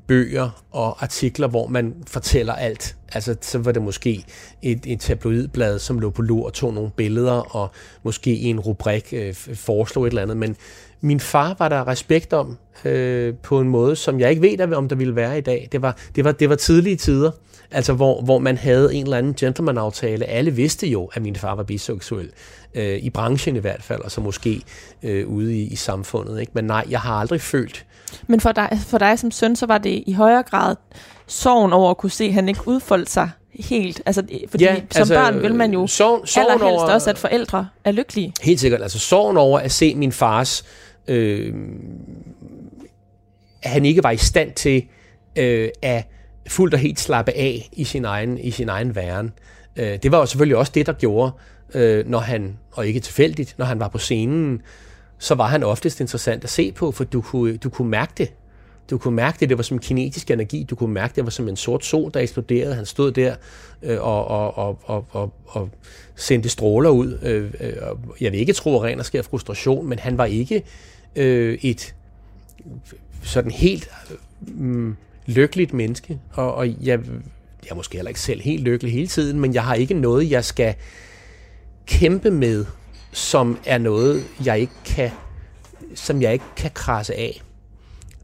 bøger 0.07 0.65
og 0.71 1.03
artikler, 1.03 1.49
hvor 1.49 1.67
man 1.67 1.95
fortæller 2.07 2.53
alt. 2.53 2.97
Altså, 3.13 3.37
så 3.41 3.59
var 3.59 3.73
det 3.73 3.83
måske 3.83 4.25
et, 4.63 4.81
et 4.87 5.01
tabloidblad, 5.01 5.79
som 5.79 5.99
lå 5.99 6.11
på 6.11 6.23
lur 6.23 6.47
og 6.47 6.53
tog 6.53 6.75
nogle 6.75 6.91
billeder, 6.97 7.57
og 7.57 7.71
måske 8.03 8.35
i 8.35 8.45
en 8.45 8.61
rubrik 8.61 9.09
øh, 9.13 9.35
foreslog 9.35 10.07
et 10.07 10.11
eller 10.11 10.23
andet. 10.23 10.37
Men 10.37 10.57
min 11.01 11.21
far 11.21 11.57
var 11.59 11.69
der 11.69 11.89
respekt 11.89 12.33
om 12.33 12.57
øh, 12.85 13.35
på 13.35 13.61
en 13.61 13.69
måde, 13.69 13.97
som 13.97 14.21
jeg 14.21 14.31
ikke 14.31 14.43
ved, 14.43 14.73
om 14.73 14.89
der 14.89 14.97
ville 14.97 15.17
være 15.17 15.39
i 15.39 15.41
dag. 15.41 15.69
Det 15.73 15.83
var, 15.83 15.97
det 16.17 16.25
var, 16.25 16.33
det 16.33 16.49
var 16.49 16.57
tidlige 16.57 16.97
tider, 16.97 17.31
altså 17.71 17.93
hvor, 17.93 18.21
hvor 18.21 18.39
man 18.39 18.57
havde 18.57 18.95
en 18.95 19.05
eller 19.05 19.17
anden 19.17 19.35
gentleman-aftale. 19.35 20.25
Alle 20.25 20.51
vidste 20.51 20.87
jo, 20.87 21.11
at 21.15 21.23
min 21.23 21.37
far 21.37 21.55
var 21.55 21.63
biseksuel. 21.63 22.31
Øh, 22.75 22.99
I 22.99 23.11
branchen 23.11 23.57
i 23.57 23.59
hvert 23.59 23.83
fald, 23.83 24.01
og 24.01 24.11
så 24.11 24.21
måske 24.21 24.63
øh, 25.03 25.29
ude 25.29 25.57
i, 25.57 25.63
i 25.63 25.77
samfundet. 25.77 26.41
Ikke? 26.41 26.53
Men 26.55 26.65
nej, 26.65 26.85
jeg 26.91 27.01
har 27.01 27.15
aldrig 27.15 27.41
følt, 27.41 27.87
Men 28.27 28.41
for 28.41 28.53
dig, 28.53 28.79
for 28.87 28.99
dig 28.99 29.19
som 29.19 29.31
søn, 29.31 29.57
så 29.57 29.67
var 29.67 29.79
det 29.79 30.05
i 30.07 30.13
højere 30.13 30.43
grad 30.43 30.77
sorgen 31.27 31.73
over 31.73 31.91
at 31.91 31.97
kunne 31.97 32.11
se, 32.11 32.25
at 32.25 32.33
han 32.33 32.49
ikke 32.49 32.69
udfoldt 32.69 33.11
sig 33.11 33.31
helt. 33.55 34.03
Altså, 34.07 34.23
fordi 34.49 34.65
ja, 34.65 34.75
som 34.75 35.01
altså, 35.01 35.15
barn 35.15 35.43
vil 35.43 35.55
man 35.55 35.73
jo 35.73 35.87
sorg, 35.87 36.29
sorgen 36.29 36.51
allerhelst 36.51 36.83
over, 36.83 36.95
også, 36.95 37.11
at 37.11 37.19
forældre 37.19 37.69
er 37.85 37.93
lykkelige. 37.93 38.33
Helt 38.43 38.61
sikkert. 38.61 38.83
Altså 38.83 38.99
sorgen 38.99 39.37
over 39.37 39.59
at 39.59 39.73
se 39.73 39.95
min 39.95 40.13
fars, 40.13 40.65
øh, 41.09 41.55
at 43.63 43.71
han 43.71 43.85
ikke 43.85 44.03
var 44.03 44.11
i 44.11 44.17
stand 44.17 44.53
til 44.53 44.85
øh, 45.37 45.69
at 45.83 46.09
fuldt 46.49 46.75
og 46.75 46.81
helt 46.81 47.01
slappe 47.01 47.33
af 47.33 47.69
i 47.73 47.85
sin 47.85 48.05
egen, 48.05 48.39
i 48.39 48.51
sin 48.51 48.69
egen 48.69 48.95
væren. 48.95 49.33
Øh, 49.77 49.99
det 50.03 50.13
var 50.13 50.19
jo 50.19 50.27
selvfølgelig 50.27 50.57
også 50.57 50.73
det, 50.75 50.87
der 50.87 50.93
gjorde, 50.93 51.33
øh, 51.75 52.09
når 52.09 52.19
han, 52.19 52.59
og 52.73 52.87
ikke 52.87 53.01
tilfældigt, 53.01 53.55
når 53.59 53.67
han 53.67 53.81
var 53.81 53.89
på 53.89 53.99
scenen, 53.99 54.63
så 55.19 55.35
var 55.35 55.47
han 55.47 55.63
oftest 55.63 56.01
interessant 56.01 56.45
at 56.45 56.51
se 56.51 56.73
på, 56.73 56.93
for 56.93 57.05
du 57.05 57.21
kunne, 57.21 57.57
du 57.57 57.69
kunne 57.69 57.91
mærke 57.91 58.13
det. 58.19 58.33
Du 58.91 58.99
kunne 58.99 59.17
mærke 59.17 59.37
det, 59.41 59.49
det 59.49 59.57
var 59.57 59.63
som 59.63 59.79
kinetisk 59.79 60.31
energi. 60.31 60.67
Du 60.71 60.75
kunne 60.75 60.95
mærke, 60.95 61.17
det 61.17 61.25
var 61.25 61.31
som 61.31 61.49
en 61.49 61.57
sort 61.57 61.85
sol, 61.85 62.11
der 62.15 62.21
eksploderede. 62.21 62.75
Han 62.75 62.87
stod 62.87 63.13
der 63.13 63.35
øh, 63.83 64.03
og, 64.03 64.29
og, 64.29 64.59
og, 64.59 64.79
og, 64.85 65.07
og, 65.11 65.33
og 65.47 65.71
sendte 66.17 66.49
stråler 66.49 66.91
ud. 66.91 67.19
Øh, 67.23 67.55
øh, 67.61 67.73
jeg 68.21 68.33
vil 68.33 68.41
ikke 68.41 68.53
tro, 68.53 68.77
at 68.77 68.83
ren 68.83 68.99
og 68.99 69.07
sker 69.07 69.23
frustration, 69.23 69.87
men 69.87 69.99
han 69.99 70.19
var 70.19 70.25
ikke 70.25 70.63
øh, 71.17 71.59
et 71.63 71.95
sådan 73.23 73.51
helt 73.51 73.91
øh, 74.11 74.17
mm, 74.57 74.97
lykkeligt 75.27 75.73
menneske. 75.73 76.19
Og, 76.33 76.55
og 76.55 76.69
jeg, 76.69 77.01
jeg 77.65 77.71
er 77.71 77.75
måske 77.75 77.97
heller 77.97 78.09
ikke 78.09 78.21
selv 78.21 78.41
helt 78.41 78.63
lykkelig 78.63 78.93
hele 78.93 79.07
tiden, 79.07 79.41
men 79.41 79.55
jeg 79.55 79.65
har 79.65 79.75
ikke 79.75 79.95
noget, 79.95 80.31
jeg 80.31 80.45
skal 80.45 80.75
kæmpe 81.87 82.31
med, 82.31 82.65
som 83.13 83.59
er 83.67 83.79
noget, 83.79 84.25
jeg 84.45 84.61
ikke 84.61 84.73
kan, 84.85 85.11
som 85.95 86.23
jeg 86.23 86.33
ikke 86.33 86.45
kan 86.57 86.71
krasse 86.75 87.15
af. 87.15 87.43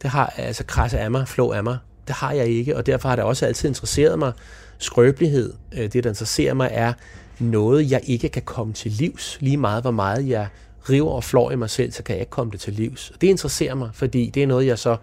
Det 0.02 0.10
har 0.10 0.34
altså 0.36 0.64
krasse 0.64 0.98
af 0.98 1.10
mig, 1.10 1.28
flå 1.28 1.52
af 1.52 1.64
mig. 1.64 1.78
Det 2.06 2.14
har 2.14 2.32
jeg 2.32 2.46
ikke, 2.46 2.76
og 2.76 2.86
derfor 2.86 3.08
har 3.08 3.16
det 3.16 3.24
også 3.24 3.46
altid 3.46 3.68
interesseret 3.68 4.18
mig. 4.18 4.32
Skrøbelighed, 4.78 5.52
øh, 5.72 5.92
det 5.92 6.04
der 6.04 6.10
interesserer 6.10 6.54
mig, 6.54 6.68
er 6.72 6.92
noget, 7.38 7.90
jeg 7.90 8.00
ikke 8.04 8.28
kan 8.28 8.42
komme 8.42 8.72
til 8.72 8.90
livs. 8.90 9.38
Lige 9.40 9.56
meget, 9.56 9.82
hvor 9.82 9.90
meget 9.90 10.28
jeg 10.28 10.48
river 10.90 11.10
og 11.10 11.24
flår 11.24 11.50
i 11.50 11.56
mig 11.56 11.70
selv, 11.70 11.92
så 11.92 12.02
kan 12.02 12.14
jeg 12.14 12.20
ikke 12.20 12.30
komme 12.30 12.52
det 12.52 12.60
til 12.60 12.72
livs. 12.72 13.10
Og 13.10 13.20
det 13.20 13.26
interesserer 13.26 13.74
mig, 13.74 13.90
fordi 13.92 14.30
det 14.34 14.42
er 14.42 14.46
noget, 14.46 14.66
jeg 14.66 14.78
så 14.78 14.96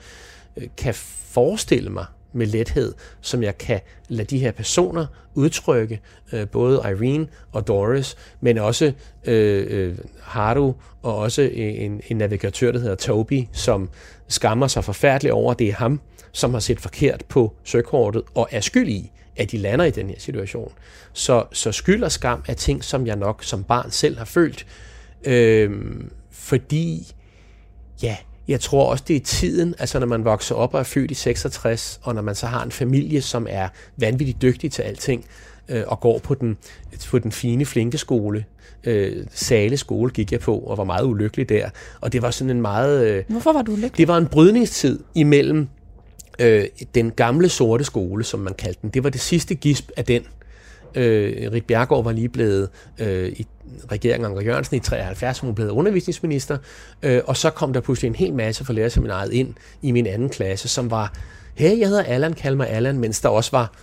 Øh, 0.58 0.68
kan 0.78 0.94
forestille 0.94 1.90
mig 1.90 2.06
med 2.34 2.46
lethed, 2.46 2.94
som 3.22 3.44
jeg 3.44 3.58
kan 3.58 3.80
lade 4.08 4.28
de 4.28 4.40
her 4.40 4.52
personer 4.52 5.06
udtrykke, 5.34 6.00
øh, 6.34 6.48
både 6.48 6.82
Irene 6.86 7.28
og 7.52 7.68
Doris, 7.68 8.16
men 8.42 8.58
også 8.58 8.92
øh, 9.26 9.66
øh, 9.70 9.98
Haru 10.22 10.74
og 11.02 11.18
også 11.18 11.42
en, 11.42 12.02
en 12.08 12.18
navigatør, 12.18 12.72
der 12.72 12.80
hedder 12.80 12.96
Toby, 12.96 13.44
som 13.52 13.90
skammer 14.28 14.68
sig 14.68 14.84
forfærdeligt 14.84 15.34
over, 15.34 15.52
at 15.52 15.60
det 15.60 15.68
er 15.68 15.74
ham, 15.74 16.02
som 16.32 16.54
har 16.54 16.60
set 16.60 16.80
forkert 16.80 17.26
på 17.30 17.54
søkortet 17.64 18.22
og 18.36 18.48
er 18.52 18.62
skyld 18.62 18.90
i, 18.90 19.12
at 19.36 19.52
de 19.52 19.58
lander 19.58 19.86
i 19.86 19.92
den 19.92 20.10
her 20.10 20.20
situation. 20.20 20.72
Så, 21.14 21.44
så 21.52 21.72
skyld 21.72 22.04
og 22.04 22.12
skam 22.12 22.44
er 22.48 22.54
ting, 22.54 22.84
som 22.84 23.08
jeg 23.08 23.16
nok 23.16 23.44
som 23.44 23.64
barn 23.64 23.92
selv 23.92 24.18
har 24.18 24.26
følt, 24.26 24.66
øh, 25.24 25.72
fordi 26.32 27.14
ja, 28.04 28.18
jeg 28.48 28.60
tror 28.60 28.92
også, 28.92 29.04
det 29.08 29.16
er 29.16 29.20
tiden, 29.20 29.76
altså 29.80 30.00
når 30.00 30.08
man 30.08 30.26
vokser 30.26 30.56
op 30.56 30.74
og 30.74 30.80
er 30.80 30.84
født 30.84 31.12
i 31.12 31.14
66, 31.14 32.00
og 32.04 32.16
når 32.16 32.22
man 32.22 32.36
så 32.36 32.46
har 32.48 32.64
en 32.64 32.72
familie, 32.72 33.22
som 33.22 33.48
er 33.50 33.68
vanvittigt 33.98 34.42
dygtig 34.42 34.72
til 34.72 34.82
alting, 34.82 35.26
øh, 35.70 35.84
og 35.88 36.00
går 36.00 36.20
på 36.20 36.34
den, 36.34 36.58
på 37.10 37.20
den 37.20 37.32
fine, 37.32 37.66
flinke 37.66 37.98
skole. 37.98 38.46
Øh, 38.84 39.26
Sale 39.32 39.78
skole 39.78 40.12
gik 40.12 40.32
jeg 40.32 40.40
på, 40.40 40.58
og 40.58 40.78
var 40.78 40.84
meget 40.84 41.06
ulykkelig 41.06 41.50
der. 41.50 41.70
Og 42.02 42.14
det 42.14 42.22
var 42.22 42.32
sådan 42.32 42.50
en 42.52 42.62
meget... 42.62 43.08
Øh, 43.08 43.24
Hvorfor 43.28 43.54
var 43.54 43.62
du 43.62 43.72
ulykkelig? 43.72 43.98
det 43.98 44.08
var 44.08 44.18
en 44.18 44.28
brydningstid 44.28 45.00
imellem 45.16 45.68
øh, 46.40 46.66
den 46.96 47.12
gamle 47.12 47.50
sorte 47.50 47.84
skole, 47.84 48.24
som 48.24 48.40
man 48.40 48.54
kaldte 48.54 48.80
den. 48.82 48.90
Det 48.90 49.04
var 49.04 49.10
det 49.10 49.22
sidste 49.22 49.56
gisp 49.56 49.90
af 49.98 50.06
den. 50.06 50.24
Øh, 50.98 51.52
Rit 51.52 51.66
Bjergård 51.66 52.04
var 52.04 52.12
lige 52.12 52.30
blevet 52.30 52.70
øh, 53.00 53.30
i 53.30 53.48
regeringen 53.92 54.26
Anker 54.26 54.42
Jørgensen 54.42 54.78
i 54.78 54.80
73, 54.80 55.40
hun 55.40 55.56
blev 55.56 55.70
undervisningsminister, 55.70 56.58
øh, 57.04 57.22
og 57.26 57.38
så 57.38 57.50
kom 57.50 57.74
der 57.74 57.82
pludselig 57.82 58.10
en 58.10 58.16
hel 58.16 58.34
masse 58.34 58.66
fra 58.66 58.74
lærerseminaret 58.74 59.34
ind 59.34 59.54
i 59.82 59.92
min 59.92 60.08
anden 60.08 60.30
klasse, 60.30 60.68
som 60.68 60.92
var, 60.92 61.14
hey, 61.56 61.80
jeg 61.80 61.88
hedder 61.88 62.04
Allan, 62.04 62.34
kald 62.34 62.56
mig 62.56 62.70
Allan, 62.70 63.00
mens 63.00 63.22
der 63.22 63.30
også 63.30 63.52
var 63.52 63.74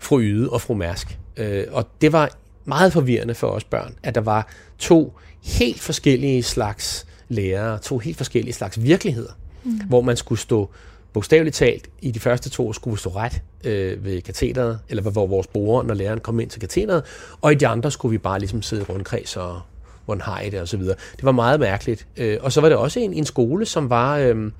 fru 0.00 0.20
Yde 0.20 0.50
og 0.50 0.60
fru 0.60 0.74
Mærsk. 0.74 1.18
Øh, 1.36 1.64
og 1.70 1.88
det 2.00 2.12
var 2.12 2.30
meget 2.64 2.92
forvirrende 2.92 3.34
for 3.34 3.48
os 3.48 3.64
børn, 3.64 3.94
at 4.02 4.14
der 4.14 4.20
var 4.20 4.48
to 4.78 5.12
helt 5.44 5.80
forskellige 5.80 6.42
slags 6.42 7.06
lærere, 7.28 7.78
to 7.78 7.98
helt 7.98 8.16
forskellige 8.16 8.54
slags 8.54 8.82
virkeligheder, 8.82 9.32
mm. 9.64 9.80
hvor 9.88 10.00
man 10.00 10.16
skulle 10.16 10.40
stå 10.40 10.70
bogstaveligt 11.12 11.56
talt, 11.56 11.88
i 12.02 12.10
de 12.10 12.20
første 12.20 12.50
to 12.50 12.72
skulle 12.72 12.94
vi 12.94 12.98
stå 12.98 13.10
ret 13.10 13.42
øh, 13.64 14.04
ved 14.04 14.20
katedret, 14.20 14.78
eller 14.88 15.02
hvor 15.02 15.26
vores 15.26 15.46
borde, 15.46 15.86
når 15.86 15.94
læreren 15.94 16.20
kom 16.20 16.40
ind 16.40 16.50
til 16.50 16.60
katedret, 16.60 17.02
og 17.40 17.52
i 17.52 17.54
de 17.54 17.66
andre 17.66 17.90
skulle 17.90 18.10
vi 18.10 18.18
bare 18.18 18.38
ligesom 18.38 18.62
sidde 18.62 18.82
i 18.82 18.84
rundkreds 18.84 19.36
og 19.36 19.60
hvordan 20.04 20.20
har 20.20 20.40
I 20.40 20.50
det, 20.50 20.60
og 20.60 20.68
så 20.68 20.76
videre. 20.76 20.96
Det 21.16 21.24
var 21.24 21.32
meget 21.32 21.60
mærkeligt. 21.60 22.06
Øh, 22.16 22.38
og 22.40 22.52
så 22.52 22.60
var 22.60 22.68
det 22.68 22.78
også 22.78 23.00
en, 23.00 23.12
en 23.12 23.24
skole, 23.24 23.66
som 23.66 23.90
var, 23.90 24.18
øh, 24.18 24.50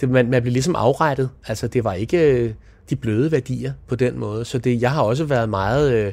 det, 0.00 0.10
man, 0.10 0.30
man 0.30 0.42
blev 0.42 0.52
ligesom 0.52 0.76
afrettet, 0.76 1.30
altså 1.46 1.68
det 1.68 1.84
var 1.84 1.92
ikke 1.92 2.32
øh, 2.32 2.54
de 2.90 2.96
bløde 2.96 3.32
værdier 3.32 3.72
på 3.88 3.94
den 3.94 4.18
måde, 4.18 4.44
så 4.44 4.58
det, 4.58 4.82
jeg 4.82 4.90
har 4.90 5.02
også 5.02 5.24
været 5.24 5.48
meget, 5.48 5.92
øh, 5.92 6.12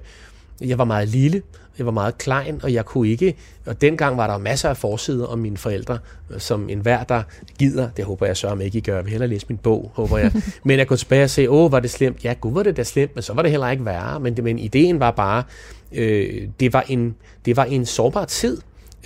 jeg 0.61 0.77
var 0.77 0.83
meget 0.83 1.07
lille, 1.07 1.41
jeg 1.77 1.85
var 1.85 1.91
meget 1.91 2.17
klein, 2.17 2.59
og 2.63 2.73
jeg 2.73 2.85
kunne 2.85 3.09
ikke, 3.09 3.35
og 3.65 3.81
dengang 3.81 4.17
var 4.17 4.27
der 4.27 4.37
masser 4.37 4.69
af 4.69 4.77
forsider 4.77 5.25
om 5.25 5.39
mine 5.39 5.57
forældre, 5.57 5.99
som 6.37 6.69
enhver, 6.69 7.03
der 7.03 7.23
gider, 7.59 7.89
det 7.97 8.05
håber 8.05 8.25
jeg 8.25 8.37
så 8.37 8.47
om 8.47 8.61
ikke 8.61 8.77
I 8.77 8.81
gør, 8.81 8.95
jeg 8.95 9.03
vil 9.03 9.11
hellere 9.11 9.29
læse 9.29 9.45
min 9.49 9.57
bog, 9.57 9.91
håber 9.93 10.17
jeg, 10.17 10.31
men 10.65 10.77
jeg 10.77 10.87
kunne 10.87 10.97
tilbage 10.97 11.23
og 11.23 11.29
se, 11.29 11.49
åh, 11.49 11.71
var 11.71 11.79
det 11.79 11.89
slemt? 11.89 12.23
Ja, 12.23 12.33
gud, 12.41 12.53
var 12.53 12.63
det 12.63 12.77
da 12.77 12.83
slemt, 12.83 13.15
men 13.15 13.21
så 13.21 13.33
var 13.33 13.41
det 13.41 13.51
heller 13.51 13.69
ikke 13.69 13.85
værre, 13.85 14.19
men, 14.19 14.37
men 14.41 14.59
ideen 14.59 14.99
var 14.99 15.11
bare, 15.11 15.43
øh, 15.91 16.47
det, 16.59 16.73
var 16.73 16.85
en, 16.87 17.15
det 17.45 17.57
var 17.57 17.63
en 17.63 17.85
sårbar 17.85 18.25
tid, 18.25 18.57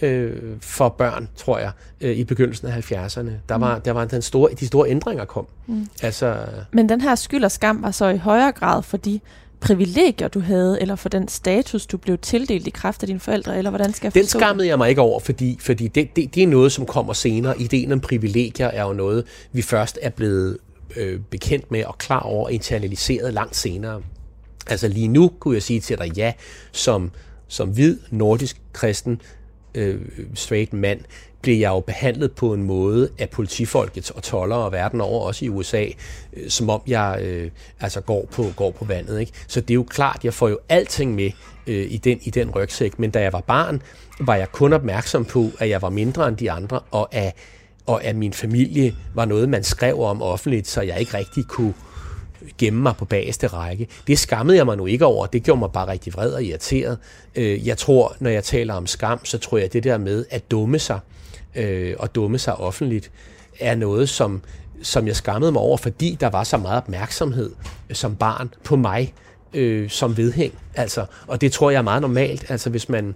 øh, 0.01 0.34
for 0.62 0.89
børn, 0.89 1.30
tror 1.36 1.60
jeg, 1.60 1.72
øh, 2.01 2.16
i 2.16 2.24
begyndelsen 2.24 2.68
af 2.68 2.91
70'erne. 2.91 3.30
Der 3.49 3.56
var, 3.56 3.76
mm. 3.76 3.82
der 3.82 3.91
var 3.91 4.06
den 4.06 4.22
store, 4.22 4.49
de 4.60 4.68
store 4.68 4.89
ændringer 4.89 5.26
kom. 5.26 5.47
Mm. 5.68 5.88
Altså, 6.01 6.38
Men 6.72 6.89
den 6.89 7.01
her 7.01 7.16
skyld 7.16 7.43
og 7.43 7.51
skam 7.51 7.82
var 7.82 7.91
så 7.91 8.08
i 8.08 8.18
højere 8.18 8.51
grad 8.51 8.82
for 8.82 8.97
de 8.97 9.20
privilegier, 9.60 10.28
du 10.28 10.39
havde, 10.39 10.82
eller 10.82 10.95
for 10.95 11.10
den 11.10 11.28
status, 11.28 11.86
du 11.86 11.97
blev 11.97 12.18
tildelt 12.18 12.68
i 12.68 12.70
kraft 12.70 13.03
af 13.03 13.08
dine 13.08 13.20
forældre, 13.20 13.58
eller 13.58 13.70
hvordan 13.70 13.93
skal 13.93 14.08
jeg 14.08 14.14
Den 14.14 14.26
skammede 14.26 14.68
jeg 14.68 14.78
mig 14.78 14.89
ikke 14.89 15.01
over, 15.01 15.20
fordi, 15.20 15.58
fordi 15.62 15.88
det, 15.88 16.16
det, 16.16 16.36
det 16.36 16.43
er 16.43 16.47
noget, 16.47 16.72
som 16.72 16.86
kommer 16.86 17.14
senere. 17.14 17.62
Ideen 17.62 17.91
om 17.91 17.99
privilegier 17.99 18.68
er 18.68 18.84
jo 18.84 18.93
noget, 18.93 19.26
vi 19.51 19.62
først 19.62 19.99
er 20.01 20.10
blevet 20.10 20.58
øh, 20.95 21.20
bekendt 21.30 21.72
med 21.72 21.86
og 21.86 21.97
klar 21.97 22.20
over 22.20 22.49
internaliseret 22.49 23.34
langt 23.34 23.56
senere. 23.56 24.01
Altså 24.68 24.88
lige 24.88 25.08
nu 25.08 25.32
kunne 25.39 25.53
jeg 25.53 25.64
sige 25.64 25.80
til 25.80 25.97
dig, 25.97 26.18
ja, 26.18 26.34
som, 26.72 27.12
som 27.47 27.70
hvid, 27.70 27.97
nordisk, 28.12 28.62
kristen, 28.74 29.22
øh, 29.76 30.01
straight 30.34 30.73
mand, 30.73 30.99
blev 31.41 31.57
jeg 31.57 31.69
jo 31.69 31.80
behandlet 31.80 32.32
på 32.32 32.53
en 32.53 32.63
måde 32.63 33.09
af 33.19 33.30
politifolket 33.30 34.11
og 34.11 34.23
toller 34.23 34.55
og 34.55 34.71
verden 34.71 35.01
over, 35.01 35.28
også 35.28 35.45
i 35.45 35.49
USA, 35.49 35.86
øh, 36.34 36.49
som 36.49 36.69
om 36.69 36.82
jeg 36.88 37.19
øh, 37.21 37.51
altså 37.80 38.01
går 38.01 38.28
på, 38.32 38.45
går 38.55 38.71
på 38.71 38.86
vandet. 38.86 39.19
Ikke? 39.19 39.32
Så 39.47 39.61
det 39.61 39.69
er 39.69 39.76
jo 39.76 39.84
klart, 39.84 40.19
jeg 40.23 40.34
får 40.34 40.49
jo 40.49 40.59
alting 40.69 41.15
med 41.15 41.32
øh, 41.67 41.91
i, 41.91 41.97
den, 41.97 42.19
i 42.23 42.30
den 42.30 42.49
rygsæk, 42.49 42.99
men 42.99 43.11
da 43.11 43.21
jeg 43.21 43.34
var 43.34 43.41
barn, 43.41 43.82
var 44.19 44.36
jeg 44.36 44.51
kun 44.51 44.73
opmærksom 44.73 45.26
på, 45.26 45.49
at 45.59 45.69
jeg 45.69 45.82
var 45.82 45.89
mindre 45.89 46.28
end 46.28 46.38
de 46.38 46.51
andre, 46.51 46.80
og 46.91 47.15
at, 47.15 47.34
og 47.86 48.03
at 48.03 48.15
min 48.15 48.34
familie 48.34 48.95
var 49.13 49.26
noget, 49.26 49.49
man 49.49 49.63
skrev 49.63 49.99
om 49.99 50.21
offentligt, 50.21 50.67
så 50.67 50.82
jeg 50.82 50.99
ikke 50.99 51.17
rigtig 51.17 51.45
kunne 51.47 51.73
gemme 52.58 52.82
mig 52.82 52.96
på 52.98 53.06
bagerste 53.06 53.48
række. 53.48 53.88
Det 54.08 54.20
skammede 54.20 54.58
jeg 54.58 54.66
mig 54.66 54.78
nu 54.78 54.86
ikke 54.86 55.06
over. 55.06 55.26
Det 55.26 55.43
gjorde 55.43 55.60
mig 55.60 55.72
bare 55.72 55.88
rigtig 55.88 56.14
vred 56.14 56.32
og 56.32 56.43
irriteret. 56.43 56.98
Øh, 57.36 57.68
jeg 57.68 57.78
tror, 57.78 58.16
når 58.20 58.30
jeg 58.30 58.43
taler 58.43 58.74
om 58.74 58.88
skam, 58.88 59.26
så 59.26 59.38
tror 59.38 59.58
jeg, 59.58 59.66
at 59.66 59.74
det 59.74 59.84
der 59.84 59.98
med 59.98 60.26
at 60.30 60.52
dumme 60.52 60.80
sig, 60.80 61.00
øh, 61.56 61.96
og 62.00 62.16
dumme 62.16 62.38
sig 62.38 62.56
offentligt, 62.56 63.12
er 63.60 63.76
noget, 63.76 64.10
som, 64.10 64.41
som 64.82 65.08
jeg 65.08 65.16
skammede 65.16 65.52
mig 65.52 65.62
over, 65.62 65.78
fordi 65.78 66.18
der 66.20 66.30
var 66.30 66.43
så 66.43 66.58
meget 66.58 66.78
opmærksomhed 66.78 67.52
øh, 67.89 67.96
som 67.96 68.16
barn 68.16 68.54
på 68.64 68.76
mig 68.76 69.14
øh, 69.54 69.89
som 69.89 70.18
vedhæng. 70.18 70.54
Altså, 70.76 71.06
og 71.28 71.41
det 71.41 71.52
tror 71.52 71.70
jeg 71.70 71.78
er 71.78 71.82
meget 71.82 72.02
normalt. 72.02 72.46
Altså, 72.50 72.70
hvis 72.70 72.89
man 72.89 73.16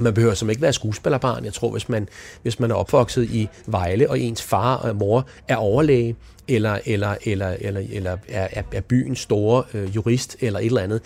man 0.00 0.14
behøver 0.14 0.34
som 0.34 0.50
ikke 0.50 0.62
være 0.62 0.72
skuespillerbarn. 0.72 1.44
Jeg 1.44 1.52
tror, 1.52 1.70
hvis 1.70 1.88
man, 1.88 2.08
hvis 2.42 2.60
man 2.60 2.70
er 2.70 2.74
opvokset 2.74 3.24
i 3.24 3.48
Vejle, 3.66 4.10
og 4.10 4.20
ens 4.20 4.42
far 4.42 4.76
og 4.76 4.96
mor 4.96 5.26
er 5.48 5.56
overlæge, 5.56 6.16
eller, 6.48 6.78
eller, 6.86 7.14
eller, 7.24 7.56
eller, 7.60 7.82
eller 7.90 8.16
er, 8.28 8.62
er 8.72 8.80
byens 8.80 9.20
store 9.20 9.64
øh, 9.74 9.96
jurist, 9.96 10.36
eller 10.40 10.58
et 10.60 10.66
eller 10.66 10.82
andet, 10.82 11.00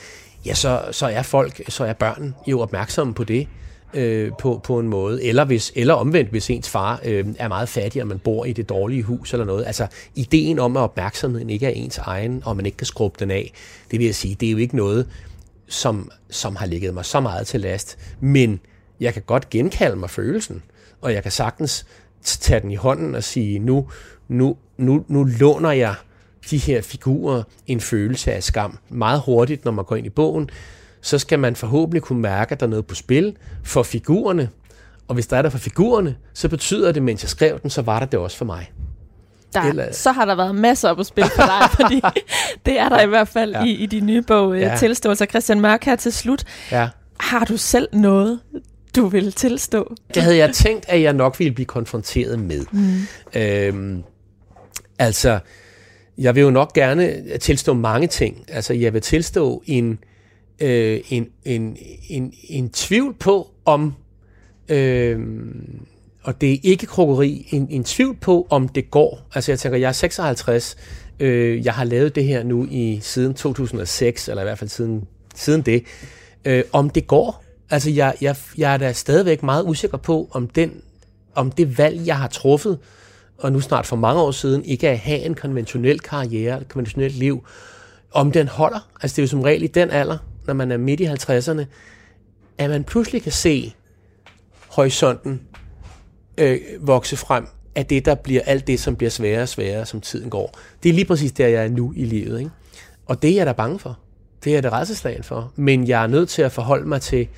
ja, 0.47 0.55
så, 0.55 0.83
så 0.91 1.07
er 1.07 1.23
folk, 1.23 1.63
så 1.69 1.85
er 1.85 1.93
børn 1.93 2.35
jo 2.47 2.61
opmærksomme 2.61 3.15
på 3.15 3.25
det 3.25 3.49
øh, 3.95 4.33
på, 4.39 4.61
på 4.65 4.79
en 4.79 4.89
måde. 4.89 5.25
Eller, 5.25 5.45
hvis, 5.45 5.73
eller 5.77 5.95
omvendt, 5.95 6.31
hvis 6.31 6.51
ens 6.51 6.69
far 6.69 7.01
øh, 7.05 7.27
er 7.39 7.49
meget 7.49 7.69
fattig, 7.69 8.03
og 8.03 8.09
man 8.09 8.19
bor 8.19 8.45
i 8.45 8.53
det 8.53 8.69
dårlige 8.69 9.03
hus 9.03 9.33
eller 9.33 9.47
noget. 9.47 9.67
Altså, 9.67 9.87
ideen 10.15 10.59
om, 10.59 10.77
at 10.77 10.81
opmærksomheden 10.81 11.51
ikke 11.51 11.67
er 11.67 11.71
ens 11.71 11.99
egen, 11.99 12.43
og 12.45 12.57
man 12.57 12.67
ikke 12.67 12.77
kan 12.79 12.87
skrubbe 12.87 13.17
den 13.21 13.31
af, 13.31 13.53
det 13.91 13.99
vil 13.99 14.07
jeg 14.07 14.15
sige, 14.15 14.35
det 14.35 14.47
er 14.47 14.53
jo 14.53 14.59
ikke 14.59 14.77
noget, 14.77 15.09
som, 15.69 16.11
som 16.31 16.57
har 16.57 16.67
ligget 16.67 16.95
mig 16.95 17.05
så 17.05 17.21
meget 17.21 17.47
til 17.47 17.61
last. 17.61 17.99
Men 18.21 18.61
jeg 19.01 19.13
kan 19.13 19.23
godt 19.27 19.51
genkalde 19.51 19.97
mig 19.97 20.11
følelsen, 20.11 20.63
og 21.01 21.13
jeg 21.13 21.23
kan 21.23 21.33
sagtens 21.33 21.87
tage 22.23 22.61
den 22.61 22.71
i 22.71 22.75
hånden 22.75 23.15
og 23.15 23.25
sige, 23.25 23.59
nu, 23.59 23.89
nu, 24.29 24.57
nu, 24.79 25.05
nu 25.09 25.25
låner 25.25 25.71
jeg 25.71 25.95
de 26.51 26.59
her 26.59 26.83
figurer 26.83 27.43
en 27.67 27.81
følelse 27.81 28.33
af 28.33 28.43
skam. 28.43 28.79
Meget 28.89 29.21
hurtigt, 29.21 29.65
når 29.65 29.73
man 29.73 29.85
går 29.85 29.97
ind 29.97 30.07
i 30.07 30.11
bogen, 30.11 30.51
så 31.01 31.19
skal 31.19 31.39
man 31.39 31.57
forhåbentlig 31.57 32.03
kunne 32.03 32.21
mærke, 32.21 32.53
at 32.53 32.61
der 32.61 32.67
er 32.67 32.71
noget 32.71 32.87
på 32.87 32.95
spil 32.95 33.37
for 33.65 33.83
figurerne. 33.83 34.49
Og 35.09 35.15
hvis 35.15 35.27
der 35.27 35.37
er 35.37 35.43
der 35.43 35.51
for 35.51 35.59
figurerne, 35.59 36.17
så 36.35 36.49
betyder 36.49 36.93
det, 36.93 37.03
mens 37.03 37.23
jeg 37.23 37.31
skrev 37.31 37.59
den, 37.63 37.71
så 37.71 37.83
var 37.83 37.99
der 37.99 38.07
det 38.07 38.19
også 38.19 38.37
for 38.37 38.45
mig. 38.45 38.73
Der, 39.55 39.63
Eller... 39.63 39.93
Så 39.93 40.13
har 40.13 40.25
der 40.25 40.35
været 40.35 40.55
masser 40.55 40.95
på 40.95 41.03
spil 41.03 41.25
for 41.25 41.43
dig, 41.43 41.71
fordi 41.81 42.03
det 42.67 42.79
er 42.79 42.89
der 42.89 43.01
i 43.01 43.07
hvert 43.07 43.29
fald 43.29 43.53
ja. 43.53 43.65
i, 43.65 43.71
i 43.71 43.87
de 43.87 44.01
nye 44.01 44.23
bog 44.23 44.55
øh, 44.55 44.61
ja. 44.61 44.77
tilståelser. 44.79 45.27
Christian 45.27 45.61
Mørk 45.61 45.85
her 45.85 45.97
til 45.97 46.13
slut. 46.13 46.45
Ja. 46.73 46.89
Har 47.21 47.45
du 47.45 47.57
selv 47.57 47.89
noget, 47.93 48.41
du 48.97 49.07
vil 49.07 49.33
tilstå? 49.33 49.95
Det 50.15 50.23
havde 50.23 50.37
jeg 50.37 50.55
tænkt, 50.55 50.85
at 50.89 51.03
jeg 51.03 51.13
nok 51.13 51.39
ville 51.39 51.53
blive 51.55 51.67
konfronteret 51.67 52.39
med. 52.39 52.65
Mm. 52.73 53.41
Øhm, 53.41 54.03
altså, 54.99 55.39
jeg 56.19 56.35
vil 56.35 56.41
jo 56.41 56.51
nok 56.51 56.73
gerne 56.73 57.39
tilstå 57.39 57.75
mange 57.75 58.07
ting. 58.07 58.45
Altså, 58.49 58.75
jeg 58.75 58.93
vil 58.93 59.03
tilstå 59.03 59.63
en 59.67 59.99
øh, 60.61 61.01
en, 61.09 61.29
en, 61.45 61.77
en, 62.09 62.33
en 62.49 62.71
tvivl 62.71 63.15
på, 63.15 63.51
om, 63.65 63.95
øh, 64.69 65.21
og 66.23 66.41
det 66.41 66.53
er 66.53 66.59
ikke 66.63 66.87
krokeri, 66.87 67.49
en, 67.51 67.67
en 67.71 67.85
tvivl 67.85 68.17
på, 68.17 68.47
om 68.51 68.69
det 68.69 68.91
går. 68.91 69.29
Altså 69.35 69.53
jeg 69.53 69.59
tænker, 69.59 69.79
jeg 69.79 69.89
er 69.89 69.93
56, 69.93 70.77
øh, 71.21 71.65
jeg 71.65 71.75
har 71.75 71.85
lavet 71.85 72.15
det 72.15 72.25
her 72.25 72.43
nu 72.43 72.67
i 72.71 72.99
siden 73.03 73.35
2006, 73.35 74.29
eller 74.29 74.43
i 74.43 74.45
hvert 74.45 74.59
fald 74.59 74.71
siden, 74.71 75.05
siden 75.35 75.63
det, 75.63 75.85
øh, 76.45 76.65
om 76.73 76.91
det 76.91 77.07
går. 77.07 77.45
Altså 77.71 77.91
jeg, 77.91 78.15
jeg, 78.21 78.37
jeg 78.59 78.75
er 78.75 78.77
da 78.77 78.93
stadigvæk 78.93 79.43
meget 79.43 79.65
usikker 79.67 79.97
på, 79.97 80.29
om, 80.31 80.49
den, 80.49 80.73
om 81.35 81.51
det 81.51 81.79
valg, 81.79 82.07
jeg 82.07 82.19
har 82.19 82.29
truffet, 82.29 82.79
og 83.39 83.53
nu 83.53 83.61
snart 83.61 83.87
for 83.87 83.97
mange 83.97 84.23
år 84.23 84.31
siden, 84.31 84.65
ikke 84.65 84.89
at 84.89 84.99
have 84.99 85.19
en 85.19 85.35
konventionel 85.35 86.01
karriere, 86.01 86.61
et 86.61 86.69
konventionelt 86.69 87.15
liv, 87.15 87.47
om 88.13 88.33
den 88.33 88.49
holder. 88.49 88.89
Altså 89.03 89.15
det 89.15 89.19
er 89.19 89.23
jo 89.23 89.29
som 89.29 89.43
regel 89.43 89.63
i 89.63 89.67
den 89.67 89.91
alder, 89.91 90.19
når 90.47 90.55
man 90.55 90.73
er 90.73 90.77
midt 90.77 91.01
i 91.01 91.07
50'erne, 91.07 91.65
at 92.59 92.71
man 92.71 92.85
pludselig 92.85 93.23
kan 93.23 93.33
se 93.33 93.75
horisonten 94.69 95.41
øh, 96.39 96.59
vokse 96.81 97.17
frem 97.17 97.47
af 97.75 97.87
det, 97.87 98.05
der 98.05 98.15
bliver 98.15 98.41
alt 98.47 98.67
det, 98.67 98.81
som 98.81 98.97
bliver 98.97 99.11
sværere 99.11 99.43
og 99.43 99.49
sværere, 99.49 99.87
som 99.87 100.01
tiden 100.01 100.31
går. 100.31 100.59
Det 100.83 100.89
er 100.89 100.93
lige 100.93 101.05
præcis 101.05 101.33
der, 101.33 101.49
jeg 101.49 101.65
er 101.65 101.69
nu 101.69 101.93
i 101.97 102.05
livet. 102.05 102.39
Ikke? 102.39 102.51
Og 103.07 103.23
det 103.23 103.31
er 103.31 103.35
jeg 103.35 103.47
da 103.47 103.53
bange 103.53 103.79
for. 103.79 103.99
Det 104.45 104.51
er 104.51 104.55
jeg 104.55 104.63
da 104.63 104.69
redselslagen 104.69 105.23
for. 105.23 105.53
Men 105.57 105.89
jeg 105.89 106.03
er 106.03 106.07
nødt 106.07 106.29
til 106.29 106.43
at 106.43 106.53
forholde 106.53 106.89
mig 106.89 107.01
til, 107.01 107.29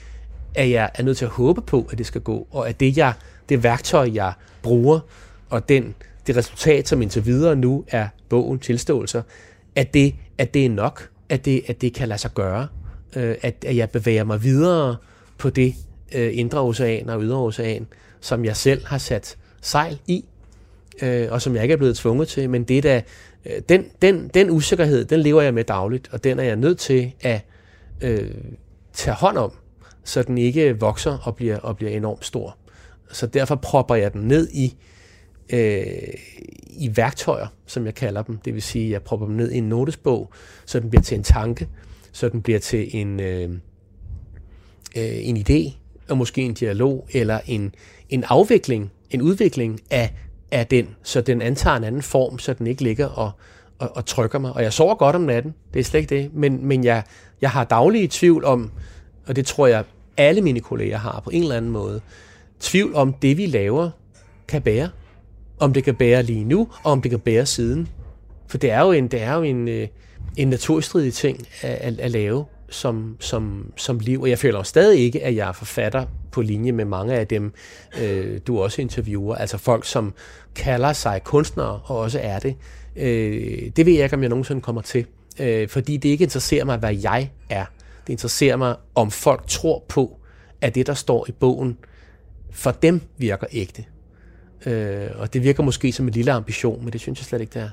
at 0.54 0.70
jeg 0.70 0.90
er 0.94 1.02
nødt 1.02 1.16
til 1.16 1.24
at 1.24 1.30
håbe 1.30 1.60
på, 1.60 1.88
at 1.92 1.98
det 1.98 2.06
skal 2.06 2.20
gå, 2.20 2.46
og 2.50 2.68
at 2.68 2.80
det, 2.80 2.96
jeg, 2.96 3.12
det 3.48 3.62
værktøj, 3.62 4.10
jeg 4.14 4.32
bruger, 4.62 5.00
og 5.50 5.68
den, 5.68 5.94
det 6.26 6.36
resultat, 6.36 6.88
som 6.88 7.02
indtil 7.02 7.26
videre 7.26 7.56
nu 7.56 7.84
er 7.88 8.08
bogen 8.28 8.58
tilståelser, 8.58 9.22
at 9.74 9.94
det, 9.94 10.14
at 10.38 10.54
det 10.54 10.66
er 10.66 10.70
nok, 10.70 11.08
at 11.28 11.44
det, 11.44 11.62
at 11.66 11.80
det 11.80 11.94
kan 11.94 12.08
lade 12.08 12.20
sig 12.20 12.30
gøre 12.34 12.68
øh, 13.16 13.34
at, 13.42 13.64
at 13.66 13.76
jeg 13.76 13.90
bevæger 13.90 14.24
mig 14.24 14.42
videre 14.42 14.96
på 15.38 15.50
det 15.50 15.74
øh, 16.14 16.38
indre 16.38 16.60
ocean 16.60 17.08
og 17.08 17.22
ydre 17.22 17.38
ocean, 17.38 17.86
som 18.20 18.44
jeg 18.44 18.56
selv 18.56 18.86
har 18.86 18.98
sat 18.98 19.36
sejl 19.60 20.00
i, 20.06 20.24
øh, 21.02 21.28
og 21.30 21.42
som 21.42 21.54
jeg 21.54 21.62
ikke 21.62 21.72
er 21.72 21.76
blevet 21.76 21.96
tvunget 21.96 22.28
til, 22.28 22.50
men 22.50 22.64
det 22.64 22.78
er 22.78 22.82
da, 22.82 23.02
øh, 23.44 23.62
den, 23.68 23.84
den, 24.02 24.30
den 24.34 24.50
usikkerhed, 24.50 25.04
den 25.04 25.20
lever 25.20 25.42
jeg 25.42 25.54
med 25.54 25.64
dagligt, 25.64 26.08
og 26.12 26.24
den 26.24 26.38
er 26.38 26.44
jeg 26.44 26.56
nødt 26.56 26.78
til 26.78 27.12
at 27.20 27.40
øh, 28.00 28.30
tage 28.92 29.14
hånd 29.14 29.38
om, 29.38 29.52
så 30.04 30.22
den 30.22 30.38
ikke 30.38 30.80
vokser 30.80 31.18
og 31.22 31.36
bliver, 31.36 31.58
og 31.58 31.76
bliver 31.76 31.92
enormt 31.92 32.24
stor. 32.24 32.56
Så 33.12 33.26
derfor 33.26 33.54
propper 33.54 33.94
jeg 33.94 34.12
den 34.12 34.20
ned 34.22 34.48
i, 34.52 34.76
øh, 35.52 36.14
i 36.66 36.96
værktøjer, 36.96 37.46
som 37.66 37.86
jeg 37.86 37.94
kalder 37.94 38.22
dem. 38.22 38.36
Det 38.36 38.54
vil 38.54 38.62
sige, 38.62 38.84
at 38.84 38.90
jeg 38.90 39.02
propper 39.02 39.26
dem 39.26 39.36
ned 39.36 39.50
i 39.50 39.58
en 39.58 39.68
notesbog, 39.68 40.32
så 40.66 40.80
den 40.80 40.90
bliver 40.90 41.02
til 41.02 41.16
en 41.16 41.22
tanke, 41.22 41.68
så 42.12 42.28
den 42.28 42.42
bliver 42.42 42.58
til 42.58 42.96
en, 42.96 43.20
øh, 43.20 43.50
øh, 44.96 45.28
en 45.28 45.36
idé, 45.36 45.72
og 46.08 46.18
måske 46.18 46.42
en 46.42 46.54
dialog, 46.54 47.08
eller 47.12 47.40
en, 47.46 47.74
en 48.08 48.24
afvikling, 48.28 48.92
en 49.10 49.22
udvikling 49.22 49.80
af, 49.90 50.14
af 50.50 50.66
den, 50.66 50.88
så 51.02 51.20
den 51.20 51.42
antager 51.42 51.76
en 51.76 51.84
anden 51.84 52.02
form, 52.02 52.38
så 52.38 52.52
den 52.52 52.66
ikke 52.66 52.82
ligger 52.82 53.06
og, 53.06 53.30
og, 53.78 53.96
og 53.96 54.06
trykker 54.06 54.38
mig. 54.38 54.52
Og 54.52 54.62
jeg 54.62 54.72
sover 54.72 54.94
godt 54.94 55.16
om 55.16 55.22
natten, 55.22 55.54
det 55.74 55.80
er 55.80 55.84
slet 55.84 56.00
ikke 56.00 56.14
det, 56.16 56.34
men, 56.34 56.66
men 56.66 56.84
jeg, 56.84 57.02
jeg 57.40 57.50
har 57.50 57.64
daglige 57.64 58.08
tvivl 58.10 58.44
om, 58.44 58.70
og 59.26 59.36
det 59.36 59.46
tror 59.46 59.66
jeg 59.66 59.84
alle 60.16 60.40
mine 60.40 60.60
kolleger 60.60 60.98
har 60.98 61.20
på 61.24 61.30
en 61.30 61.42
eller 61.42 61.56
anden 61.56 61.70
måde, 61.70 62.00
tvivl 62.60 62.94
om 62.94 63.12
det, 63.12 63.36
vi 63.36 63.46
laver, 63.46 63.90
kan 64.48 64.62
bære. 64.62 64.88
Om 65.60 65.72
det 65.72 65.84
kan 65.84 65.94
bære 65.94 66.22
lige 66.22 66.44
nu, 66.44 66.68
og 66.82 66.92
om 66.92 67.02
det 67.02 67.10
kan 67.10 67.20
bære 67.20 67.46
siden. 67.46 67.88
For 68.48 68.58
det 68.58 68.70
er 68.70 68.80
jo 68.80 68.92
en, 68.92 69.08
det 69.08 69.22
er 69.22 69.34
jo 69.34 69.42
en, 69.42 69.68
øh, 69.68 69.88
en 70.36 70.48
naturstridig 70.48 71.14
ting 71.14 71.46
at, 71.62 71.70
at, 71.70 72.00
at 72.00 72.10
lave 72.10 72.44
som, 72.70 73.16
som, 73.20 73.72
som 73.76 73.98
liv. 73.98 74.22
Og 74.22 74.30
jeg 74.30 74.38
føler 74.38 74.62
stadig 74.62 75.00
ikke, 75.00 75.22
at 75.22 75.36
jeg 75.36 75.48
er 75.48 75.52
forfatter 75.52 76.06
på 76.32 76.42
linje 76.42 76.72
med 76.72 76.84
mange 76.84 77.14
af 77.14 77.26
dem, 77.26 77.52
øh, 78.00 78.40
du 78.46 78.60
også 78.62 78.82
interviewer. 78.82 79.34
Altså 79.34 79.58
folk, 79.58 79.86
som 79.86 80.14
kalder 80.54 80.92
sig 80.92 81.20
kunstnere 81.24 81.80
og 81.84 81.98
også 81.98 82.20
er 82.22 82.38
det. 82.38 82.56
Øh, 82.96 83.70
det 83.76 83.86
ved 83.86 83.92
jeg 83.92 84.04
ikke, 84.04 84.16
om 84.16 84.22
jeg 84.22 84.28
nogensinde 84.28 84.60
kommer 84.60 84.82
til. 84.82 85.06
Øh, 85.40 85.68
fordi 85.68 85.96
det 85.96 86.08
ikke 86.08 86.22
interesserer 86.24 86.64
mig, 86.64 86.78
hvad 86.78 86.96
jeg 87.02 87.30
er. 87.50 87.64
Det 88.06 88.12
interesserer 88.12 88.56
mig, 88.56 88.76
om 88.94 89.10
folk 89.10 89.46
tror 89.46 89.84
på, 89.88 90.16
at 90.60 90.74
det, 90.74 90.86
der 90.86 90.94
står 90.94 91.26
i 91.28 91.32
bogen, 91.32 91.78
for 92.50 92.70
dem 92.70 93.00
virker 93.18 93.46
ægte. 93.52 93.84
Øh, 94.66 95.06
og 95.18 95.34
det 95.34 95.42
virker 95.42 95.62
måske 95.62 95.92
som 95.92 96.06
en 96.06 96.12
lille 96.12 96.32
ambition, 96.32 96.84
men 96.84 96.92
det 96.92 97.00
synes 97.00 97.20
jeg 97.20 97.24
slet 97.24 97.40
ikke, 97.40 97.54
det 97.54 97.62
er. 97.62 97.68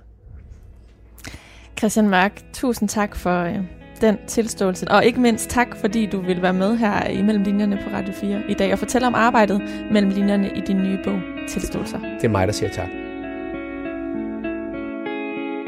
Christian 1.78 2.10
Mørk, 2.10 2.42
tusind 2.54 2.90
tak 2.90 3.16
for, 3.16 3.44
øh, 3.44 3.60
den 4.02 4.18
tilståelse. 4.28 4.88
Og 4.92 5.06
ikke 5.06 5.20
mindst 5.20 5.50
tak, 5.50 5.68
fordi 5.82 6.06
du 6.06 6.22
vil 6.22 6.42
være 6.42 6.54
med 6.54 6.78
her 6.78 7.08
i 7.08 7.22
Mellem 7.22 7.44
Linjerne 7.44 7.80
på 7.84 7.96
Radio 7.96 8.14
4 8.14 8.42
i 8.50 8.54
dag 8.54 8.74
og 8.74 8.80
fortælle 8.80 9.08
om 9.08 9.16
arbejdet 9.16 9.62
mellem 9.92 10.12
linjerne 10.12 10.52
i 10.56 10.62
din 10.68 10.78
nye 10.78 10.98
bog, 11.04 11.20
Tilståelser. 11.50 12.00
Det 12.00 12.24
er 12.24 12.30
mig, 12.30 12.48
der 12.48 12.54
siger 12.54 12.70
tak. 12.70 12.90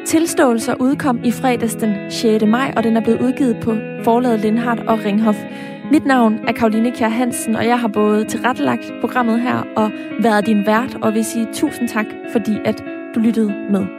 Tilståelser 0.07 0.75
udkom 0.79 1.23
i 1.23 1.31
fredags 1.31 1.75
den 1.75 2.11
6. 2.11 2.45
maj, 2.45 2.73
og 2.77 2.83
den 2.83 2.97
er 2.97 3.01
blevet 3.01 3.21
udgivet 3.21 3.57
på 3.61 3.75
forlaget 4.03 4.39
Lindhardt 4.39 4.79
og 4.79 4.99
Ringhof. 5.05 5.35
Mit 5.91 6.05
navn 6.05 6.39
er 6.47 6.51
Karoline 6.51 6.91
Kjær 6.91 7.09
Hansen, 7.09 7.55
og 7.55 7.65
jeg 7.65 7.79
har 7.79 7.87
både 7.87 8.25
tilrettelagt 8.25 8.93
programmet 9.01 9.41
her 9.41 9.63
og 9.75 9.91
været 10.19 10.45
din 10.45 10.65
vært, 10.65 10.97
og 11.01 11.13
vil 11.13 11.25
sige 11.25 11.47
tusind 11.53 11.87
tak, 11.87 12.05
fordi 12.31 12.51
at 12.65 12.83
du 13.15 13.19
lyttede 13.19 13.53
med. 13.69 13.98